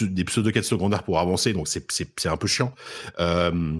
[0.00, 2.74] des pseudo quêtes secondaires pour avancer donc c'est c'est un peu chiant.
[3.20, 3.78] Euh,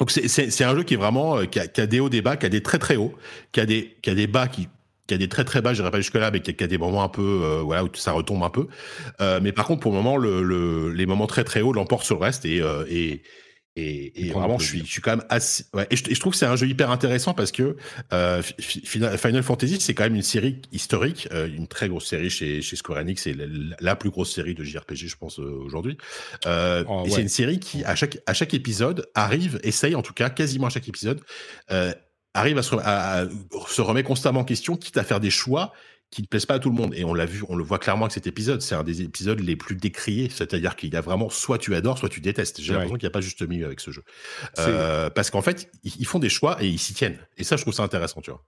[0.00, 2.22] donc c'est un jeu qui est vraiment euh, qui a, qui a, des hauts, des
[2.22, 3.12] bas, qui a des très très hauts,
[3.52, 4.68] qui a des qui a des bas qui
[5.06, 6.66] qui a des très très bas, je pas jusque là, mais qui a, qui a
[6.66, 8.66] des moments un peu euh, voilà où ça retombe un peu.
[9.20, 12.06] Euh, mais par contre pour le moment le, le, les moments très très hauts l'emportent
[12.06, 13.22] sur le reste et
[13.76, 15.64] et, et vraiment, je suis, je suis quand même assez.
[15.74, 17.76] Ouais, et, je, je, trouve que c'est un jeu hyper intéressant parce que
[18.12, 22.62] euh, Final Fantasy, c'est quand même une série historique, euh, une très grosse série chez,
[22.62, 23.46] chez Square Enix, c'est la,
[23.78, 25.96] la, plus grosse série de JRPG, je pense, euh, aujourd'hui.
[26.46, 30.14] Oh, et c'est une série qui, à chaque, à chaque épisode, arrive, essaye en tout
[30.14, 31.20] cas, quasiment à chaque épisode,
[32.34, 33.26] arrive à se, à, à
[33.68, 35.72] se remettre constamment en question, quitte à faire des choix
[36.10, 36.92] qui ne plaisent pas à tout le monde.
[36.94, 38.62] Et on l'a vu, on le voit clairement avec cet épisode.
[38.62, 40.28] C'est un des épisodes les plus décriés.
[40.28, 42.60] C'est-à-dire qu'il y a vraiment soit tu adores, soit tu détestes.
[42.60, 44.02] J'ai l'impression qu'il n'y a pas juste milieu avec ce jeu.
[44.58, 47.18] Euh, parce qu'en fait, ils font des choix et ils s'y tiennent.
[47.38, 48.44] Et ça, je trouve ça intéressant, tu vois.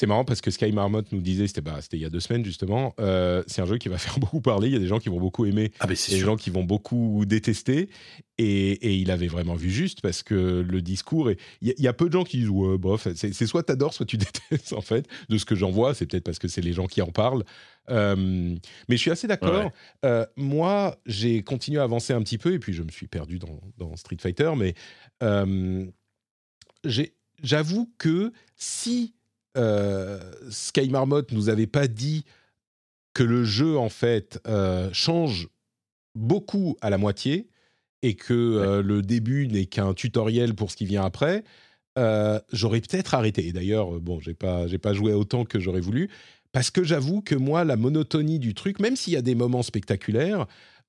[0.00, 2.42] C'est marrant parce que Sky Marmot nous disait, c'était bah, il y a deux semaines
[2.42, 4.68] justement, euh, c'est un jeu qui va faire beaucoup parler.
[4.68, 7.26] Il y a des gens qui vont beaucoup aimer, ah, des gens qui vont beaucoup
[7.26, 7.90] détester.
[8.38, 11.30] Et, et, il avait vraiment vu juste parce que le discours.
[11.60, 14.06] Il y, y, a peu de gens qui disent ouais, bof, c'est soit t'adores, soit
[14.06, 14.16] tu
[14.50, 15.06] détestes en fait.
[15.28, 17.44] De ce que j'en vois, c'est peut-être parce que c'est les gens qui en parlent.
[17.90, 19.66] Euh, mais je suis assez d'accord.
[19.66, 19.70] Ouais.
[20.06, 23.38] Euh, moi, j'ai continué à avancer un petit peu et puis je me suis perdu
[23.38, 24.50] dans, dans Street Fighter.
[24.56, 24.74] Mais
[27.42, 29.14] j'avoue que si
[29.54, 32.24] Sky Marmot nous avait pas dit
[33.14, 35.48] que le jeu en fait euh, change
[36.14, 37.48] beaucoup à la moitié
[38.02, 41.44] et que euh, le début n'est qu'un tutoriel pour ce qui vient après,
[41.98, 43.46] euh, j'aurais peut-être arrêté.
[43.46, 46.10] Et d'ailleurs, bon, j'ai pas j'ai pas joué autant que j'aurais voulu
[46.52, 49.62] parce que j'avoue que moi la monotonie du truc, même s'il y a des moments
[49.62, 50.46] spectaculaires,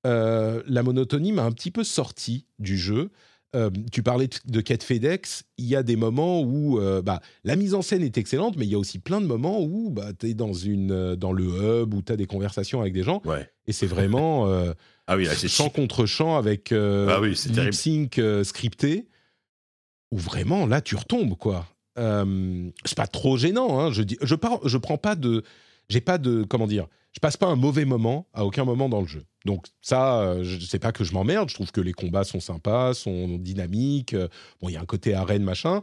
[0.08, 3.10] euh, la monotonie m'a un petit peu sorti du jeu.
[3.54, 7.58] Euh, tu parlais de quête FedEx, il y a des moments où euh, bah, la
[7.58, 10.14] mise en scène est excellente, mais il y a aussi plein de moments où bah,
[10.18, 13.04] tu es dans, une, euh, dans le hub, où tu as des conversations avec des
[13.04, 13.50] gens, ouais.
[13.68, 14.72] et c'est vraiment euh,
[15.08, 19.10] ah oui, là, chant contre chant avec ah oui, lip sync scripté,
[20.12, 21.68] où vraiment là tu retombes quoi.
[21.98, 25.44] c'est pas trop gênant, hein, je, dis, je, par, je prends pas de
[25.90, 29.02] j'ai pas de comment dire, je passe pas un mauvais moment à aucun moment dans
[29.02, 29.24] le jeu.
[29.46, 31.50] Donc ça, euh, je sais pas que je m'emmerde.
[31.50, 34.14] Je trouve que les combats sont sympas, sont dynamiques.
[34.14, 34.28] Euh,
[34.62, 35.82] bon, il y a un côté arène machin.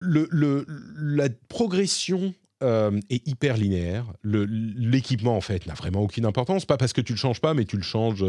[0.00, 0.66] Le,
[0.98, 4.12] la progression euh, est hyper linéaire.
[4.24, 6.64] L'équipement, en fait, n'a vraiment aucune importance.
[6.64, 8.24] Pas parce que tu le changes pas, mais tu le changes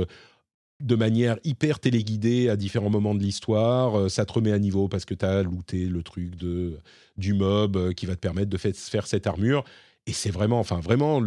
[0.79, 4.09] de manière hyper téléguidée à différents moments de l'histoire.
[4.11, 6.79] ça te remet à niveau parce que tu as looté le truc de,
[7.17, 9.63] du mob qui va te permettre de faire cette armure.
[10.05, 11.21] Et c'est vraiment, enfin, vraiment,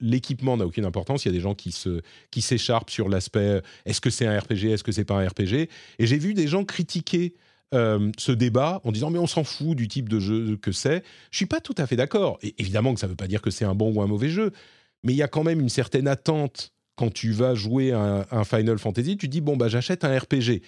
[0.00, 1.24] l'équipement n'a aucune importance.
[1.24, 2.00] Il y a des gens qui se
[2.30, 5.68] qui s'écharpent sur l'aspect est-ce que c'est un RPG, est-ce que c'est pas un RPG.
[5.98, 7.34] Et j'ai vu des gens critiquer
[7.74, 11.04] euh, ce débat en disant mais on s'en fout du type de jeu que c'est.
[11.30, 12.38] Je suis pas tout à fait d'accord.
[12.42, 14.52] Et évidemment que ça veut pas dire que c'est un bon ou un mauvais jeu,
[15.04, 18.44] mais il y a quand même une certaine attente quand tu vas jouer un, un
[18.44, 19.16] Final Fantasy.
[19.16, 20.62] Tu dis bon bah j'achète un RPG.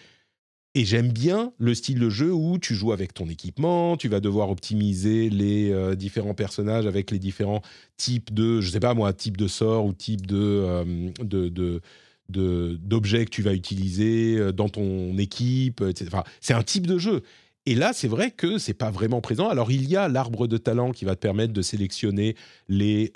[0.77, 4.21] Et j'aime bien le style de jeu où tu joues avec ton équipement, tu vas
[4.21, 7.61] devoir optimiser les euh, différents personnages avec les différents
[7.97, 11.81] types de, je sais pas moi, type de sort ou type euh, de,
[12.29, 16.19] d'objets que tu vas utiliser euh, dans ton équipe, etc.
[16.41, 17.23] C'est un type de jeu.
[17.67, 19.49] Et là, c'est vrai que c'est pas vraiment présent.
[19.49, 22.37] Alors, il y a l'arbre de talent qui va te permettre de sélectionner
[22.69, 23.13] les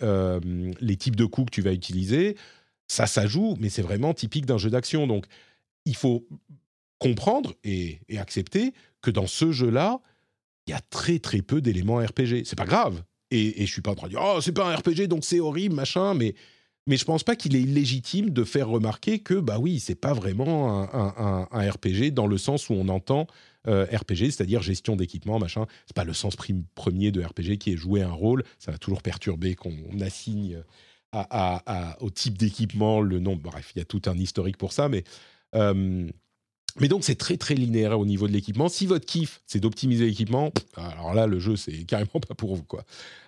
[0.99, 2.37] types de coups que tu vas utiliser.
[2.89, 5.07] Ça, ça joue, mais c'est vraiment typique d'un jeu d'action.
[5.07, 5.27] Donc,
[5.87, 6.27] il faut
[6.99, 8.73] comprendre et, accepter
[9.03, 10.01] que dans ce jeu-là,
[10.67, 12.45] il y a très très peu d'éléments RPG.
[12.45, 13.03] C'est pas grave.
[13.31, 15.25] Et, et, je suis pas en train de dire oh c'est pas un RPG donc
[15.25, 16.15] c'est horrible machin.
[16.15, 16.35] Mais
[16.87, 20.13] mais je pense pas qu'il est illégitime de faire remarquer que bah oui c'est pas
[20.13, 23.27] vraiment un, RPG dans le sens où on entend
[23.67, 25.67] euh, RPG, c'est-à-dire gestion d'équipement machin.
[25.87, 26.37] C'est pas le sens
[26.75, 28.45] premier de RPG qui est jouer un rôle.
[28.59, 30.63] Ça va toujours perturber qu'on assigne
[31.13, 33.37] à, au type d'équipement le nom.
[33.37, 35.05] Bref, il y a tout un historique pour ça, mais
[35.55, 36.09] euh,
[36.81, 38.69] mais donc c'est très très linéaire au niveau de l'équipement.
[38.69, 42.65] Si votre kiff c'est d'optimiser l'équipement, alors là le jeu c'est carrément pas pour vous
[42.65, 42.85] quoi.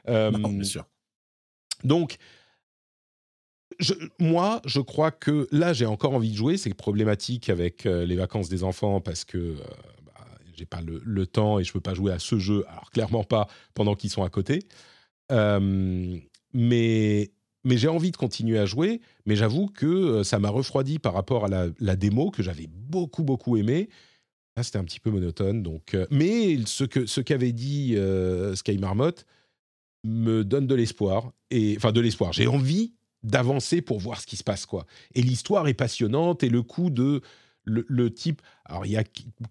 [0.09, 0.85] Euh, bien sûr.
[1.85, 2.17] Donc
[4.19, 6.57] moi, je crois que là, j'ai encore envie de jouer.
[6.57, 9.57] C'est problématique avec euh, les vacances des enfants parce que euh,
[10.07, 12.65] bah, j'ai pas le, temps et je peux pas jouer à ce jeu.
[12.69, 14.61] Alors clairement pas pendant qu'ils sont à côté.
[16.53, 17.33] mais
[17.67, 19.01] mais j'ai envie de continuer à jouer.
[19.27, 23.25] Mais j'avoue que euh, ça m'a refroidi par rapport à la, démo que j'avais beaucoup
[23.25, 23.91] beaucoup aimé.
[24.57, 25.63] Là, c'était un petit peu monotone.
[25.63, 29.11] Donc, euh, mais ce que ce qu'avait dit euh, Sky Marmot
[30.05, 32.33] me donne de l'espoir et enfin de l'espoir.
[32.33, 32.95] J'ai envie
[33.25, 34.87] d'avancer pour voir ce qui se passe quoi.
[35.17, 37.21] Et l'histoire est passionnante et le coup de
[37.65, 38.43] le, type.
[38.65, 39.03] Alors il y a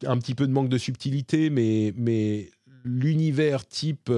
[0.06, 2.50] un petit peu de manque de subtilité, mais mais
[2.86, 4.10] l'univers type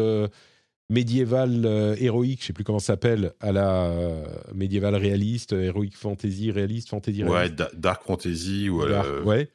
[0.89, 5.97] médiéval euh, héroïque, je sais plus comment ça s'appelle, à la euh, médiéval réaliste, héroïque
[5.97, 7.59] fantasy, réaliste, fantasy réaliste.
[7.59, 8.83] Ouais, dark fantasy ou
[9.25, 9.49] Ouais.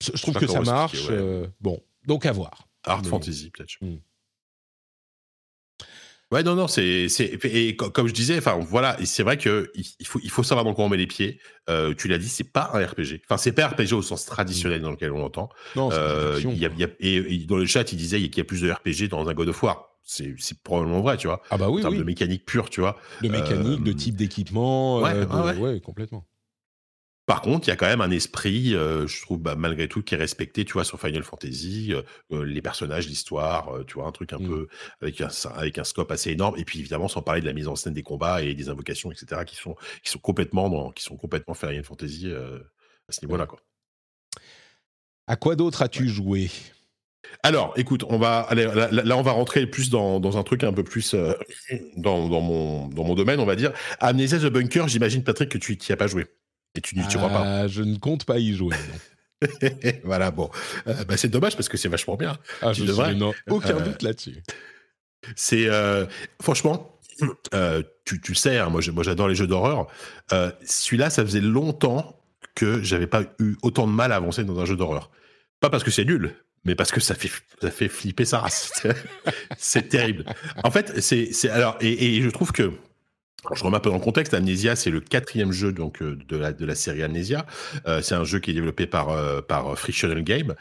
[0.00, 1.08] Je, trouve que ça marche.
[1.10, 2.68] Euh, bon, donc à voir.
[2.84, 3.74] Art fantasy peut-être.
[3.82, 3.96] Hmm.
[6.32, 10.06] Ouais, non, non, c'est, c'est, et comme je disais, enfin, voilà, c'est vrai que il
[10.06, 11.40] faut, il faut savoir dans quoi on met les pieds.
[11.98, 13.20] tu l'as dit, c'est pas un RPG.
[13.24, 15.50] Enfin, c'est pas un RPG au sens traditionnel dans lequel on l'entend.
[15.74, 15.90] Non,
[16.38, 18.62] il y a, y a, et, dans le chat, il disait qu'il y a plus
[18.62, 21.42] de RPG dans un God of War c'est probablement vrai, tu vois.
[21.50, 22.98] Ah bah oui, en termes de mécanique pure, tu vois.
[23.22, 26.26] De mécanique, de euh, type d'équipement, ouais, euh, ouais, complètement.
[27.26, 30.02] Par contre, il y a quand même un esprit, euh, je trouve, bah, malgré tout,
[30.02, 31.92] qui est respecté, tu vois, sur Final Fantasy,
[32.30, 34.48] les personnages, l'histoire, tu vois, un truc un mm.
[34.48, 34.68] peu
[35.00, 36.56] avec un, avec un scope assez énorme.
[36.58, 39.12] Et puis, évidemment, sans parler de la mise en scène des combats et des invocations,
[39.12, 43.46] etc., qui sont, qui sont complètement dans, qui sont complètement Final Fantasy à ce niveau-là,
[43.46, 43.60] quoi.
[45.28, 46.50] À quoi d'autre as-tu joué?
[47.42, 50.84] Alors, écoute, on va aller là, on va rentrer plus dans, un truc un peu
[50.84, 51.32] plus euh,
[51.96, 53.72] dans, mon, dans mon domaine, on va dire.
[54.00, 56.26] Amnesia the Bunker, j'imagine Patrick que tu n'y as pas joué
[56.74, 57.42] et tu n'y crois pas.
[57.44, 58.76] Ah, je ne compte pas y jouer.
[60.04, 60.50] voilà, bon,
[60.86, 62.36] euh, bah, c'est dommage parce que c'est vachement bien.
[62.60, 63.16] Ah, je devrais.
[63.48, 64.42] aucun euh, doute là-dessus.
[65.36, 65.68] C'est
[66.42, 66.98] franchement,
[68.04, 69.86] tu, tu sais, hein, moi j'adore les jeux d'horreur.
[70.64, 72.20] Celui-là, ça faisait longtemps
[72.54, 75.10] que j'avais pas eu autant de mal à avancer dans un jeu d'horreur.
[75.60, 76.34] Pas parce que c'est nul,
[76.64, 77.30] mais parce que ça fait
[77.60, 78.86] ça fait flipper sa race.
[79.58, 80.24] c'est terrible.
[80.62, 82.72] En fait, c'est alors et, je trouve que
[83.54, 84.34] je remets un peu dans le contexte.
[84.34, 87.46] Amnesia, c'est le quatrième jeu donc euh, de la de la série Amnesia.
[87.86, 90.54] Euh, c'est un jeu qui est développé par euh, par Frictional Game.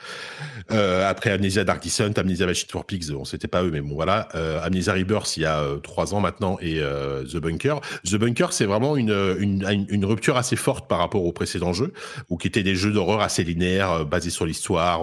[0.70, 4.30] Après Amnesia Dark Descent, Amnesia Machine for Pigs, bon c'était pas eux, mais bon voilà.
[4.64, 7.82] Amnesia Rebirth il y a trois ans maintenant et The Bunker.
[8.06, 11.92] The Bunker, c'est vraiment une, une une rupture assez forte par rapport aux précédents jeux,
[12.30, 15.02] ou qui étaient des jeux d'horreur assez linéaires, basés sur l'histoire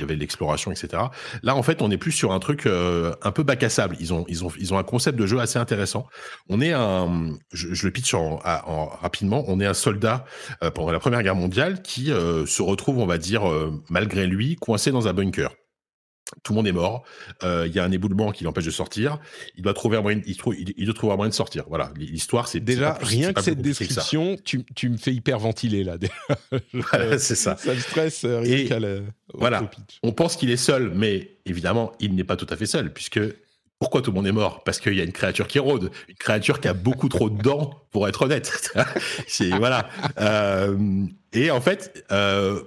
[0.00, 1.02] il y avait l'exploration, etc.
[1.42, 3.96] Là, en fait, on est plus sur un truc euh, un peu bac à sable.
[4.00, 6.06] Ils ont un concept de jeu assez intéressant.
[6.48, 9.44] On est un, je, le pitch en, rapidement.
[9.48, 10.24] On est un soldat
[10.62, 13.42] euh, pendant la Première Guerre mondiale qui euh, se retrouve, on va dire,
[13.88, 15.50] malgré lui, coincé dans un bunker.
[16.44, 17.02] Tout le monde est mort.
[17.42, 19.18] Euh, Il y a un éboulement qui l'empêche de sortir.
[19.56, 20.20] Il doit trouver un moyen.
[20.26, 21.64] Il, trouve, il, il doit trouver un moyen de sortir.
[21.68, 21.92] Voilà.
[21.96, 25.82] L'histoire, c'est Déjà, plus- rien que cette que description, tu, tu me fais hyper ventiler
[25.84, 25.96] là.
[26.72, 27.56] Voilà, c'est ça.
[27.56, 29.02] Ça me stresse euh, rien
[29.34, 29.70] voilà.
[30.02, 33.20] On pense qu'il est seul, mais évidemment, il n'est pas tout à fait seul, puisque
[33.78, 34.62] pourquoi tout le monde est mort?
[34.64, 37.40] Parce qu'il y a une créature qui rôde, une créature qui a beaucoup trop de
[37.40, 38.52] dents, pour être honnête.
[39.26, 39.88] C'est voilà.
[40.20, 42.62] Euh, et en fait, euh,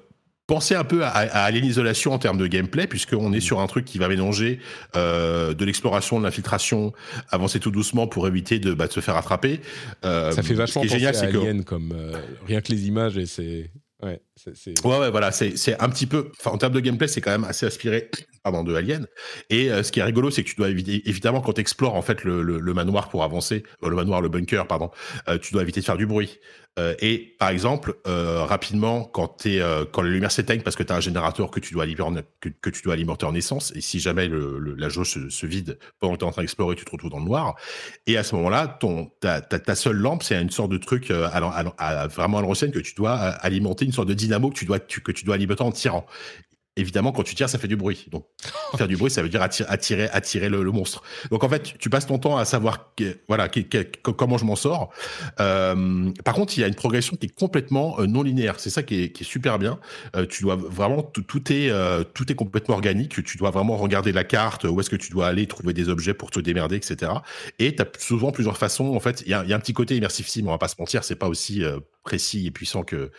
[0.53, 3.67] pensez un peu à, à Alien Isolation en termes de gameplay, puisqu'on est sur un
[3.67, 4.59] truc qui va mélanger
[4.95, 6.93] euh, de l'exploration, de l'infiltration,
[7.29, 9.61] avancer tout doucement pour éviter de, bah, de se faire attraper.
[10.05, 12.61] Euh, Ça fait vachement Ce qui est penser génial, à c'est que comme euh, rien
[12.61, 13.71] que les images et c'est.
[14.03, 16.29] Ouais, c'est- Ouais, ouais, voilà, c'est c'est un petit peu.
[16.39, 18.09] Enfin, en termes de gameplay, c'est quand même assez aspiré,
[18.43, 19.07] pardon, de Alien.
[19.49, 21.95] Et euh, ce qui est rigolo, c'est que tu dois éviter, évidemment, quand tu explores
[21.95, 24.91] en fait le, manoir pour avancer, euh, le manoir, le bunker, pardon,
[25.29, 26.39] euh, tu dois éviter de faire du bruit.
[27.01, 31.01] Et par exemple, rapidement, quand euh, quand les lumières s'éteignent parce que tu as un
[31.01, 34.89] générateur que tu dois alimenter, que, tu dois alimenter en essence, et si jamais la
[34.89, 37.25] jauge se, vide pendant que tu es en train d'explorer, tu te retrouves dans le
[37.25, 37.55] noir.
[38.07, 38.79] Et à ce moment-là,
[39.21, 43.85] ta, seule lampe, c'est une sorte de truc vraiment à l'ancienne que tu dois alimenter,
[43.85, 46.07] une sorte de dynamo que tu dois, que tu dois alimenter en tirant.
[46.75, 48.07] Évidemment, quand tu tires, ça fait du bruit.
[48.11, 48.25] Donc,
[48.77, 51.03] faire du bruit, ça veut dire attirer, attirer, le, le monstre.
[51.29, 54.55] Donc, en fait, tu passes ton temps à savoir que, voilà, que- comment je m'en
[54.55, 54.91] sors.
[55.39, 58.59] Euh, par contre, il y a une progression qui est complètement euh, non linéaire.
[58.59, 59.79] C'est ça qui est, qui est super bien.
[60.15, 63.23] Euh, tu dois vraiment tout, est euh, tout est complètement organique.
[63.23, 66.15] Tu dois vraiment regarder la carte, où est-ce que tu dois aller trouver des objets
[66.15, 67.11] pour te démerder, etc.
[67.59, 68.95] Et tu as souvent plusieurs façons.
[68.95, 70.43] En fait, il y a, il y a un petit côté immersif sim.
[70.47, 71.63] On va pas se mentir, c'est pas aussi
[72.03, 73.11] précis et puissant que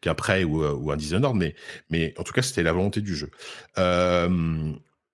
[0.00, 1.54] qu'un Prey ou, euh, ou un Dishonored, mais
[1.90, 3.30] mais en tout cas, c'était la volonté du jeu.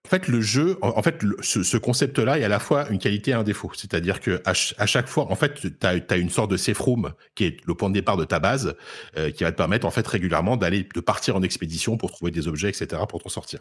[0.08, 3.32] En fait, le jeu, en, fait, ce, ce concept-là est à la fois une qualité
[3.32, 3.70] et un défaut.
[3.76, 7.44] C'est-à-dire que à chaque fois, en fait, tu as, une sorte de safe room qui
[7.44, 8.74] est le point de départ de ta base,
[9.18, 12.30] euh, qui va te permettre en fait régulièrement d'aller, de partir en expédition pour trouver
[12.30, 13.60] des objets, etc., pour t'en sortir.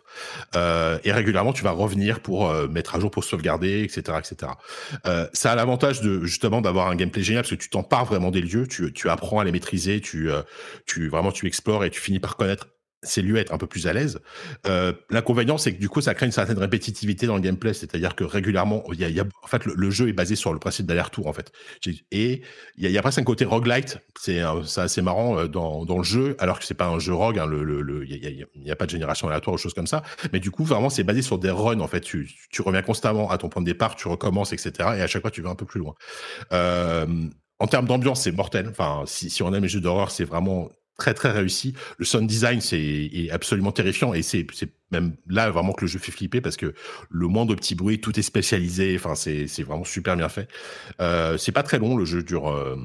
[0.56, 4.54] Euh, et régulièrement, tu vas revenir pour euh, mettre à jour, pour sauvegarder, etc., etc.
[5.06, 8.32] Euh, ça a l'avantage de justement d'avoir un gameplay génial parce que tu t'empares vraiment
[8.32, 10.44] des lieux, tu, tu apprends à les maîtriser, tu, euh,
[10.86, 12.68] tu vraiment tu explores et tu finis par connaître
[13.08, 14.20] ces lieux, être un peu plus à l'aise.
[14.68, 18.16] Euh, L'inconvénient, c'est que du coup, ça crée une certaine répétitivité dans le gameplay, c'est-à-dire
[18.16, 21.34] que régulièrement, y a, en fait, le, jeu est basé sur le principe d'aller-retour, en
[21.34, 21.52] fait.
[22.12, 22.42] Et
[22.78, 26.36] il y a, presque un côté roguelite, c'est c'est assez marrant euh, dans, le jeu,
[26.40, 29.56] alors que c'est pas un jeu rogue, hein, il y a, pas de génération aléatoire
[29.56, 30.04] ou choses comme ça.
[30.34, 32.02] Mais du coup, vraiment, c'est basé sur des runs, en fait.
[32.02, 32.28] Tu,
[32.60, 34.72] reviens constamment à ton point de départ, tu recommences, etc.
[34.98, 35.96] Et à chaque fois, tu vas un peu plus loin.
[36.52, 37.06] Euh,
[37.60, 38.68] en termes d'ambiance, c'est mortel.
[38.70, 41.74] Enfin, si on aime les jeux d'horreur, c'est vraiment très très réussi.
[41.98, 45.88] Le sound design c'est est absolument terrifiant et c'est c'est même là vraiment que le
[45.88, 46.74] jeu fait flipper parce que
[47.10, 48.96] le moindre petit bruit, tout est spécialisé.
[48.98, 50.48] Enfin, c'est c'est vraiment super bien fait.
[51.02, 52.50] Euh, c'est pas très long, le jeu dure.
[52.50, 52.76] euh,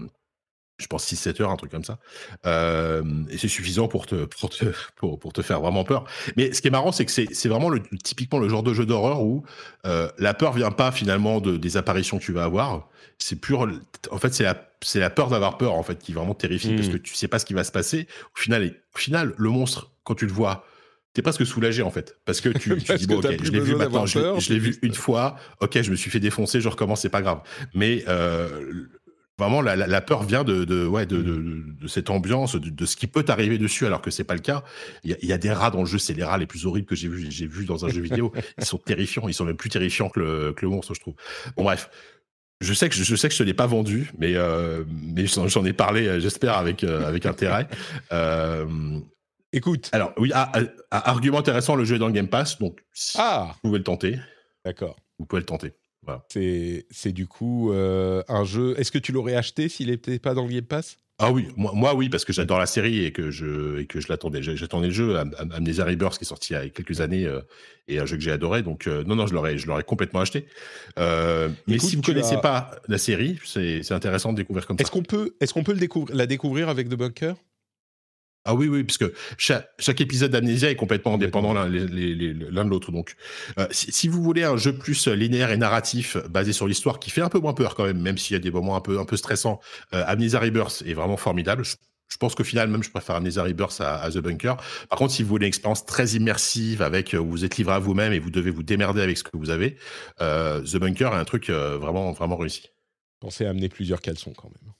[0.82, 1.98] je pense 6-7 heures, un truc comme ça.
[2.46, 4.64] Euh, et c'est suffisant pour te, pour, te,
[4.96, 6.04] pour, pour te faire vraiment peur.
[6.36, 8.84] Mais ce qui est marrant, c'est que c'est vraiment le, typiquement le genre de jeu
[8.86, 9.44] d'horreur où
[9.86, 12.88] euh, la peur vient pas finalement de, des apparitions que tu vas avoir.
[13.18, 13.68] C'est pur.
[14.10, 16.76] En fait, c'est la, la peur d'avoir peur en fait qui vraiment terrifie Mm.
[16.76, 18.06] parce que tu sais pas ce qui va se passer.
[18.36, 20.64] Au final, et- au final, le monstre, quand tu le vois,
[21.14, 23.74] t'es presque soulagé en fait parce que tu, dis que bon, ok, je l'ai vu
[23.76, 25.36] maintenant, je, l'ai- je vu une fois.
[25.60, 27.40] Ok, je me suis fait défoncer, je recommence, c'est pas grave.
[27.74, 28.86] Mais euh,
[29.38, 32.96] vraiment la, peur vient de, de ouais de, de, de, de cette ambiance de, ce
[32.96, 34.62] qui peut t'arriver dessus alors que c'est pas le cas.
[35.04, 36.46] Il y, a, il y a des rats dans le jeu c'est les rats les
[36.46, 38.32] plus horribles que j'ai vu j'ai vu dans un jeu vidéo.
[38.59, 39.28] Ils sont terrifiants.
[39.28, 41.14] Ils sont même plus terrifiants que le, que le monstre je trouve.
[41.56, 41.90] Bon bref.
[42.60, 45.26] Je sais que je, je sais que je te l'ai pas vendu mais euh, mais
[45.26, 47.66] j'en ai parlé euh, j'espère avec euh, avec intérêt.
[48.12, 48.66] Euh,
[49.54, 49.88] Écoute.
[49.92, 50.52] alors oui ah,
[50.90, 53.84] argument intéressant le jeu est dans le Game Pass donc si Ah, vous pouvez le
[53.84, 54.18] tenter.
[54.64, 54.96] D'accord.
[55.18, 55.72] vous pouvez le tenter
[56.29, 58.74] C'est c'est du coup euh, un jeu.
[58.79, 60.99] Est-ce que tu l'aurais acheté s'il n'était pas dans le Game Pass?
[61.19, 64.01] Ah oui, moi, moi oui, parce que j'adore la série et que je, et que
[64.01, 64.43] je l'attendais.
[64.43, 67.27] J'attendais le jeu, Am- Am- Amnesia Rebirth qui est sorti il y a quelques années
[67.27, 67.41] euh,
[67.87, 68.62] et un jeu que j'ai adoré.
[68.62, 70.47] Donc euh, non, non, je l'aurais, je l'aurais complètement acheté.
[70.99, 74.39] Euh, mais Écoute, si vous tu connaissez as- pas la série, c'est c'est intéressant de
[74.39, 74.83] découvrir comme ça.
[74.83, 77.35] Est-ce qu'on peut, est qu'on peut le découvrir, la découvrir avec The Bunker?
[78.44, 82.90] Ah oui, oui, parce que chaque, chaque épisode d'Amnesia est complètement indépendant l'un de l'autre.
[82.90, 83.14] Donc,
[83.59, 87.20] euh, si, vous voulez un jeu plus linéaire et narratif basé sur l'histoire, qui fait
[87.20, 89.05] un peu moins peur quand même, même s'il y a des moments un peu un
[89.05, 89.60] peu stressants,
[89.94, 91.64] euh, Amnesia Rebirth est vraiment formidable.
[91.64, 94.56] Je, pense qu'au final, même, je préfère Amnesia Rebirth à, The Bunker.
[94.89, 97.74] Par contre, si vous voulez une expérience très immersive avec euh, où vous êtes livré
[97.74, 99.77] à vous-même et vous devez vous démerder avec ce que vous avez,
[100.20, 102.70] euh, The Bunker est un truc euh, vraiment vraiment réussi.
[103.20, 104.73] Pensez à amener plusieurs caleçons quand même.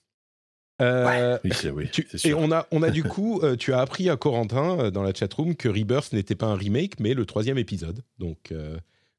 [0.83, 1.37] Euh,
[1.73, 4.77] oui, tu- et on a, on a du coup, euh, tu as appris à Corentin
[4.79, 8.03] euh, dans la chatroom que Rebirth n'était pas un remake, mais le troisième épisode.
[8.19, 8.77] Donc, euh,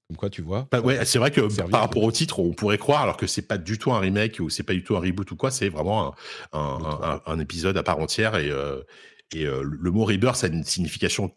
[0.09, 0.69] comme quoi, tu vois.
[0.71, 3.27] Bah ouais, c'est vrai que Servir par rapport au titre, on pourrait croire, alors que
[3.27, 5.51] c'est pas du tout un remake ou c'est pas du tout un reboot ou quoi,
[5.51, 6.15] c'est vraiment un,
[6.59, 8.83] un, Le un- un épisode à part entière et, euh,
[9.35, 11.35] et euh, le mot rebirth a une signification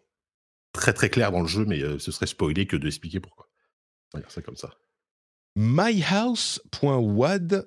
[0.72, 3.48] très très clair dans le jeu, mais ce serait spoiler que d'expliquer pourquoi.
[4.12, 4.70] On va dire ça comme ça.
[5.56, 7.66] myhouse.wad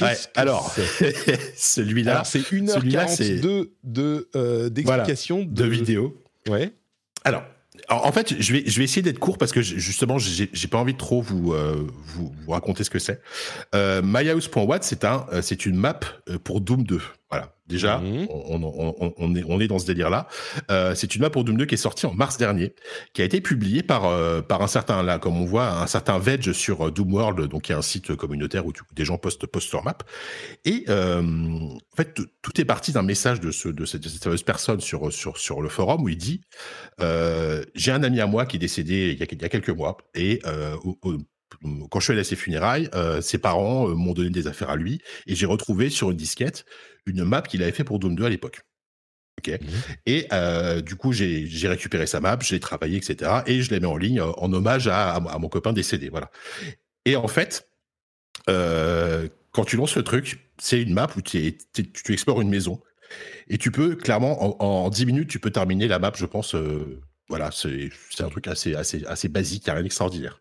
[0.00, 0.74] Ouais, alors,
[1.56, 6.20] celui-là, c'est 1h42 de d'explication de, de vidéo.
[6.48, 6.72] Ouais.
[7.24, 7.44] Alors,
[7.88, 10.94] en fait, je vais, je vais essayer d'être court parce que justement, j'ai pas envie
[10.94, 13.20] de trop vous, euh, vous, vous, raconter ce que c'est.
[13.74, 17.00] Euh, MyHouse.watt, c'est un, euh, c'est une map euh, pour Doom 2.
[17.30, 17.53] Voilà.
[17.66, 18.26] Déjà, mmh.
[18.28, 20.28] on, on, on, est, on est dans ce délire-là.
[20.70, 22.74] Euh, c'est une map pour Doom 2 qui est sortie en mars dernier,
[23.14, 26.18] qui a été publiée par, euh, par un certain, là, comme on voit, un certain
[26.18, 29.72] Veg sur Doom World, donc qui est un site communautaire où, des gens postent, postent
[29.72, 29.96] leur map.
[30.66, 34.42] Et en fait, tout est parti d'un message de, ce, de, cette, de cette fameuse
[34.42, 36.42] personne sur, sur, sur le forum où il dit
[37.00, 39.70] J'ai un ami à moi qui est décédé il y a, il y a quelques
[39.70, 40.42] mois, et
[40.84, 41.16] au, au,
[41.90, 44.70] quand je suis allé à ses funérailles, euh, ses parents euh, m'ont donné des affaires
[44.70, 46.64] à lui et j'ai retrouvé sur une disquette
[47.06, 48.62] une map qu'il avait fait pour Doom 2 à l'époque.
[49.46, 49.56] Mmh.
[50.06, 53.42] Et euh, du coup, j'ai récupéré sa map, j'ai travaillé, etc.
[53.46, 56.08] Et je l'ai mis en ligne en hommage à, à, mon copain décédé.
[56.08, 56.30] Voilà.
[57.04, 57.68] Et en fait,
[58.46, 61.58] quand tu lances le truc, c'est une map où tu
[62.08, 62.80] explores une maison.
[63.48, 66.56] Et tu peux, clairement, en, en, 10 minutes, tu peux terminer la map, je pense.
[67.28, 67.90] voilà, c'est
[68.20, 70.40] un truc assez, assez, assez basique, rien d'extraordinaire.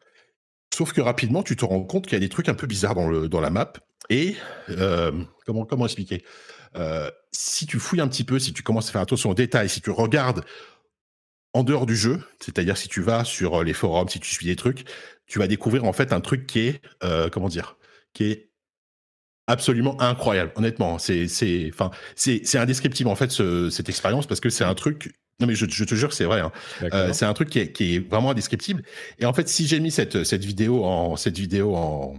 [0.74, 2.96] Sauf que rapidement, tu te rends compte qu'il y a des trucs un peu bizarres
[2.96, 3.74] dans, la map.
[4.10, 4.36] Et
[4.70, 5.12] euh,
[5.46, 6.26] comment, expliquer?
[6.76, 9.70] Euh, Si tu fouilles un petit peu, si tu commences à faire attention aux détails,
[9.70, 10.44] si tu regardes
[11.54, 14.56] en dehors du jeu, c'est-à-dire si tu vas sur les forums, si tu suis des
[14.56, 14.86] trucs,
[15.28, 17.78] tu vas découvrir en fait un truc qui est, euh, comment dire,
[18.14, 18.50] qui est
[19.46, 20.54] absolument incroyable.
[20.56, 21.72] Honnêtement, c'est, c'est,
[22.58, 25.84] indescriptible en fait ce, cette expérience parce que c'est un truc non mais je, je
[25.84, 26.42] te jure que c'est vrai.
[26.42, 26.52] Hein.
[26.82, 28.84] Euh, c'est un truc qui est, qui est, vraiment indescriptible.
[29.20, 32.16] Et en fait, si j'ai mis cette, cette vidéo en cette vidéo en,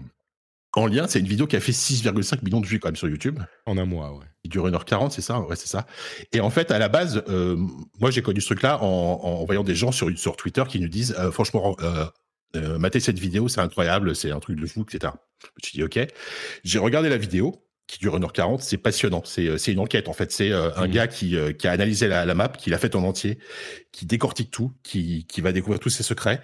[0.76, 3.08] en lien, c'est une vidéo qui a fait 6,5 millions de vues quand même sur
[3.08, 3.38] YouTube.
[3.66, 4.24] En un mois, ouais.
[4.42, 5.40] Il dure 1h40, c'est ça?
[5.40, 5.86] Ouais, c'est ça.
[6.32, 7.56] Et en fait, à la base, euh,
[8.00, 10.88] moi j'ai connu ce truc-là en, en, voyant des gens sur, sur Twitter qui nous
[10.88, 15.12] disent euh, franchement, euh, matez cette vidéo, c'est incroyable, c'est un truc de fou, etc.
[15.42, 16.06] Je me suis dit ok.
[16.64, 19.22] J'ai regardé la vidéo qui dure 1h40, c'est passionnant.
[19.24, 20.32] C'est, euh, c'est une enquête, en fait.
[20.32, 20.90] C'est euh, un mmh.
[20.90, 23.38] gars qui, euh, qui a analysé la, la map, qui l'a fait en entier,
[23.92, 26.40] qui décortique tout, qui, qui va découvrir tous ses secrets.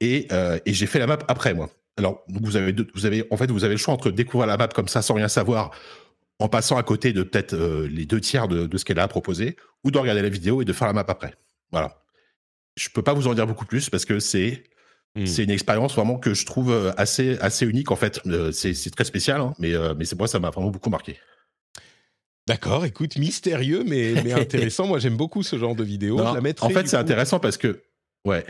[0.00, 0.28] Et,
[0.64, 1.70] et j'ai fait la map après, moi.
[1.96, 4.56] Alors, vous avez, deux, vous avez, en fait, vous avez le choix entre découvrir la
[4.56, 5.72] map comme ça sans rien savoir,
[6.38, 9.08] en passant à côté de peut-être les deux tiers de, de ce qu'elle a à
[9.08, 11.34] proposer, ou de regarder la vidéo et de faire la map après.
[11.72, 12.00] Voilà.
[12.76, 14.62] Je peux pas vous en dire beaucoup plus parce que c'est
[15.16, 15.26] Hmm.
[15.26, 18.20] C'est une expérience vraiment que je trouve euh, assez, assez unique en fait.
[18.26, 21.18] Euh, c'est très spécial, hein, mais, euh, mais c'est moi ça m'a vraiment beaucoup marqué.
[22.46, 24.86] D'accord, écoute, mystérieux mais, mais intéressant.
[24.86, 26.20] moi j'aime beaucoup ce genre de vidéo.
[26.20, 27.82] en fait, c'est intéressant parce que
[28.24, 28.44] ouais,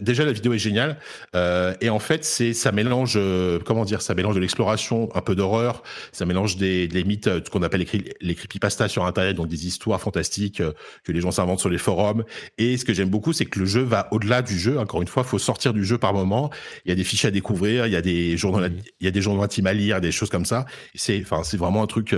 [0.00, 0.98] déjà la vidéo est géniale
[1.34, 5.20] euh, et en fait c'est ça mélange euh, comment dire ça mélange de l'exploration un
[5.20, 9.36] peu d'horreur ça mélange des, des mythes ce qu'on appelle les, les creepypastas sur internet
[9.36, 10.72] donc des histoires fantastiques euh,
[11.04, 12.24] que les gens s'inventent sur les forums
[12.58, 15.08] et ce que j'aime beaucoup c'est que le jeu va au-delà du jeu encore une
[15.08, 16.50] fois faut sortir du jeu par moment
[16.84, 18.66] il y a des fichiers à découvrir il y a des journaux
[19.00, 21.56] il y a des journaux intimes à lire des choses comme ça c'est enfin c'est
[21.56, 22.14] vraiment un truc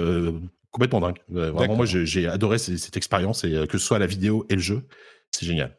[0.71, 1.19] complètement dingue.
[1.29, 4.61] Vraiment moi j'ai adoré cette, cette expérience et que ce soit la vidéo et le
[4.61, 4.83] jeu
[5.31, 5.77] c'est génial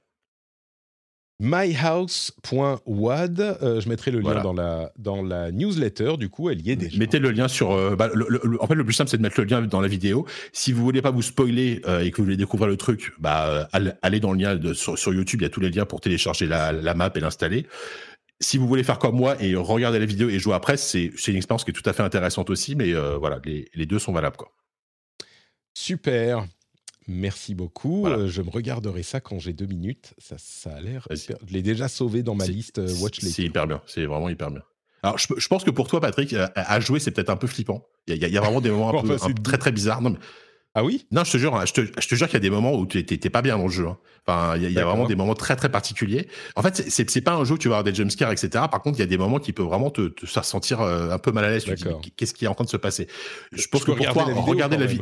[1.40, 3.40] myhouse.wad.
[3.40, 6.76] Euh, je mettrai le lien dans, la, dans la newsletter, du coup, elle y est
[6.76, 6.98] déjà.
[6.98, 7.72] Mettez le lien sur.
[7.72, 9.88] Euh, bah, le, en fait, le plus simple, c'est de mettre le lien dans la
[9.88, 10.26] vidéo.
[10.52, 13.70] Si vous voulez pas vous spoiler euh, et que vous voulez découvrir le truc, bah,
[14.02, 16.48] allez dans le lien de, sur, YouTube, il y a tous les liens pour télécharger
[16.48, 17.68] la, la map et l'installer.
[18.40, 21.36] Si vous voulez faire comme moi et regarder la vidéo et jouer après, c'est une
[21.36, 24.38] expérience qui est tout à fait intéressante aussi, mais voilà, les, les deux sont valables.
[24.38, 24.52] Quoi.
[25.74, 26.46] Super.
[27.08, 28.06] Merci beaucoup.
[28.06, 30.14] Euh, je me regarderai ça quand j'ai deux minutes.
[30.18, 31.08] Ça, ça a l'air.
[31.10, 33.36] Je l'ai déjà sauvé dans ma liste euh, Watchlist.
[33.36, 33.82] C'est hyper bien.
[33.86, 34.62] C'est vraiment hyper bien.
[35.04, 37.86] Alors, je, je, pense que pour toi, Patrick, à, jouer, c'est peut-être un peu flippant.
[38.08, 40.02] Il y, y, a vraiment des moments un peu, très très bizarres.
[40.02, 40.20] Non, mais...
[40.76, 41.08] Ah oui?
[41.12, 42.74] Non, je te jure, hein, je te, je te jure qu'il y a des moments
[42.74, 43.88] où tu n'es pas bien dans le jeu.
[43.88, 43.98] Hein.
[44.28, 46.28] Enfin, il y, a, il y a vraiment des moments très très particuliers.
[46.56, 48.50] En fait, c'est c'est pas un jeu où tu vas avoir des jumpscares, etc.
[48.70, 51.10] Par contre, il y a des moments qui peuvent vraiment te, te faire sentir euh,
[51.10, 51.66] un peu mal à l'aise.
[52.16, 53.08] Qu'est-ce qui est en train de se passer?
[53.54, 55.02] Je pense que pour toi, regarder la vie.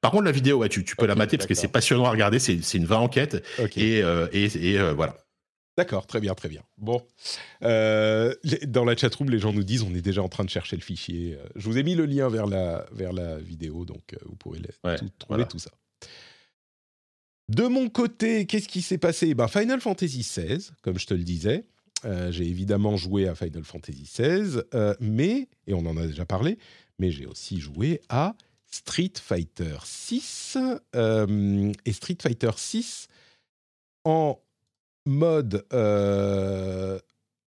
[0.00, 2.10] Par contre, la vidéo, ouais, tu, tu peux la mater parce que c'est passionnant à
[2.10, 3.44] regarder, c'est une vraie enquête.
[3.76, 5.16] Et, euh, et, et euh, voilà.
[5.76, 6.62] D'accord, très bien, très bien.
[6.78, 7.02] Bon,
[7.62, 8.34] euh,
[8.66, 10.82] dans la chatroom, les gens nous disent on est déjà en train de chercher le
[10.82, 11.38] fichier.
[11.54, 14.60] Je vous ai mis le lien vers la, vers la vidéo, donc vous pourrez
[15.18, 15.70] trouver tout ça.
[17.48, 19.34] De mon côté, qu'est-ce qui s'est passé?
[19.34, 21.64] Ben, Final Fantasy XVI, comme je te le disais.
[22.30, 24.62] j'ai évidemment joué à Final Fantasy XVI,
[25.00, 26.58] mais, et on en a déjà parlé,
[26.98, 28.34] mais j'ai aussi joué à
[28.70, 30.56] Street Fighter 6
[30.94, 33.08] euh, et Street Fighter 6
[34.04, 34.38] en
[35.06, 35.66] mode.
[35.72, 36.98] Euh,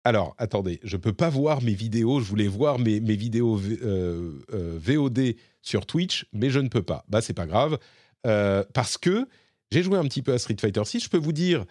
[0.05, 2.21] alors, attendez, je peux pas voir mes vidéos.
[2.21, 5.33] Je voulais voir mes, mes vidéos VOD euh,
[5.63, 7.05] sur Twitch, mais je ne peux pas.
[7.09, 7.79] Bah, c'est pas grave
[8.25, 9.27] parce que
[9.73, 11.05] J'ai joué un petit peu à Street Fighter 6.
[11.05, 11.65] Je peux vous dire,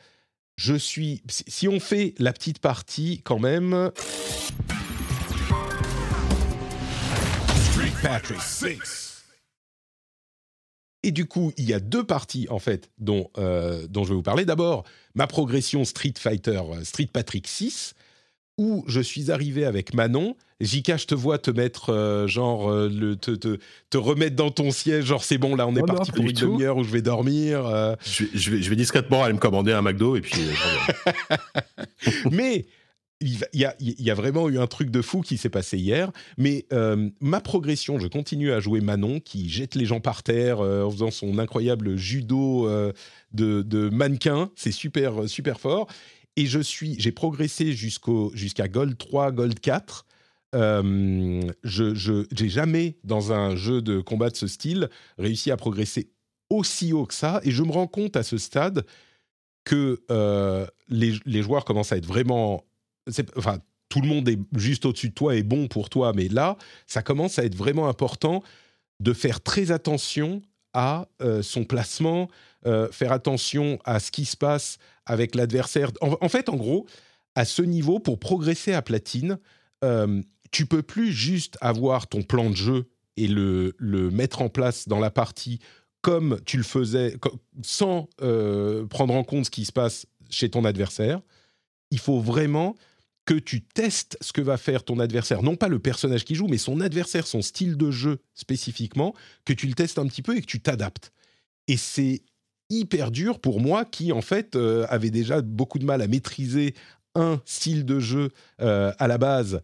[0.57, 1.21] je suis.
[1.29, 3.91] Si on fait la petite partie quand même.
[7.55, 9.10] Street Patrick 6.
[11.03, 14.15] Et du coup, il y a deux parties en fait dont, euh, dont je vais
[14.15, 14.45] vous parler.
[14.45, 14.83] D'abord,
[15.15, 17.95] ma progression Street Fighter, euh, Street Patrick 6,
[18.59, 20.35] où je suis arrivé avec Manon.
[20.59, 23.57] Jika, je te vois te mettre, euh, genre, le, te, te,
[23.89, 26.33] te, remettre dans ton siège, genre, c'est bon, là, on est Oh parti pour une
[26.33, 27.65] demi-heure où je vais dormir.
[27.65, 27.95] euh.
[28.05, 30.39] Je vais, je, vais, je vais discrètement aller me commander un McDo et puis.
[30.39, 31.35] euh.
[32.31, 32.65] Mais
[33.21, 35.77] il y, a, il y a vraiment eu un truc de fou qui s'est passé
[35.77, 36.11] hier.
[36.37, 40.59] Mais euh, ma progression, je continue à jouer Manon qui jette les gens par terre
[40.59, 42.91] euh, en faisant son incroyable judo euh,
[43.31, 44.49] de, de mannequin.
[44.55, 45.87] C'est super, super fort.
[46.35, 50.05] Et je suis, j'ai progressé jusqu'au, jusqu'à Gold 3, Gold 4.
[50.53, 56.09] Euh, je, j'ai jamais dans un jeu de combat de ce style réussi à progresser
[56.49, 57.39] aussi haut que ça.
[57.43, 58.85] Et je me rends compte à ce stade
[59.63, 60.01] que
[60.89, 62.65] les, les joueurs commencent à être vraiment
[63.35, 63.59] enfin,
[63.89, 66.57] tout le monde est juste au-dessus de toi et bon pour toi, mais là,
[66.87, 68.43] ça commence à être vraiment important
[68.99, 70.41] de faire très attention
[70.73, 72.29] à euh, son placement,
[72.65, 75.91] euh, faire attention à ce qui se passe avec l'adversaire.
[76.01, 76.85] En, fait, en gros,
[77.35, 79.37] à ce niveau, pour progresser à platine,
[79.83, 80.21] euh,
[80.51, 82.85] tu peux plus juste avoir ton plan de jeu
[83.17, 83.73] et le,
[84.11, 85.59] mettre en place dans la partie
[86.01, 87.15] comme tu le faisais,
[87.61, 91.21] sans euh, prendre en compte ce qui se passe chez ton adversaire.
[91.91, 92.75] Il faut vraiment
[93.25, 96.47] que tu testes ce que va faire ton adversaire, non pas le personnage qui joue,
[96.47, 99.13] mais son adversaire, son style de jeu spécifiquement,
[99.45, 101.11] que tu le testes un petit peu et que tu t'adaptes.
[101.67, 102.23] Et c'est
[102.69, 106.73] hyper dur pour moi qui, en fait, euh, avait déjà beaucoup de mal à maîtriser
[107.13, 108.29] un style de jeu
[108.61, 109.61] euh, à la base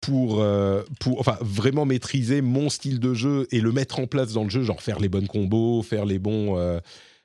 [0.00, 4.32] pour, euh, pour enfin, vraiment maîtriser mon style de jeu et le mettre en place
[4.32, 6.80] dans le jeu, genre faire les bonnes combos, faire les bons...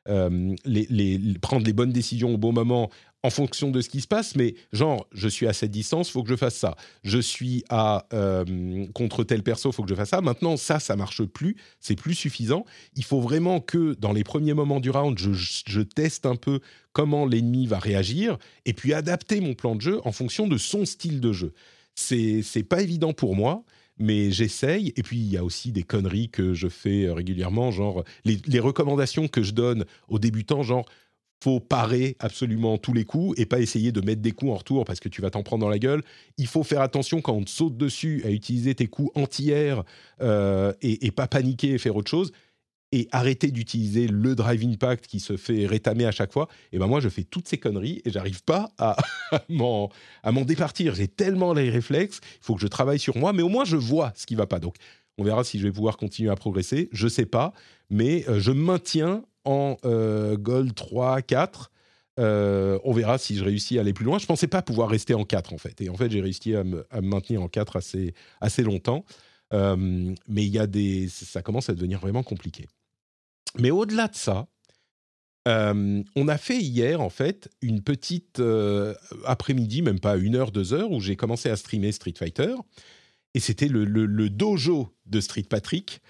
[0.05, 2.89] prendre les bonnes décisions au bon moment
[3.25, 6.21] en fonction de ce qui se passe, mais genre, je suis à cette distance, faut
[6.21, 6.75] que je fasse ça.
[7.03, 10.21] Je suis à euh, contre tel perso, faut que je fasse ça.
[10.21, 12.65] Maintenant, ça, ça marche plus, c'est plus suffisant.
[12.95, 16.59] Il faut vraiment que dans les premiers moments du round, je, teste un peu
[16.93, 20.85] comment l'ennemi va réagir et puis adapter mon plan de jeu en fonction de son
[20.85, 21.53] style de jeu.
[21.95, 23.63] C'est pas évident pour moi.
[23.97, 27.71] Mais j'essaye, et puis il y a aussi des conneries que je fais euh, régulièrement,
[27.71, 30.85] genre les recommandations que je donne aux débutants, genre
[31.43, 34.85] faut parer absolument tous les coups et pas essayer de mettre des coups en retour
[34.85, 36.01] parce que tu vas t'en prendre dans la gueule.
[36.37, 39.83] Il faut faire attention quand on te saute dessus à utiliser tes coups anti-air
[40.21, 42.31] euh, et, pas paniquer et faire autre chose.
[42.91, 46.47] Et arrêter d'utiliser le drive impact qui se fait rétamer à chaque fois.
[46.71, 48.95] Et ben moi, je fais toutes ces conneries et j'arrive pas à,
[49.31, 50.95] à m'en départir.
[50.95, 53.75] J'ai tellement les réflexes, il faut que je travaille sur moi, mais au moins je
[53.75, 54.59] vois ce qui va pas.
[54.59, 54.75] Donc,
[55.17, 56.89] on verra si je vais pouvoir continuer à progresser.
[56.91, 57.53] Je sais pas,
[57.89, 59.77] mais euh, je maintiens en
[60.35, 61.71] Gold 3, 4.
[62.17, 64.19] Euh, on verra si je réussis à aller plus loin.
[64.19, 65.81] Je pensais pas pouvoir rester en 4 en fait.
[65.81, 69.03] Et en fait, j'ai réussi à me, maintenir en 4 assez, assez longtemps.
[69.53, 69.75] Euh,
[70.27, 72.67] mais il y a des, ça commence à devenir vraiment compliqué.
[73.59, 74.47] Mais au-delà de ça,
[75.47, 78.95] euh, on a fait hier en fait une petite euh,
[79.25, 82.55] après-midi, même pas une heure, deux heures, où j'ai commencé à streamer Street Fighter.
[83.33, 86.01] Et c'était le- le dojo de Street Patrick.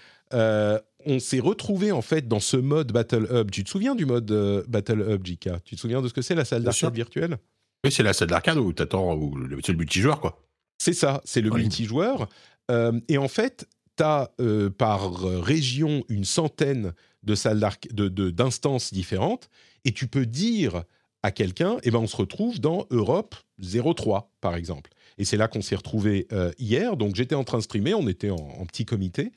[1.07, 3.52] Euh, on s'est retrouvé en fait dans ce mode Battle Hub.
[3.52, 6.22] Tu te souviens du mode euh, Battle Hub, JK Tu te souviens de ce que
[6.22, 7.38] c'est la salle d'arcade virtuelle?
[7.84, 9.19] Oui, c'est la salle d'arcade où t'attends,
[9.64, 10.41] c'est le multijoueur, quoi.
[10.77, 12.27] C'est ça, c'est le multijoueur.
[12.72, 13.68] Euh, et en fait,
[13.98, 14.32] tu as
[14.77, 19.49] par euh, région une centaine de salles d'arc- de- de- d'instances différentes,
[19.86, 20.84] et tu peux dire
[21.23, 24.91] à quelqu'un, eh ben, on se retrouve dans Europe 03, par exemple.
[25.18, 26.27] Et c'est là qu'on s'est retrouvé
[26.60, 26.98] hier.
[26.98, 29.32] Donc j'étais en train de streamer, on était en, en petit comité,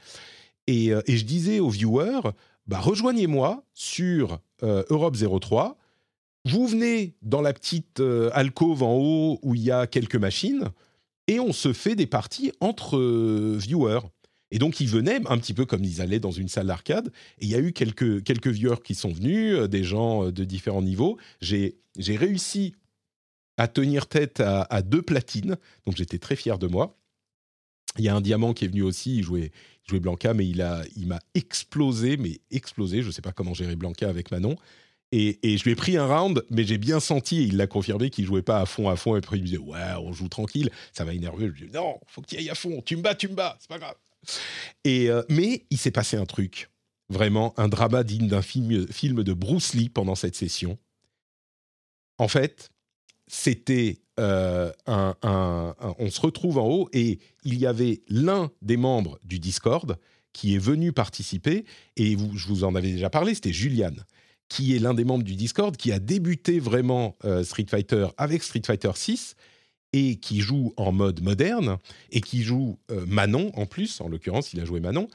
[0.68, 2.20] et, euh, et je disais aux viewers,
[2.68, 5.78] bah, rejoignez-moi sur euh, Europe 03.
[6.44, 10.68] Vous venez dans la petite euh, alcôve en haut où il y a quelques machines
[11.26, 14.00] et on se fait des parties entre euh, viewers.
[14.50, 17.08] Et donc, ils venaient un petit peu comme ils allaient dans une salle d'arcade.
[17.38, 20.80] Et il y a eu quelques, quelques viewers qui sont venus, des gens de différents
[20.80, 21.18] niveaux.
[21.42, 22.74] J'ai réussi
[23.58, 26.97] à tenir tête à deux platines, donc j'étais très fier de moi.
[27.98, 29.50] Il y a un diamant qui est venu aussi, il jouait,
[29.88, 33.02] jouait Blanca, mais il a- il m'a explosé, mais explosé.
[33.02, 34.56] Je ne sais pas comment gérer Blanca avec Manon.
[35.10, 37.66] Et, et je lui ai pris un round, mais j'ai bien senti, et il l'a
[37.66, 39.16] confirmé, qu'il jouait pas à fond, à fond.
[39.16, 40.70] Et puis il me disait, ouais, on joue tranquille.
[40.92, 41.46] Ça m'a énervé.
[41.46, 42.82] Je lui ai dit, non, faut que tu ailles à fond.
[42.82, 43.94] Tu me bats, tu me bats, c'est pas grave.
[44.84, 46.68] Et, euh, mais il s'est passé un truc.
[47.08, 50.76] Vraiment, un drama digne d'un film, film de Bruce Lee pendant cette session.
[52.18, 52.68] En fait,
[53.28, 54.70] c'était euh,
[55.98, 59.96] On se retrouve en haut et il y avait l'un des membres du Discord
[60.32, 61.64] qui est venu participer.
[61.96, 64.04] Et vous- je vous en avais déjà parlé, c'était Juliane
[64.50, 68.42] qui est l'un des membres du Discord, qui a débuté vraiment euh, Street Fighter avec
[68.42, 69.34] Street Fighter 6
[69.92, 71.76] et qui joue en mode moderne
[72.12, 75.06] et qui joue euh, Manon en plus, en l'occurrence, il a joué Manon,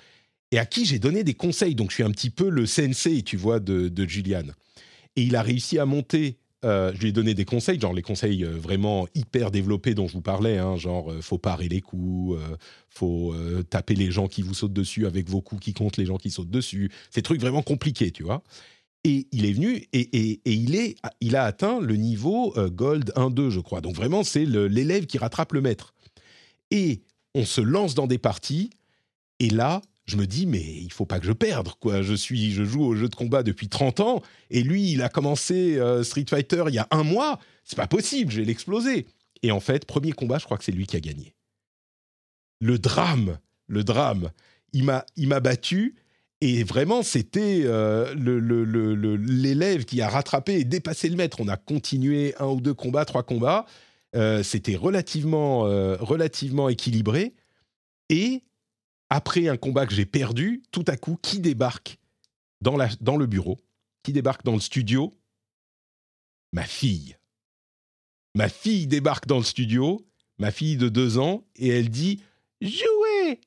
[0.52, 1.74] et à qui j'ai donné des conseils.
[1.74, 4.44] Donc je suis un petit peu le sensei, tu vois, de, de Julian.
[5.16, 6.38] Et il a réussi à monter.
[6.64, 10.08] Euh, je lui ai donné des conseils, genre les conseils euh, vraiment hyper développés dont
[10.08, 12.56] je vous parlais, hein, genre euh, faut parer les coups, euh,
[12.90, 16.06] faut euh, taper les gens qui vous sautent dessus avec vos coups qui comptent les
[16.06, 16.92] gens qui sautent dessus.
[17.12, 18.44] Ces trucs vraiment compliqués, tu vois.
[19.04, 23.12] Et il est venu et, et- et il, est, il a atteint le niveau Gold
[23.18, 23.82] 1-2, je crois.
[23.82, 25.94] Donc vraiment, c'est l'élève qui rattrape le maître.
[26.72, 27.02] Et
[27.36, 28.70] on se lance dans des parties.
[29.40, 31.70] Et là, je me dis, mais il faut pas que je perde.
[31.80, 32.02] Quoi.
[32.02, 34.22] Je, suis, je joue au jeu de combat depuis 30 ans.
[34.50, 37.40] Et lui, il a commencé euh, Street Fighter il y a un mois.
[37.64, 39.08] C'est pas possible, je vais l'exploser.
[39.44, 41.34] Et en fait, premier combat, je crois que c'est lui qui a gagné.
[42.60, 44.32] Le drame, le drame.
[44.74, 45.96] Il m'a, battu.
[46.42, 51.40] Et vraiment, c'était euh, l'élève qui a rattrapé et dépassé le maître.
[51.40, 53.66] On a continué un ou deux combats, trois combats.
[54.16, 55.62] Euh, c'était relativement,
[56.00, 57.34] relativement équilibré.
[58.10, 58.42] Et
[59.14, 61.98] après un combat que j'ai perdu, tout à coup, qui débarque
[62.62, 63.60] dans, la, dans le bureau
[64.02, 65.14] Qui débarque dans le studio?
[66.52, 67.16] Ma fille.
[68.36, 70.04] Ma fille débarque dans le studio,
[70.40, 72.24] ma fille de deux ans, et elle dit
[72.62, 73.40] Jouez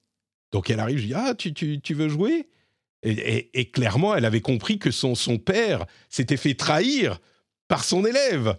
[0.53, 2.49] Donc elle arrive, je dis Ah, tu, tu, tu veux jouer?
[3.03, 7.21] Et, et- et clairement, elle avait compris que son, son père s'était fait trahir
[7.69, 8.57] par son élève.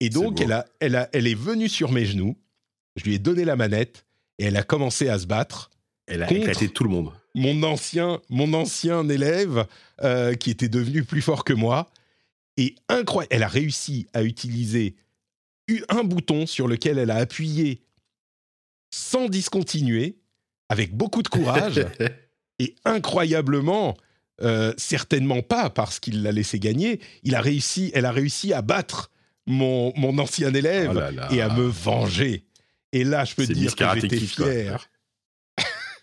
[0.00, 0.42] Et donc, beau.
[0.42, 2.36] elle, a, elle, a, elle est venue sur mes genoux,
[2.96, 4.04] je lui ai donné la manette,
[4.38, 5.70] et elle a commencé à se battre
[6.06, 6.40] Elle a Contre.
[6.40, 7.12] éclaté tout le monde.
[7.34, 9.66] mon ancien, mon ancien élève
[10.02, 11.90] euh, qui était devenu plus fort que moi.
[12.56, 14.94] Et incroyable, elle a réussi à utiliser
[15.88, 17.80] un bouton sur lequel elle a appuyé
[18.92, 20.18] sans discontinuer,
[20.68, 21.84] avec beaucoup de courage.
[22.60, 23.96] et incroyablement,
[24.42, 28.62] euh, certainement pas parce qu'il l'a laissé gagner, il a réussi, elle a réussi à
[28.62, 29.10] battre
[29.46, 31.28] mon, mon ancien élève Oh là là.
[31.32, 32.44] et à me venger.
[32.92, 34.88] Et là, je peux dire que j'étais fier.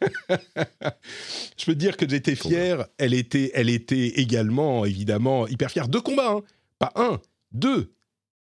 [1.57, 2.85] je peux dire que j'étais fier.
[2.97, 5.87] Elle était, elle était également, évidemment, hyper fière.
[5.87, 6.41] Deux combats, hein.
[6.79, 7.19] pas un,
[7.51, 7.93] deux,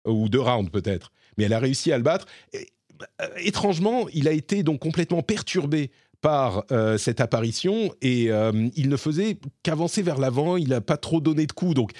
[0.06, 1.12] ou deux rounds peut-être.
[1.36, 2.26] Mais elle a réussi à le battre.
[2.52, 2.68] Et,
[3.20, 8.90] euh, étrangement, il a été donc complètement perturbé par euh, cette apparition et euh, il
[8.90, 10.56] ne faisait qu'avancer vers l'avant.
[10.58, 11.92] Il n'a pas trop donné de coups, donc.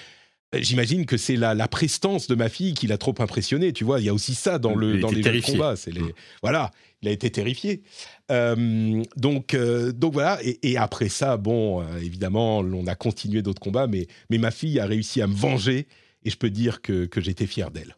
[0.52, 3.72] J'imagine que c'est la, la prestance de ma fille qui l'a trop impressionné.
[3.72, 5.54] Tu vois, il y a aussi ça dans, le, Il dans les jeux de terrifié.
[5.54, 5.76] combat.
[5.76, 6.12] C'est les, Mm.
[6.42, 7.82] voilà, il a été terrifié.
[8.30, 10.38] Euh, donc, euh, donc voilà.
[10.42, 14.50] Et, et après ça, bon, euh, évidemment, on a continué d'autres combats, mais, mais ma
[14.50, 15.86] fille a réussi à me venger
[16.24, 17.96] et je peux dire que, que j'étais fier d'elle.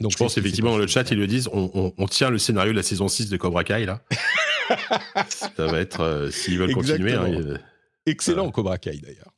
[0.00, 2.38] Donc, Je pense effectivement dans le chat, ils le disent, on, on- on tient le
[2.38, 4.00] scénario de la saison 6 de Cobra Kai, là.
[5.28, 7.12] Ça va être, s'ils veulent continuer.
[7.14, 7.58] hein,
[8.06, 8.50] Excellent.
[8.50, 9.32] Cobra Kai d'ailleurs.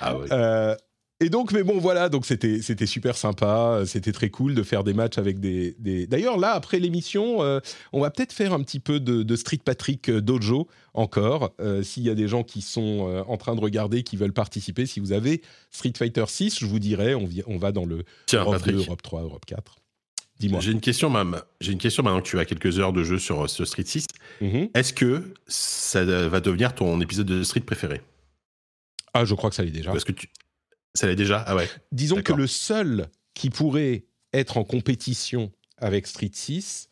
[0.00, 0.26] ah ouais.
[1.20, 4.62] Et donc, mais bon, voilà, donc c'était c'était super sympa, euh, c'était très cool de
[4.62, 5.74] faire des matchs avec des.
[5.78, 6.06] des...
[6.06, 7.58] D'ailleurs, là, après l'émission, euh,
[7.94, 11.54] on va peut-être faire un petit peu de, de Street Patrick euh, Dojo encore.
[11.58, 14.34] euh, S'il y a des gens qui sont euh, en train de regarder, qui veulent
[14.34, 15.40] participer, si vous avez
[15.70, 18.86] Street Fighter 6, je vous dirai, on, on va dans le Tiens, Europe 2, Patrick,
[18.86, 19.76] Europe 3, Europe 4.
[20.38, 20.60] Dis-moi.
[20.60, 23.18] j'ai une question, mam- J'ai une question maintenant que tu as quelques heures de jeu
[23.18, 24.04] sur, sur Street 6.
[24.42, 24.68] Mhm.
[24.74, 28.02] Est-ce que ça va devenir ton épisode de Street préféré?
[29.14, 29.92] Ah, je crois que ça l'est déjà.
[29.92, 30.28] Parce que tu...
[30.96, 31.44] Ça l'est déjà?
[31.46, 31.68] Ah ouais.
[31.92, 36.88] Disons que le seul qui pourrait être en compétition avec Street 6,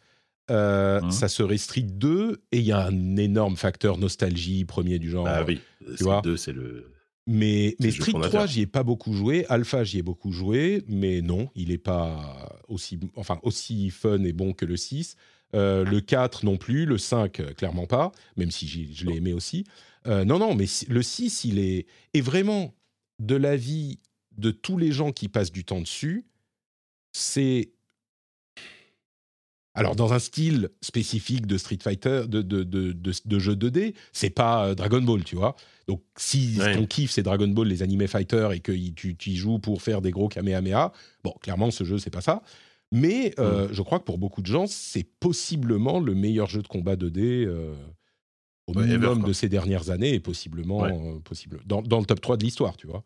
[0.50, 1.10] euh, Mhm.
[1.10, 5.26] ça serait Street 2, et il y a un énorme facteur nostalgie, premier du genre.
[5.26, 5.60] Ah oui.
[6.00, 6.90] Vois deux, c'est le.
[7.26, 8.42] Mais, mais le jeu Street fondateur.
[8.42, 9.46] 3, j'y ai pas beaucoup joué.
[9.48, 14.34] Alpha, j'y ai beaucoup joué, mais non, il n'est pas aussi, enfin, aussi fun et
[14.34, 15.16] bon que le 6.
[15.54, 19.32] Euh, le 4 non plus, le 5 euh, clairement pas, même si je l'ai aimé
[19.32, 19.64] aussi.
[20.06, 22.74] Euh, non, non, mais le 6, il est, est vraiment
[23.18, 23.98] de l'avis
[24.36, 26.26] de tous les gens qui passent du temps dessus.
[27.12, 27.70] C'est.
[29.76, 34.68] Alors, dans un style spécifique de Street Fighter, de, de, de, jeu 2D, c'est pas
[34.68, 35.56] euh, Dragon Ball, tu vois.
[35.88, 36.76] Donc, si Ouais.
[36.76, 39.82] ton kiff c'est Dragon Ball, les animés fighters, et que tu, tu y joues pour
[39.82, 40.92] faire des gros Kamehameha,
[41.24, 42.42] bon, clairement, ce jeu, c'est pas ça.
[42.92, 46.68] Mais euh, je crois que pour beaucoup de gens, c'est possiblement le meilleur jeu de
[46.68, 47.74] combat 2D euh,
[48.66, 50.92] au Ouais, minimum de ces dernières années, et possiblement Ouais.
[50.92, 53.04] euh, possible, dans, dans le top 3 de l'histoire, tu vois.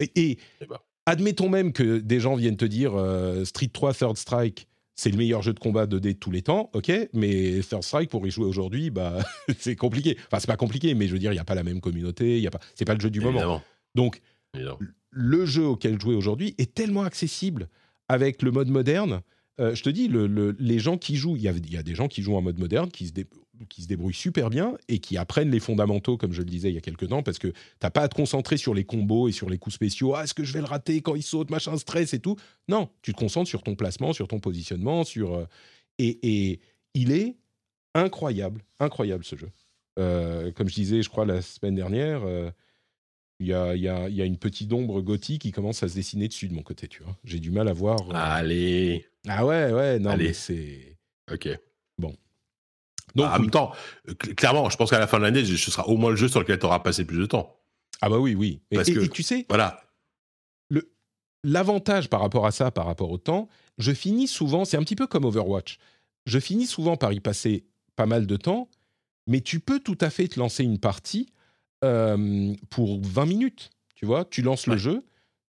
[0.00, 0.76] Et, et Eh ben.
[1.06, 4.66] admettons même que des gens viennent te dire euh, Street 3 Third Strike,
[4.96, 8.10] c'est le meilleur jeu de combat 2D de tous les temps, ok, mais Third Strike,
[8.10, 9.18] pour y jouer aujourd'hui, bah,
[9.58, 10.16] c'est compliqué.
[10.26, 12.36] Enfin, c'est pas compliqué, mais je veux dire, il n'y a pas la même communauté,
[12.38, 13.60] il y a pas, c'est pas le jeu du moment.
[13.94, 14.20] Donc,
[14.54, 14.78] évidemment.
[15.10, 17.68] le jeu auquel jouer aujourd'hui est tellement accessible
[18.08, 19.20] avec le mode moderne.
[19.60, 21.94] Euh, je te dis, le- le- les gens qui jouent, il y, y a des
[21.94, 23.26] gens qui jouent en mode moderne, qui se dé-
[23.68, 26.74] qui se débrouillent super bien et qui apprennent les fondamentaux, comme je le disais il
[26.74, 29.32] y a quelques temps, parce que t'as pas à te concentrer sur les combos et
[29.32, 30.14] sur les coups spéciaux.
[30.14, 32.36] Ah, est-ce que je vais le rater quand il saute, machin, stress et tout
[32.68, 35.46] Non, tu te concentres sur ton placement, sur ton positionnement, sur euh,
[35.98, 36.60] et, et,
[36.94, 37.36] il est
[37.94, 39.50] incroyable, incroyable ce jeu.
[39.98, 42.50] Euh, comme je disais, je crois la semaine dernière, euh,
[43.40, 45.94] il y, a, y, a, y, a, une petite ombre gothique qui commence à se
[45.94, 47.16] dessiner dessus de mon côté, tu vois.
[47.24, 47.98] J'ai du mal à voir.
[48.14, 49.06] Allez.
[49.26, 50.28] Ah ouais, ouais, non, Allez.
[50.28, 50.96] mais c'est.
[51.32, 51.48] Ok.
[51.98, 52.14] Bon.
[53.14, 53.72] Donc, en même temps,
[54.36, 56.40] clairement, je pense qu'à la fin de l'année, ce sera au moins le jeu sur
[56.40, 57.56] lequel tu auras passé plus de temps.
[58.00, 58.60] Ah bah oui, oui.
[58.74, 59.80] Parce et, que, et tu sais, voilà.
[61.42, 64.96] l'avantage par rapport à ça, par rapport au temps, je finis souvent, c'est un petit
[64.96, 65.78] peu comme Overwatch,
[66.26, 67.64] je finis souvent par y passer
[67.96, 68.68] pas mal de temps,
[69.26, 71.28] mais tu peux tout à fait te lancer une partie
[71.84, 74.74] euh, pour 20 minutes, tu vois, tu lances Ouais.
[74.74, 75.02] le jeu,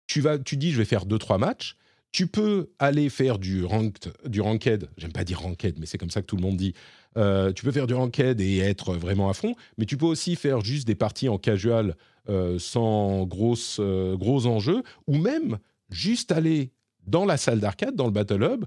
[0.06, 1.76] tu, vas, tu dis je vais faire 2-3 matchs,
[2.12, 6.10] tu peux aller faire du ranked, du ranked, j'aime pas dire ranked, mais c'est comme
[6.10, 6.74] ça que tout le monde dit,
[7.16, 10.36] Euh, tu peux faire du ranked et être vraiment à fond, mais tu peux aussi
[10.36, 11.97] faire juste des parties en casual
[12.28, 15.59] euh, sans euh, gros enjeux, ou même
[15.90, 16.70] juste aller
[17.06, 18.64] dans la salle d'arcade, dans le Battle Hub,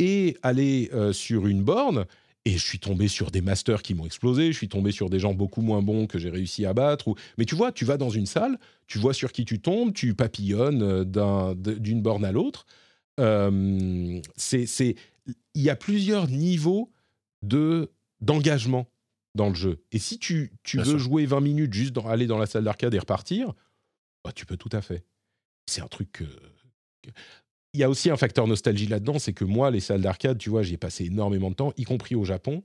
[0.00, 2.04] et aller sur une borne.
[2.44, 5.18] Et je suis tombé sur des masters qui m'ont explosé, je suis tombé sur des
[5.18, 7.08] gens beaucoup moins bons que j'ai réussi à battre.
[7.08, 7.14] Ou...
[7.36, 10.14] Mais tu vois, tu vas dans une salle, tu vois sur qui tu tombes, tu
[10.14, 12.64] papillonnes d'une borne à l'autre.
[14.36, 14.94] C'est-
[15.54, 16.90] il y a plusieurs niveaux
[17.42, 17.90] de,
[18.20, 18.86] d'engagement
[19.34, 19.84] dans le jeu.
[19.92, 20.98] Et si tu, tu veux sûr.
[20.98, 23.52] jouer 20 minutes juste dans, aller dans la salle d'arcade et repartir,
[24.24, 25.04] bah, tu peux tout à fait.
[25.66, 26.24] C'est un truc que-
[27.02, 27.10] que-
[27.74, 30.48] Il y a aussi un facteur nostalgie là-dedans, c'est que moi, les salles d'arcade, tu
[30.50, 32.62] vois, j'y ai passé énormément de temps, y compris au Japon.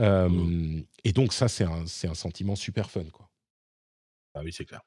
[0.00, 0.84] Euh, Mmh.
[1.04, 3.28] Et donc ça, c'est un, c'est un sentiment super fun, quoi.
[4.34, 4.82] Ah oui, c'est clair.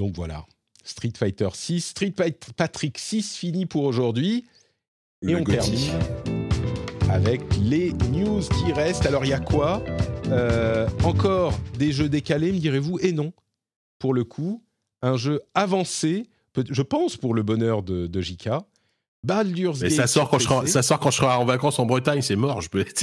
[0.00, 0.44] Donc voilà,
[0.82, 4.46] Street Fighter 6, Street Fighter Patrick 6 fini pour aujourd'hui.
[5.22, 6.41] Et on termine
[7.12, 9.06] avec les news qui restent.
[9.06, 9.82] Alors il y a quoi?
[10.28, 13.32] Euh, Encore des jeux décalés, me direz-vous Et non,
[13.98, 14.62] pour le coup,
[15.02, 16.26] un jeu avancé,
[16.70, 18.48] je pense pour le bonheur de, de JK.
[19.24, 21.78] Baldur's Mais Gate ça sort, quand je serai, ça sort quand je serai en vacances
[21.78, 22.60] en Bretagne, c'est mort.
[22.60, 22.84] Je peux,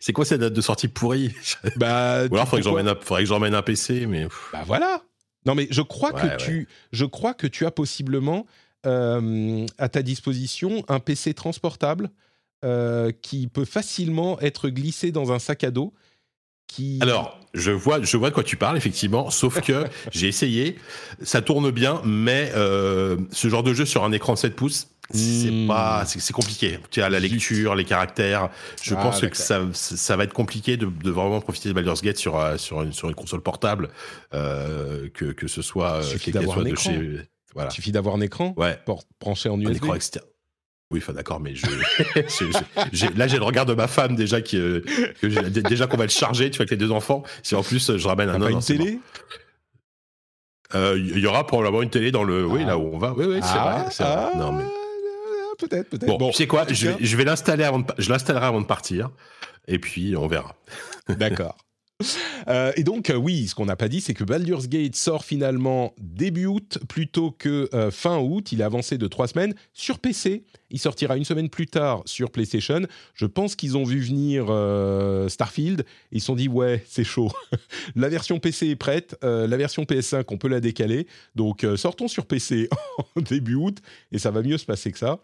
[0.00, 1.32] c'est quoi cette date de sortie pourrie?
[1.76, 5.02] Bah, Ou alors, faudrait que j'emmène un, faudrait que j'emmène un PC, mais Bah voilà.
[5.46, 6.36] Non mais je crois Ouais, que ouais.
[6.36, 8.44] tu, je crois que tu as possiblement
[8.86, 12.10] euh, à ta disposition un PC transportable
[12.64, 15.92] euh, qui peut facilement être glissé dans un sac à dos.
[16.66, 16.98] Qui...
[17.00, 19.30] Alors, je vois, je vois de quoi tu parles, effectivement.
[19.30, 20.76] Sauf que j'ai essayé,
[21.22, 24.88] ça tourne bien, mais euh, ce genre de jeu sur un écran de 7 pouces,
[25.10, 25.66] c'est Hmm.
[25.68, 26.78] pas, c'est compliqué.
[26.90, 28.50] Tu as la lecture, les caractères.
[28.82, 32.02] Je Ah, pense que ça, ça va être compliqué de, de vraiment profiter de Baldur's
[32.02, 33.88] Gate sur euh, sur une, sur une console portable,
[34.34, 36.90] euh, que que ce soit, euh, Suffit d'avoir un écran.
[36.90, 37.20] chez,
[37.54, 39.76] voilà, Il suffit d'avoir un écran ouais, pour branché en un USB.
[39.76, 40.26] écran externe.
[40.90, 41.66] Oui, enfin d'accord, mais je,
[42.16, 44.80] je- je- j'ai- là j'ai le regard de ma femme déjà qui, euh,
[45.20, 45.26] que
[45.60, 47.22] déjà qu'on va le charger, tu vois, avec les deux enfants.
[47.42, 49.00] Si en plus je ramène un pas une c'est télé mort.
[50.74, 52.68] Euh, Il y aura probablement une télé dans le, oui, Ah.
[52.68, 53.12] là où on va.
[53.14, 53.94] Oui, oui, c'est Ah, vrai.
[54.06, 54.64] ah, Non, mais...
[55.58, 56.06] Peut-être, peut-être.
[56.06, 59.10] Bon, Bon, tu sais quoi Je vais, l'installer avant de, je l'installerai avant de partir,
[59.66, 60.54] et puis on verra.
[61.08, 61.56] D'accord.
[62.46, 65.24] Euh, et donc, euh, oui, ce qu'on n'a pas dit, c'est que Baldur's Gate sort
[65.24, 68.52] finalement début août plutôt que euh, fin août.
[68.52, 70.44] Il a avancé de trois semaines sur PC.
[70.70, 72.82] Il sortira une semaine plus tard sur PlayStation.
[73.14, 74.46] Je pense qu'ils ont vu venir
[75.28, 75.84] Starfield.
[76.12, 77.30] Ils se sont dit, ouais, c'est chaud.
[77.96, 79.16] la version PC est prête.
[79.22, 81.06] la version PS5, on peut la décaler.
[81.34, 82.68] Donc, sortons sur PC
[83.16, 83.78] en début août
[84.12, 85.18] et ça va mieux se passer que ça.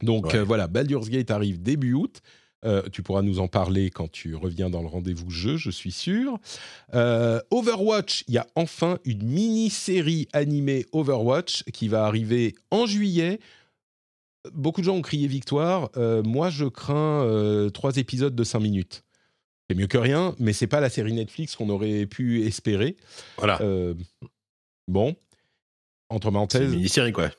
[0.00, 0.42] Donc Ouais.
[0.42, 2.22] voilà, Baldur's Gate arrive début août.
[2.64, 5.90] Euh, tu pourras nous en parler quand tu reviens dans le rendez-vous jeu, je suis
[5.90, 6.38] sûr.
[6.94, 13.40] Euh, Overwatch, il y a enfin une mini-série animée Overwatch qui va arriver en juillet.
[14.52, 15.90] Beaucoup de gens ont crié victoire.
[15.96, 19.04] Euh, moi, je crains trois épisodes de 5 minutes.
[19.68, 22.96] C'est mieux que rien, mais c'est pas la série Netflix qu'on aurait pu espérer.
[23.38, 23.60] Voilà.
[24.88, 25.16] Bon,
[26.10, 27.30] entre c'est une parenthèses, mini-série, quoi.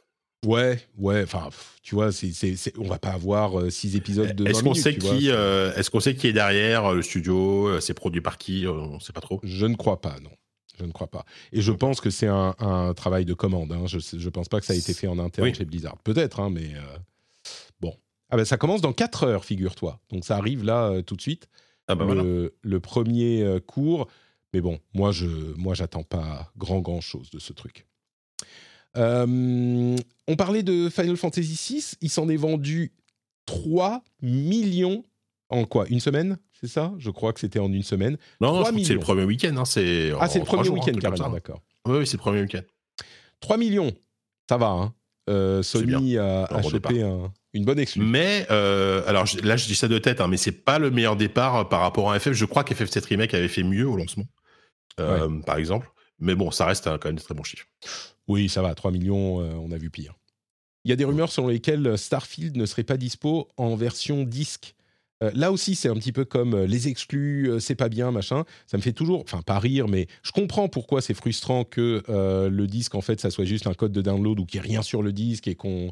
[0.45, 1.49] Ouais, ouais, enfin,
[1.81, 4.59] tu vois, c'est, c'est, c'est- on va pas avoir euh, six épisodes de 20 Est-ce
[4.63, 7.93] qu'on minutes, sait qui, euh, est-ce qu'on sait qui est derrière euh, le studio C'est
[7.93, 9.39] produit par qui On sait pas trop.
[9.43, 10.31] Je ne crois pas, non.
[10.79, 11.23] Je ne crois pas.
[11.51, 13.71] Et je pense que c'est un, un travail de commande.
[13.71, 13.85] hein.
[13.85, 15.53] Je ne pense pas que ça a été fait en interne Oui.
[15.55, 15.97] chez Blizzard.
[16.03, 16.71] Peut-être, hein, mais
[17.79, 17.93] bon.
[18.29, 19.99] Ah ben, ça commence dans 4 heures, figure-toi.
[20.11, 21.47] Donc ça arrive là tout de suite.
[21.87, 22.49] Ah bah le, voilà.
[22.61, 24.07] le premier cours.
[24.53, 27.85] Mais bon, moi, je moi, j'attends pas grand, grand chose de ce truc.
[28.97, 29.95] Euh,
[30.27, 31.91] on parlait de Final Fantasy VI.
[32.01, 32.91] Il s'en est vendu
[33.45, 35.03] 3 millions
[35.49, 36.37] en quoi Une semaine?
[36.59, 36.93] C'est ça?
[36.97, 38.17] Je crois que c'était en une semaine.
[38.39, 39.55] Non, non, 3 je crois que c'est le premier week-end.
[39.57, 41.61] Hein, c'est Ah, c'est le premier week-end carrément, d'accord.
[41.85, 42.61] Oui, oui, c'est le premier week-end.
[43.41, 43.91] 3 millions,
[44.49, 44.67] ça va.
[44.67, 44.93] Hein
[45.29, 48.03] Euh, Sony a, a chopé un, une bonne excuse.
[48.05, 51.15] Mais euh, alors là, je dis ça de tête, hein, mais c'est pas le meilleur
[51.17, 52.31] départ par rapport à FF.
[52.31, 54.25] Je crois qu'FF7 Remake avait fait mieux au lancement,
[55.45, 55.89] par exemple.
[56.19, 57.67] Mais bon, ça reste quand même des très bons chiffres.
[58.27, 58.73] Oui, ça va.
[58.75, 60.15] 3 millions, on a vu pire.
[60.85, 64.75] Il y a des rumeurs selon lesquelles Starfield ne serait pas dispo en version disque.
[65.23, 68.11] Euh, là aussi, c'est un petit peu comme euh, les exclus, euh, c'est pas bien,
[68.11, 68.43] machin.
[68.67, 72.67] Ça me fait toujours, enfin pas rire, mais je comprends pourquoi c'est frustrant que le
[72.67, 74.81] disque, en fait, ça soit juste un code de download ou qu'il n'y ait rien
[74.81, 75.91] sur le disque et qu'on.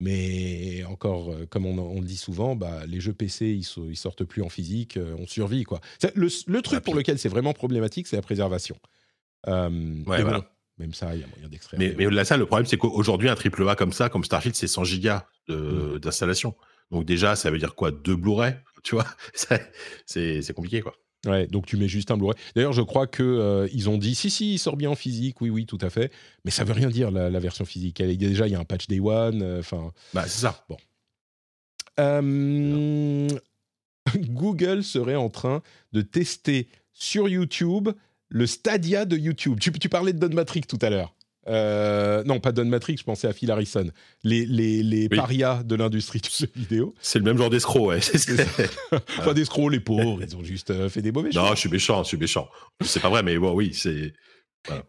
[0.00, 4.42] Mais encore, comme on, le dit souvent, bah, les jeux PC, ils, ils sortent plus
[4.42, 5.80] en physique, on survit quoi.
[6.16, 8.76] Le, truc pour lequel c'est vraiment problématique, c'est la préservation.
[9.46, 10.48] Ouais, voilà.
[10.78, 11.78] Même ça, il y a moyen d'extraire.
[11.78, 14.56] Mais, mais là, ça, le problème, c'est qu'aujourd'hui, un triple A comme ça, comme Starfield,
[14.56, 15.98] c'est 100 gigas mmh.
[15.98, 16.54] d'installation.
[16.90, 17.90] Donc déjà, ça veut dire quoi?
[17.90, 19.06] Deux Blu-ray Tu vois?
[20.06, 20.94] C'est compliqué, quoi.
[21.26, 22.36] Ouais, donc tu mets juste un Blu-ray.
[22.56, 25.40] D'ailleurs, je crois que euh, ils ont dit si si, il sort bien en physique,
[25.40, 26.12] oui oui, tout à fait.
[26.44, 28.00] Mais ça veut rien dire la, version physique.
[28.00, 29.42] Elle, déjà, il y a un patch Day One.
[29.42, 29.92] Euh, enfin.
[30.12, 30.64] bah c'est ça.
[30.68, 30.76] Bon.
[32.00, 33.28] Euh,
[34.16, 35.62] Google serait en train
[35.92, 37.88] de tester sur YouTube
[38.32, 39.60] le Stadia de YouTube.
[39.60, 41.14] Tu, tu parlais de Don Matrix tout à l'heure.
[41.48, 43.90] Euh, non, pas Don Matrix, je pensais à Phil Harrison.
[44.22, 46.94] Les, les, les parias de l'industrie du jeu vidéo.
[47.00, 48.00] C'est le même genre d'escroc, ouais.
[49.24, 51.30] pas d'escrocs, les pauvres, ils ont juste euh, fait des mauvais.
[51.34, 52.48] Non, je suis méchant, je suis méchant.
[52.80, 54.12] C'est pas vrai, mais bon, oui, c'est.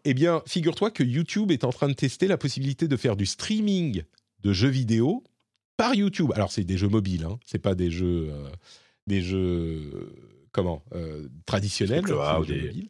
[0.04, 3.26] Eh bien, figure-toi que YouTube est en train de tester la possibilité de faire du
[3.26, 4.04] streaming
[4.40, 5.24] de jeux vidéo
[5.76, 6.30] par YouTube.
[6.36, 7.40] Alors, c'est des jeux mobiles, hein.
[7.44, 8.48] c'est pas des jeux, euh,
[9.08, 10.12] des jeux
[10.52, 10.84] comment
[11.44, 12.04] traditionnels.
[12.04, 12.54] Ou des...
[12.62, 12.88] Mobiles.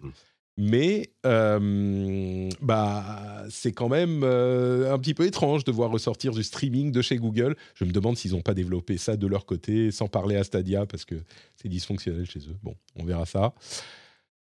[0.57, 6.45] Mais euh, bah, c'est quand même euh, un petit peu étrange de voir ressortir du
[6.45, 7.57] streaming de chez Google.
[7.75, 10.87] Je me demande s'ils n'ont pas développé ça de leur côté sans parler à Stadia
[10.87, 11.17] parce que
[11.57, 12.57] c'est dysfonctionnel chez eux.
[12.63, 13.53] Bon, on verra ça.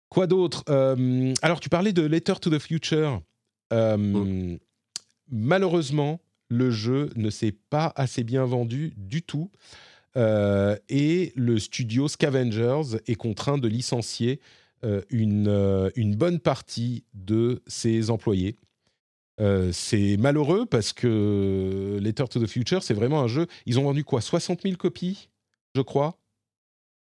[0.09, 3.21] Quoi d'autre euh, Alors, tu parlais de Letter to the Future.
[3.73, 4.57] Mm.
[5.31, 9.51] Malheureusement, le jeu ne s'est pas assez bien vendu du tout.
[10.17, 14.41] et le studio Scavengers est contraint de licencier
[15.11, 18.57] une, euh, une, bonne partie de ses employés.
[19.41, 23.47] Euh, c'est malheureux parce que Letter to the Future, c'est vraiment un jeu.
[23.67, 24.21] Ils ont vendu quoi?
[24.21, 25.29] 60 000 copies,
[25.75, 26.19] je crois.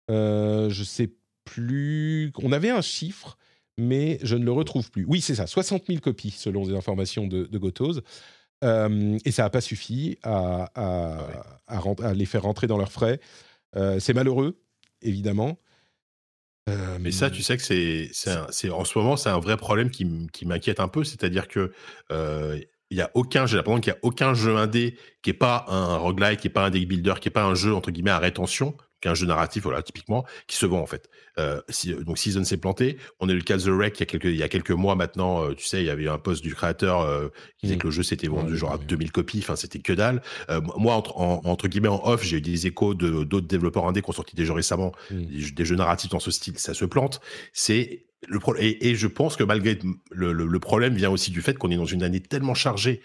[0.08, 1.10] je sais
[1.44, 2.32] plus.
[2.42, 3.36] On avait un chiffre,
[3.78, 5.04] mais je ne le retrouve plus.
[5.04, 8.02] Oui, c'est ça, 60 000 copies selon les informations de, de Gotoz.
[8.62, 11.26] et ça n'a pas suffi à, à,
[11.66, 13.20] à, à, les faire rentrer dans leurs frais.
[13.74, 14.60] c'est malheureux,
[15.02, 15.58] évidemment.
[17.00, 20.06] Mais ça, tu sais que c'est, c'est, en ce moment, c'est un vrai problème qui,
[20.32, 21.02] qui m'inquiète un peu.
[21.04, 21.72] C'est-à-dire que
[22.90, 25.64] il y a aucun, j'ai l'impression qu'il y a aucun jeu indé qui est pas
[25.68, 28.10] un roguelike, qui est pas un deck builder, qui est pas un jeu entre guillemets
[28.10, 31.08] à rétention, qu'un jeu narratif, voilà, typiquement, qui se vend en fait.
[31.38, 32.98] Euh, si, donc Season s'est planté.
[33.18, 34.48] On a eu le cas de The Wreck il y a quelques, il y a
[34.48, 35.44] quelques mois maintenant.
[35.44, 37.28] Euh, tu sais, il y avait un post du créateur euh,
[37.58, 37.78] qui disait mmh.
[37.78, 39.38] que le jeu s'était vendu genre à 2000 copies.
[39.38, 40.22] Enfin, c'était que dalle.
[40.50, 44.02] Euh, moi, entre, entre guillemets, en off, j'ai eu des échos de d'autres développeurs indés
[44.02, 45.52] qui ont sorti des jeux récemment, mmh.
[45.54, 46.58] des, jeux narratifs dans ce style.
[46.58, 47.20] Ça se plante.
[47.52, 49.78] C'est le et, et, je pense que malgré
[50.10, 53.00] le, le, le, problème vient aussi du fait qu'on est dans une année tellement chargée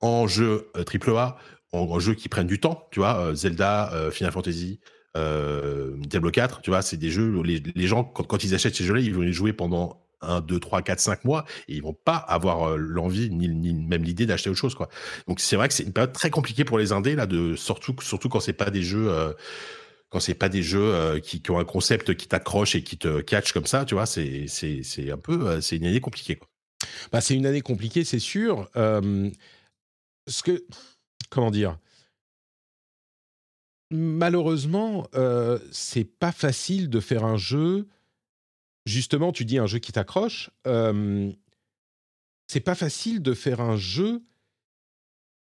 [0.00, 1.36] en jeux AAA,
[1.70, 2.88] en, en jeux qui prennent du temps.
[2.90, 4.80] Tu vois, Zelda, Final Fantasy
[5.16, 9.00] euh, Diablo 4, tu vois, c'est des jeux les, gens, quand, ils achètent ces jeux-là,
[9.00, 12.16] ils vont les jouer pendant 1, 2, 3, 4, 5 mois et ils vont pas
[12.16, 14.88] avoir euh, l'envie ni, même l'idée d'acheter autre chose, quoi.
[15.28, 17.94] Donc c'est vrai que c'est une période très compliquée pour les indés, là, de, surtout,
[18.00, 19.08] surtout quand c'est pas des jeux.
[19.08, 19.32] Euh,
[20.10, 23.52] quand c'est pas des jeux qui, ont un concept qui t'accroche et qui te catch
[23.52, 24.46] comme ça, tu vois, c'est
[25.10, 26.38] un peu c'est une année compliquée.
[27.10, 28.70] Bah, c'est une année compliquée, c'est sûr.
[28.76, 30.64] Ce que
[31.30, 31.78] comment dire
[33.90, 37.86] malheureusement, euh, c'est pas facile de faire un jeu.
[38.86, 40.50] Justement, tu dis un jeu qui t'accroche.
[40.66, 41.30] Euh,
[42.46, 44.22] c'est pas facile de faire un jeu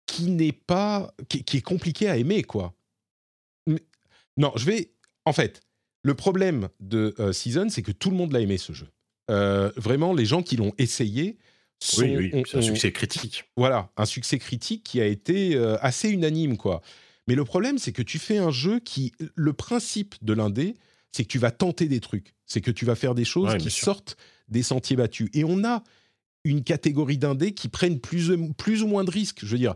[0.05, 2.75] qui n'est pas, qui, est compliqué à aimer, quoi.
[4.37, 4.91] Non, je vais.
[5.25, 5.61] En fait,
[6.03, 8.87] le problème de euh, Season, c'est que tout le monde l'a aimé ce jeu.
[9.77, 11.37] Vraiment, les gens qui l'ont essayé.
[11.79, 13.45] Sont, oui, oui, c'est un succès critique.
[13.57, 16.81] Voilà, un succès critique qui a été assez unanime, quoi.
[17.27, 19.13] Mais le problème, c'est que tu fais un jeu qui.
[19.35, 20.75] Le principe de l'indé,
[21.11, 22.35] c'est que tu vas tenter des trucs.
[22.45, 24.17] C'est que tu vas faire des choses qui sortent
[24.49, 25.29] des sentiers battus.
[25.33, 25.83] Et on a
[26.43, 29.39] une catégorie d'indés qui prennent plus, plus ou moins de risques.
[29.43, 29.75] Je veux dire,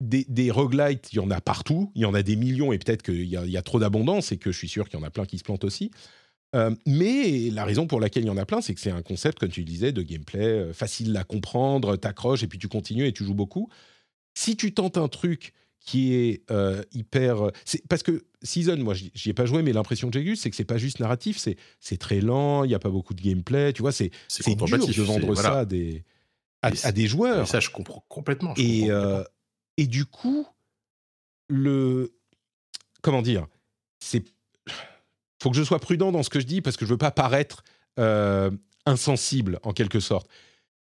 [0.00, 1.90] des, des roguelites, il y en a partout.
[1.94, 4.36] Il y en a des millions et peut-être qu'il y, y, a trop d'abondance et
[4.36, 5.90] que je suis sûr qu'il y en a plein qui se plantent aussi.
[6.56, 9.02] Euh, mais la raison pour laquelle il y en a plein, c'est que c'est un
[9.02, 13.06] concept, comme tu disais, de gameplay euh, facile à comprendre, t'accroches et puis tu continues
[13.06, 13.68] et tu joues beaucoup.
[14.34, 17.46] Si tu tentes un truc qui est euh, hyper.
[17.46, 17.50] Euh,
[17.88, 20.56] parce que Season, moi, j'y ai pas joué, mais l'impression que j'ai eue, c'est que
[20.56, 21.38] c'est pas juste narratif,
[21.80, 24.86] c'est très lent, il y a pas beaucoup de gameplay, tu vois, c'est c'est dur
[24.86, 26.04] de vendre ça à des
[26.62, 27.48] à, des joueurs.
[27.48, 28.54] ça, je comprends complètement.
[28.56, 29.24] et euh,
[29.76, 30.46] et du coup,
[31.48, 32.14] le
[33.02, 33.46] comment dire,
[33.98, 34.24] c'est
[35.42, 37.10] faut que je sois prudent dans ce que je dis parce que je veux pas
[37.10, 37.64] paraître
[37.98, 38.50] euh,
[38.84, 40.28] insensible en quelque sorte.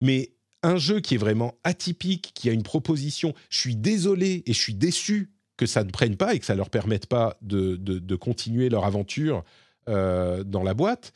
[0.01, 4.53] Mais un jeu qui est vraiment atypique, qui a une proposition, je suis désolé et
[4.53, 7.77] je suis déçu que ça ne prenne pas et que ça leur permette pas de,
[7.77, 9.45] de, continuer leur aventure
[9.89, 11.13] euh, dans la boîte.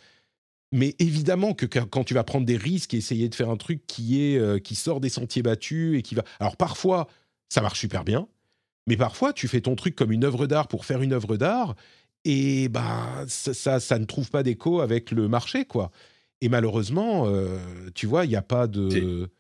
[0.71, 3.87] Mais évidemment que quand tu vas prendre des risques et essayer de faire un truc
[3.87, 7.09] qui est euh, qui sort des sentiers battus et qui va, alors parfois
[7.49, 8.29] ça marche super bien,
[8.87, 11.75] mais parfois tu fais ton truc comme une œuvre d'art pour faire une œuvre d'art
[12.25, 15.91] et ben ça, ça, ne trouve pas d'écho avec le marché quoi.
[16.45, 17.57] Et malheureusement, euh,
[17.95, 19.31] tu vois, il n'y a pas de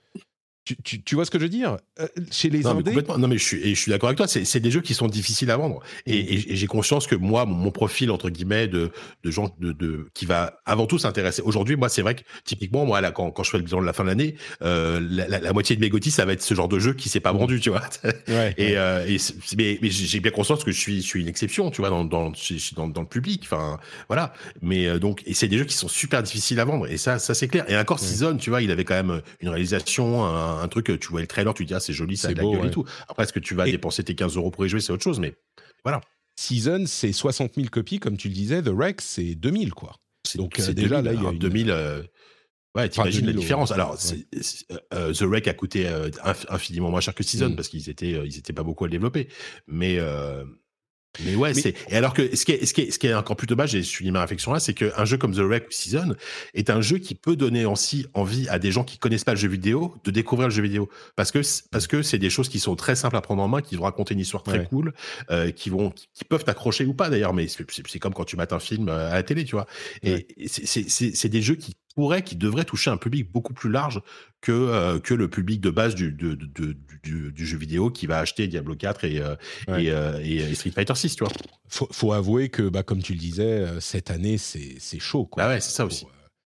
[0.65, 1.77] tu, tu, vois ce que je veux dire?
[2.01, 2.95] Euh, Chez les non, indés...
[3.19, 4.27] non, mais je suis, et je suis d'accord avec toi.
[4.27, 5.81] C'est des jeux qui sont difficiles à vendre.
[6.07, 6.27] Et, mm.
[6.53, 8.91] et, j'ai conscience que moi, mon, profil entre guillemets de,
[9.25, 11.43] de gens de, de, qui va avant tout s'intéresser.
[11.43, 13.87] Aujourd'hui, moi, c'est vrai que typiquement, moi, là, quand, quand je fais le bilan de
[13.87, 16.55] la fin de l'année, euh, la, la, moitié de mes gotis, ça va être ce
[16.55, 17.83] genre de jeu qui s'est pas vendu, tu vois.
[18.29, 19.19] Ouais, et, euh, et
[19.57, 22.05] mais, mais j'ai bien conscience que je suis, je suis une exception, tu vois, dans,
[22.05, 22.33] dans,
[22.77, 23.43] dans, dans le public.
[23.45, 23.79] Enfin,
[24.09, 24.33] voilà.
[24.63, 26.87] Mais donc, et c'est des jeux qui sont super difficiles à vendre.
[26.91, 27.69] Et ça, ça c'est clair.
[27.69, 31.09] Et encore, Season, tu vois, il avait quand même une réalisation, un, un, truc, tu
[31.09, 32.85] vois le trailer, tu dis, ah, c'est joli, ça a de la gueule et tout.
[33.09, 35.21] Après, est-ce que tu vas dépenser tes 15 euros pour y jouer, c'est autre chose,
[35.21, 35.35] mais
[35.85, 36.01] voilà.
[36.37, 38.63] Season, c'est 60 000 copies, comme tu le disais.
[38.63, 39.97] The Rex, c'est 2000, quoi.
[40.35, 41.71] Donc, euh, déjà, là, il y a 2000.
[41.71, 42.03] Euh,
[42.75, 43.71] ouais, t'imagines la différence.
[43.71, 43.97] Alors,
[44.95, 45.89] euh, The Wreck a coûté
[46.49, 47.57] infiniment moins cher que Season mm.
[47.57, 49.29] parce qu'ils étaient, ils étaient pas beaucoup à le développer.
[49.67, 49.99] Mais,
[51.25, 51.75] mais ouais, c'est.
[51.89, 53.75] Et alors que ce qui est, ce qui est, ce qui est encore plus dommage,
[53.75, 56.15] et je suis ma réflexion là, c'est qu'un jeu comme The Wreck Season
[56.55, 59.39] est un jeu qui peut donner aussi envie à des gens qui connaissent pas le
[59.39, 62.59] jeu vidéo de découvrir le jeu vidéo, parce que parce que c'est des choses qui
[62.59, 64.93] sont très simples à prendre en main, qui vont raconter une histoire très cool,
[65.31, 68.53] euh, qui vont, qui peuvent t'accrocher ou pas d'ailleurs, mais c'est comme quand tu mates
[68.53, 69.67] un film euh, à la télé, tu vois.
[70.03, 74.03] Et c'est des jeux qui pourrait, qui devrait toucher un public beaucoup plus large
[74.41, 76.37] que, euh, que le public de base du, du,
[77.33, 79.37] du, jeu vidéo qui va acheter Diablo 4 euh,
[79.69, 81.33] euh, et, et, Street Fighter 6, tu vois.
[81.69, 85.25] Faut, faut avouer que, bah, comme tu le disais, cette année, c'est chaud.
[85.27, 85.45] Quoi.
[85.45, 86.07] Bah ouais, c'est ça aussi.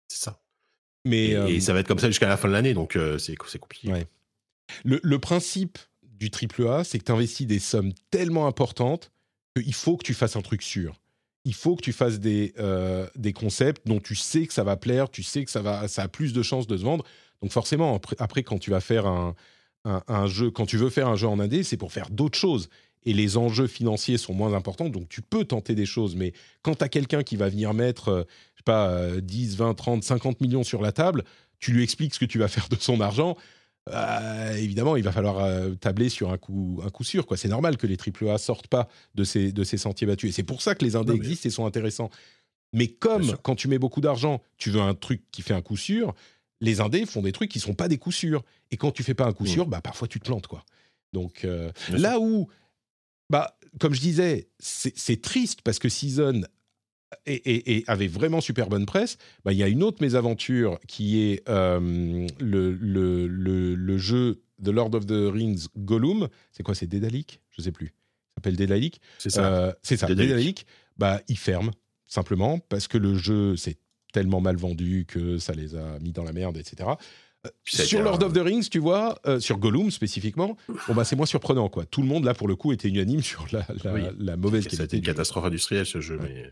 [0.09, 0.41] c'est ça.
[1.05, 3.93] Mais, et, ça va être comme ça jusqu'à la fin de l'année, donc c'est compliqué.
[4.85, 9.13] Le, le, principe du AAA, c'est que tu investis des sommes tellement importantes
[9.55, 11.01] qu'il faut que tu fasses un truc sûr
[11.47, 14.77] il faut que tu fasses des, euh, des concepts dont tu sais que ça va
[14.77, 17.05] plaire, tu sais que ça, va, ça a plus de chances de se vendre.
[17.41, 19.37] Donc forcément, après, quand tu vas faire un,
[19.85, 22.69] un, jeu, quand tu veux faire un jeu en indé, c'est pour faire d'autres choses.
[23.05, 26.17] Et les enjeux financiers sont moins importants, donc tu peux tenter des choses.
[26.17, 26.33] Mais
[26.63, 28.23] quand tu as quelqu'un qui va venir mettre, euh,
[28.55, 31.23] je sais pas, 10, 20, 30, 50 millions sur la table,
[31.61, 33.37] tu lui expliques ce que tu vas faire de son argent,
[33.93, 37.27] euh, évidemment, il va falloir euh, tabler sur un coup, un coup sûr.
[37.27, 37.37] Quoi.
[37.37, 40.31] C'est normal que les AAA sortent pas de ces, de ces sentiers battus.
[40.31, 42.11] Et c'est pour ça que les indés existent et sont intéressants.
[42.73, 45.77] Mais comme quand tu mets beaucoup d'argent, tu veux un truc qui fait un coup
[45.77, 46.15] sûr,
[46.61, 48.43] les indés font des trucs qui sont pas des coups sûrs.
[48.71, 49.49] Et quand tu fais pas un coup mmh.
[49.49, 50.47] sûr, bah, parfois tu te plantes.
[50.49, 50.65] Quoi.
[51.13, 52.49] Donc euh, là où,
[53.31, 56.43] bah, comme je disais, c'est triste parce que Season
[57.27, 61.49] et, avait vraiment super bonne presse, bah, il y a une autre mésaventure qui est
[61.49, 63.27] euh, le, le,
[63.75, 66.29] le, jeu The Lord of the Rings Gollum.
[66.53, 67.87] C'est quoi C'est Dédalic Je sais plus.
[67.87, 67.93] Ça
[68.37, 69.01] s'appelle Dédalic.
[69.19, 69.47] C'est ça.
[69.47, 70.07] Euh, c'est ça.
[70.07, 70.67] Dédalic.
[70.97, 71.71] Bah, il ferme
[72.05, 73.77] simplement parce que le jeu s'est
[74.13, 76.91] tellement mal vendu que ça les a mis dans la merde, etc.
[77.47, 80.57] Euh, sur Lord of the Rings, tu vois, sur Gollum spécifiquement,
[80.89, 81.85] bon bah c'est moins surprenant quoi.
[81.85, 83.67] Tout le monde là pour le coup était unanime sur la,
[84.19, 84.83] la, mauvaise qualité.
[84.85, 86.51] C'était une catastrophe industrielle ce jeu, mais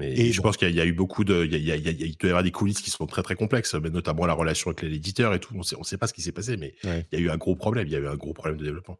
[0.00, 2.30] et je pense qu'il y, a eu beaucoup de, il, y a, il, doit y
[2.30, 5.40] avoir des coulisses qui sont très très complexes, mais notamment la relation avec l'éditeur et
[5.40, 5.54] tout.
[5.56, 7.36] On sait, ne sait pas ce qui s'est passé, mais il y a eu un
[7.36, 7.86] gros problème.
[7.88, 8.98] Il y a eu un gros problème de développement.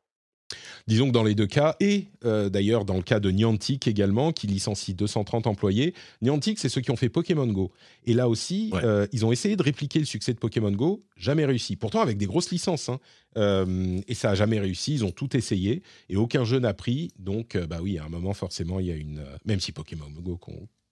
[0.87, 4.33] Disons que dans les deux cas, et euh, d'ailleurs dans le cas de Niantic également,
[4.33, 7.73] qui licencie 230 employés, Niantic, c'est ceux qui ont fait Pokémon Go.
[8.07, 11.45] Et là aussi, euh, ils ont essayé de répliquer le succès de Pokémon Go, jamais
[11.45, 11.77] réussi.
[11.77, 13.01] Pourtant avec des grosses licences, hein.
[13.37, 14.95] euh, et ça a jamais réussi.
[14.95, 17.11] Ils ont tout essayé, et aucun jeu n'a pris.
[17.19, 19.23] Donc, bah oui, à un moment, forcément, il y a une...
[19.45, 20.41] même si Pokémon Go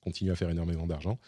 [0.07, 1.19] continue à faire énormément d'argent,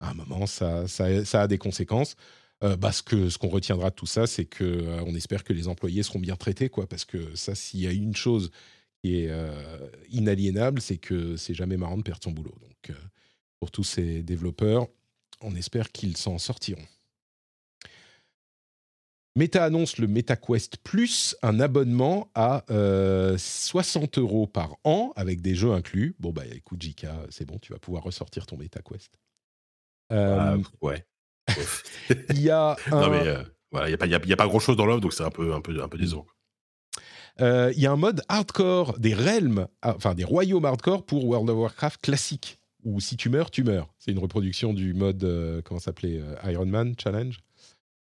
[0.00, 2.16] à un moment, ça, ça, a des conséquences.
[2.64, 5.52] Euh, bah, ce qu'on qu'on retiendra de tout ça, c'est que euh, on espère que
[5.52, 8.50] les employés seront bien traités, quoi, parce que ça, s'il y a une chose
[9.02, 12.54] qui est euh, inaliénable, c'est que c'est jamais marrant de perdre son boulot.
[12.62, 12.96] Donc,
[13.60, 14.88] pour tous ces développeurs,
[15.42, 16.86] on espère qu'ils s'en sortiront.
[19.34, 25.54] Meta annonce le MetaQuest Plus, un abonnement à 60 euh, euros par an avec des
[25.54, 26.14] jeux inclus.
[26.18, 29.18] Bon, bah écoute, Jika, c'est bon, tu vas pouvoir ressortir ton MetaQuest.
[30.12, 31.06] Euh, ouais.
[32.30, 32.76] il y a.
[32.90, 35.24] Non, mais euh, voilà, il n'y a, a, pas grand chose dans l'offre, donc c'est
[35.24, 36.26] un peu, un peu, un peu décevant.
[37.40, 41.48] Il y a un mode hardcore des realms, ah, enfin des royaumes hardcore pour World
[41.48, 43.88] of Warcraft classique, où si tu meurs, tu meurs.
[43.98, 47.38] C'est une reproduction du mode, comment s'appelait Iron Man Challenge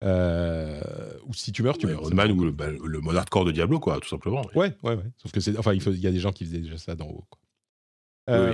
[0.03, 0.81] Euh,
[1.25, 2.01] ou si tu meurs, tu Ouais, meurs.
[2.03, 4.41] Roadman ou le, bah, le mode hardcore de Diablo, quoi, tout simplement.
[4.55, 5.03] Ouais, ouais, ouais.
[5.17, 6.95] Sauf que c'est, enfin, il, faut- il y a des gens qui faisaient déjà ça
[6.95, 7.25] d'en haut.
[8.29, 8.53] Euh,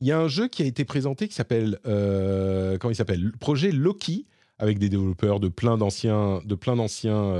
[0.00, 3.22] Il y a un jeu qui a été présenté qui s'appelle, euh, comment il s'appelle,
[3.22, 4.26] Le projet Loki,
[4.58, 7.32] avec des développeurs de plein d'anciens, de plein d'anciens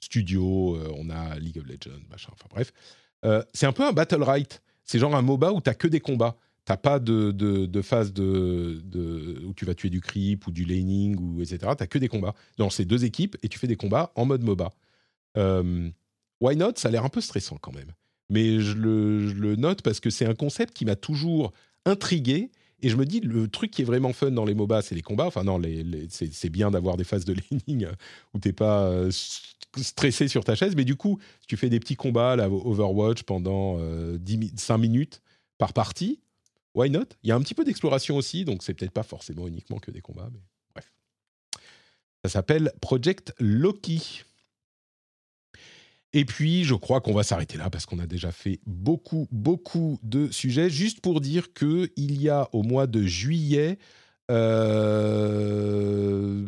[0.00, 0.78] studios.
[0.96, 2.30] On a League of Legends, machin.
[2.32, 2.72] Enfin bref,
[3.52, 4.62] c'est un peu un battle right.
[4.84, 6.36] C'est genre un MOBA où t'as que des combats.
[6.64, 10.50] T'as pas de, de, de phase de, de- où tu vas tuer du creep ou
[10.50, 11.58] du laning ou etc.
[11.76, 14.42] T'as que des combats dans ces deux équipes et tu fais des combats en mode
[14.42, 14.72] MOBA.
[15.36, 15.90] Euh,
[16.40, 16.72] why not?
[16.76, 17.92] Ça a l'air un peu stressant quand même.
[18.30, 21.52] Mais je le, je le note parce que c'est un concept qui m'a toujours
[21.84, 22.50] intrigué.
[22.80, 25.02] Et je me dis, le truc qui est vraiment fun dans les MOBA, c'est les
[25.02, 25.26] combats.
[25.26, 27.86] Enfin, non, les, les- c'est bien d'avoir des phases de laning
[28.32, 29.10] où t'es pas euh,
[29.76, 30.74] stressé sur ta chaise.
[30.76, 34.78] Mais du coup, tu fais des petits combats, là, Overwatch, pendant euh, 10 mi- 5
[34.78, 35.20] minutes
[35.58, 36.20] par partie,
[36.74, 37.06] why not?
[37.22, 39.90] Il y a un petit peu d'exploration aussi, donc c'est peut-être pas forcément uniquement que
[39.90, 40.28] des combats.
[40.32, 40.40] Mais
[40.74, 40.92] bref.
[42.24, 44.22] Ça s'appelle Project Loki.
[46.16, 49.98] Et puis, je crois qu'on va s'arrêter là parce qu'on a déjà fait beaucoup, beaucoup
[50.04, 50.70] de sujets.
[50.70, 53.78] Juste pour dire que il y a au mois de juillet,
[54.84, 56.46] euh,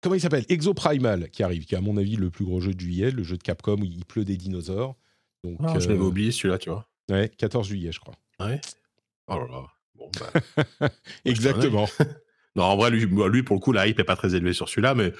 [0.00, 0.44] comment il s'appelle?
[0.48, 3.22] Exoprimal qui arrive, qui est à mon avis le plus gros jeu de juillet, le
[3.22, 4.96] jeu de Capcom où il pleut des dinosaures.
[5.44, 6.86] Donc, Ah, je l'avais euh, oublié celui-là, tu vois.
[7.10, 8.14] ouais, 14 juillet, je crois.
[8.40, 8.60] Ouais?
[9.30, 9.62] Oh là là.
[9.94, 10.10] Bon,
[10.80, 10.88] bah.
[11.24, 11.88] Exactement.
[12.56, 14.96] Non, en vrai, lui, pour le coup, la hype est pas très élevée sur celui-là,
[14.96, 15.12] mais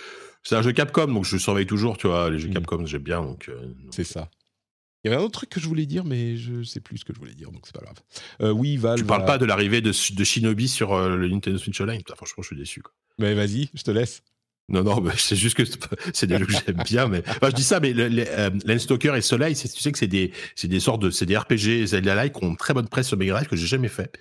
[0.43, 2.29] c'est un jeu Capcom, donc je le surveille toujours, tu vois.
[2.29, 2.55] Les jeux Mhm.
[2.55, 3.49] Capcom, j'aime bien, donc.
[3.49, 4.29] euh, donc, C'est ça.
[5.05, 7.05] Il y avait un autre truc que je voulais dire, mais je sais plus ce
[7.05, 7.99] que je voulais dire, donc c'est pas grave.
[8.43, 8.99] Euh, oui, Valve.
[8.99, 12.17] Tu parles pas de l'arrivée de, de Shinobi sur euh, le Nintendo Switch Online Putain,
[12.17, 12.83] Franchement, je suis déçu.
[12.83, 12.93] Quoi.
[13.21, 14.23] Mais vas-y, je te laisse.
[14.71, 15.65] Non, non, c'est juste que
[16.15, 19.15] c'est des jeux que j'aime bien, mais enfin, je dis ça, mais le- euh, Landstalker
[19.17, 21.87] et Soleil, c'est- tu sais que c'est des, c'est des sortes de, c'est des RPG
[21.87, 24.17] Zelda-like qui ont très bonne presse sur Mega Drive que j'ai jamais fait.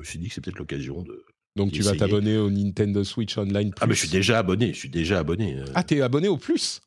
[0.00, 1.24] Je me suis dit que c'est peut-être l'occasion de.
[1.56, 3.78] Donc tu vas t'abonner au Nintendo Switch Online Plus.
[3.80, 5.54] Ah, mais je suis déjà abonné, je suis déjà abonné.
[5.56, 5.64] euh.
[5.74, 6.80] Ah, t'es abonné au plus?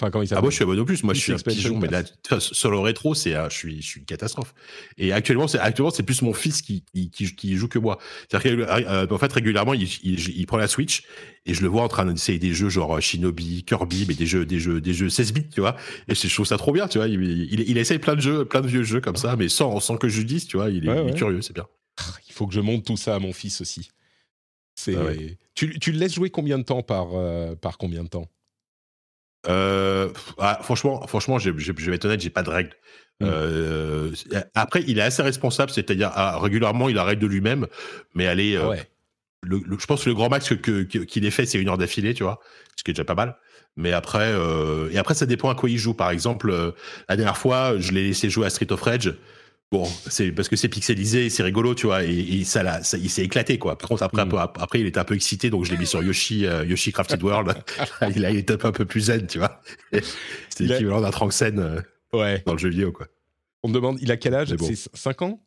[0.00, 1.02] Enfin, quand il Ah, moi, je suis abonné au plus.
[1.04, 2.02] Moi, je suis un pigeon, mais là,
[2.40, 4.54] sur le rétro, c'est, un- je suis, je suis une catastrophe.
[4.96, 7.98] Et actuellement, c'est, actuellement, c'est plus mon fils qui, qui, qui, qui joue que moi.
[8.30, 11.02] C'est-à-dire que, euh, en fait, régulièrement, il, il, il prend la Switch
[11.44, 14.26] et je le vois en train d'essayer des jeux genre euh, Shinobi, Kirby, mais des
[14.26, 15.76] jeux, des jeux, des jeux 16 bits, tu vois.
[16.08, 17.06] Et je trouve ça trop bien, tu vois.
[17.08, 19.80] Il, il, il essaye plein de jeux, plein de vieux jeux comme ça, mais sans,
[19.80, 20.70] sans que je lui dise, tu vois.
[20.70, 21.14] Il est, Ouais, il est ouais.
[21.14, 21.66] curieux, c'est bien.
[22.28, 23.90] Il faut que je monte tout ça à mon fils aussi.
[24.74, 24.96] C'est...
[24.96, 25.36] Ah ouais.
[25.54, 28.26] tu, tu le laisses jouer combien de temps par, euh, par combien de temps?
[29.48, 32.70] Euh, ah, franchement, franchement, je, je, je vais être honnête, j'ai pas de règle.
[33.20, 33.26] Mm.
[33.26, 34.10] Euh,
[34.54, 37.66] après, il est assez responsable, c'est-à-dire ah, régulièrement, il arrête de lui-même,
[38.14, 38.90] mais elle est, euh, ouais.
[39.42, 41.68] le, le- je pense que le grand max que- que- qu'il ait fait, c'est une
[41.68, 42.40] heure d'affilée, tu vois,
[42.76, 43.36] ce qui est déjà pas mal.
[43.76, 44.34] Mais après,
[44.90, 45.94] et après, ça dépend à quoi il joue.
[45.94, 46.74] Par exemple,
[47.08, 49.14] la dernière fois, je l'ai laissé jouer à Street of Rage.
[49.72, 53.22] Bon, c'est parce que c'est pixelisé, c'est rigolo, tu vois, et, et ça, il s'est
[53.22, 53.78] éclaté, quoi.
[53.78, 54.26] Par contre, après, Mm.
[54.26, 56.64] un peu- après, il était un peu excité, donc je l'ai mis sur Yoshi, euh,
[56.64, 57.54] Yoshi Crafted World.
[58.16, 59.60] il, a, il était un peu plus zen, tu vois.
[60.48, 61.80] C'était a- l'équivalent d'un Tranxen euh,
[62.12, 62.42] Ouais.
[62.46, 63.06] dans le jeu vidéo, quoi.
[63.62, 64.52] On me demande, il a quel âge?
[64.54, 64.66] Bon.
[64.66, 65.40] C'est 5 ans?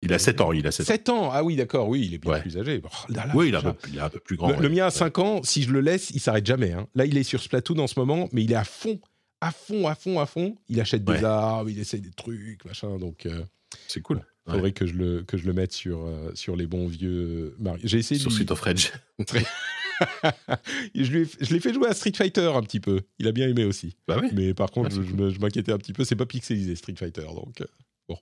[0.00, 0.92] Il a 7 ans, il a 7 ans.
[0.92, 1.30] 7 ans?
[1.32, 2.40] Ah oui, d'accord, oui, il est bien Ouais.
[2.40, 2.80] plus âgé.
[2.82, 4.48] Oh là là, Oui, il est, un peu, il est un peu plus grand.
[4.48, 4.62] Le, ouais.
[4.62, 4.90] le mien a Ouais.
[4.90, 6.72] 5 ans, si je le laisse, il s'arrête jamais.
[6.72, 6.86] hein.
[6.94, 9.00] Là, il est sur Splatoon en ce moment, mais il est à fond,
[9.46, 10.56] à fond, à fond, à fond.
[10.68, 11.24] Il achète des Ouais.
[11.24, 12.98] armes, il essaye des trucs, machin.
[12.98, 13.42] Donc, euh,
[13.88, 14.22] C'est cool.
[14.46, 17.54] il faudrait que, je le, que je le mette sur, euh, sur les bons vieux
[17.58, 17.80] Mario.
[17.84, 18.92] J'ai essayé Sur lui- Street of Rage.
[20.94, 23.00] je lui ai- je l'ai fait jouer à Street Fighter un petit peu.
[23.18, 23.96] Il a bien aimé aussi.
[24.08, 24.28] Bah oui.
[24.34, 26.04] Mais par contre, Ah, je, m'inquiétais un petit peu.
[26.04, 27.64] C'est pas pixelisé Street Fighter, donc euh,
[28.08, 28.16] bon.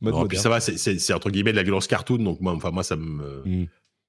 [0.00, 2.70] Mode Non, puis ça va, c'est entre guillemets de la violence cartoon, donc moi, enfin
[2.70, 3.66] moi ça me, Mm.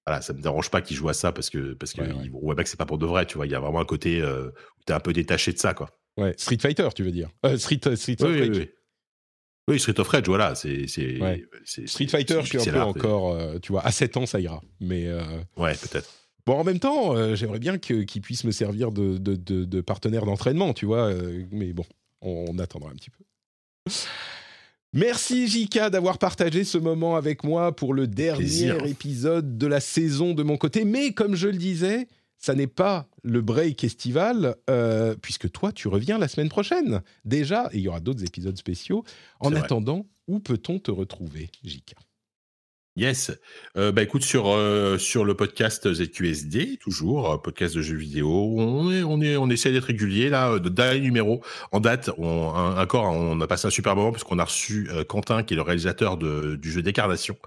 [0.08, 2.64] Voilà, ça me dérange pas qu'ils jouent à ça parce que parce que Ouais, ouais.
[2.64, 3.46] que c'est pas pour de vrai, tu vois.
[3.46, 5.90] Il y a vraiment un côté euh, où t'es un peu détaché de ça, quoi.
[6.18, 8.58] Ouais, Street Fighter, tu veux dire Euh, Street, Street Oui, of oui, Rage.
[8.58, 8.70] oui.
[9.70, 10.86] Oui, Street of Rage, voilà, c'est
[11.22, 11.44] Ouais.
[11.66, 14.62] Street Fighter, je suis un peu encore, euh, tu vois, à 7 ans, ça ira.
[14.80, 15.22] Mais euh,
[15.58, 16.10] Ouais, peut-être.
[16.46, 19.66] bon, en même temps, euh, j'aimerais bien que- qu'il puisse me servir de, de, de-
[19.66, 21.10] de partenaire d'entraînement, tu vois.
[21.10, 21.84] euh, mais bon,
[22.22, 23.24] on, on attendra un petit peu.
[24.94, 28.86] Merci Jika d'avoir partagé ce moment avec moi pour le dernier Plaisir.
[28.86, 30.86] épisode de la saison de mon côté.
[30.86, 32.08] Mais comme je le disais,
[32.38, 37.70] ça n'est pas le break estival, euh, puisque toi, tu reviens la semaine prochaine déjà,
[37.74, 39.04] et il y aura d'autres épisodes spéciaux.
[39.40, 39.60] En vrai.
[39.60, 41.96] attendant, où peut-on te retrouver, Jika
[42.98, 43.32] Yes.
[43.78, 48.56] Euh, bah écoute sur euh, sur le podcast ZQSD toujours euh, podcast de jeux vidéo.
[48.58, 50.54] On est on est on essaie d'être régulier là.
[50.54, 52.10] euh, De dernier numéro en date.
[52.18, 55.62] On encore on a passé un super moment puisqu'on a reçu Quentin qui est le
[55.62, 57.38] réalisateur de, du jeu Décarnation,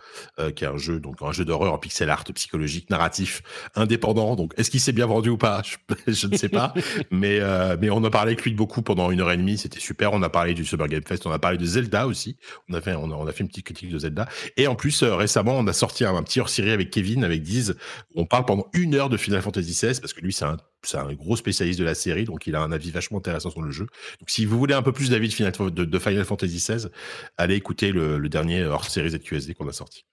[0.55, 3.43] qui est un jeu donc un jeu d'horreur en pixel art psychologique narratif
[3.75, 4.37] indépendant.
[4.37, 5.63] Donc est-ce qu'il s'est bien vendu ou pas?
[6.07, 6.75] Je, ne sais pas.
[7.11, 7.41] mais
[7.81, 9.59] mais on a parlé avec lui de beaucoup pendant une heure et demie.
[9.59, 10.13] C'était super.
[10.13, 11.27] On a parlé du Summer Game Fest.
[11.27, 12.37] On a parlé de Zelda aussi.
[12.69, 14.29] On a fait on a, fait une petite critique de Zelda.
[14.57, 17.77] Et en plus, récemment, on a sorti un, petit hors-série avec Kevin, avec Diz.
[18.15, 21.37] On parle pendant une heure de Final Fantasy XVI parce que lui, c'est un, gros
[21.37, 23.87] spécialiste de la série, donc il a un avis vachement intéressant sur le jeu.
[24.21, 26.89] Donc, si vous voulez un peu plus d'avis de Final, de, Fantasy XVI,
[27.37, 30.05] allez écouter le, le dernier hors-série ZQSD qu'on a sorti.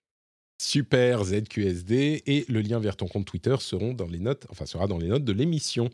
[0.59, 4.87] Super ZQSD et le lien vers ton compte Twitter seront dans les notes, enfin sera
[4.87, 5.89] dans les notes de l'émission.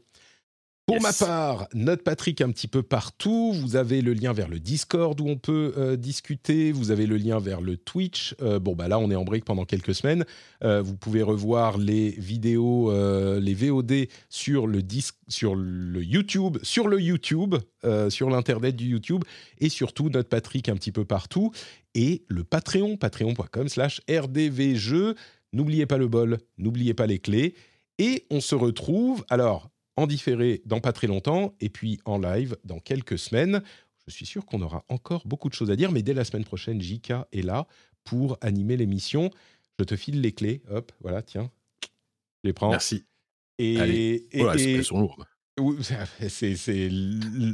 [0.85, 3.53] Pour ma part, note Patrick un petit peu partout.
[3.53, 6.73] Vous avez le lien vers le Discord où on peut euh, discuter.
[6.73, 8.35] Vous avez le lien vers le Twitch.
[8.41, 10.25] Euh, bon, bah là, on est en break pendant quelques semaines.
[10.61, 12.91] Euh, vous pouvez revoir les vidéos,
[13.39, 14.81] les VOD sur le,
[15.29, 17.55] sur le YouTube, sur le YouTube,
[18.09, 19.23] sur l'internet du YouTube,
[19.59, 21.51] et surtout note Patrick un petit peu partout.
[21.95, 25.15] Et le Patreon, patreon.com/slash rdvjeux.
[25.53, 27.55] N'oubliez pas le bol, n'oubliez pas les clés.
[27.99, 29.23] Et on se retrouve.
[29.29, 33.61] Alors, en différé dans pas très longtemps et puis en live dans quelques semaines.
[34.07, 36.43] Je suis sûr qu'on aura encore beaucoup de choses à dire, mais dès la semaine
[36.43, 37.67] prochaine, JK est là
[38.03, 39.29] pour animer l'émission.
[39.79, 40.61] Je te file les clés.
[40.69, 41.49] Hop, voilà, tiens.
[42.43, 42.69] Je les prends.
[42.69, 43.05] Merci.
[43.59, 43.75] Et,
[44.31, 45.25] et, elles sont lourdes.
[46.27, 46.89] C'est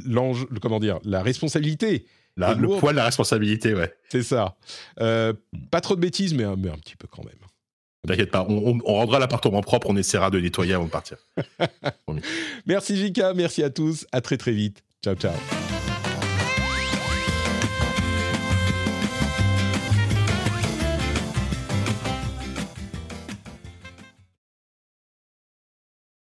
[0.06, 2.06] l'ange, comment dire, la responsabilité.
[2.36, 3.94] le poids de la responsabilité, ouais.
[4.08, 4.56] C'est ça.
[5.00, 5.32] Euh,
[5.70, 7.34] pas trop de bêtises, mais, mais un petit peu quand même.
[8.06, 11.18] T'inquiète pas, on, rendra l'appartement propre, on essaiera de nettoyer avant de partir.
[12.66, 14.82] merci Jika, merci à tous, à très très vite.
[15.04, 15.59] Ciao ciao.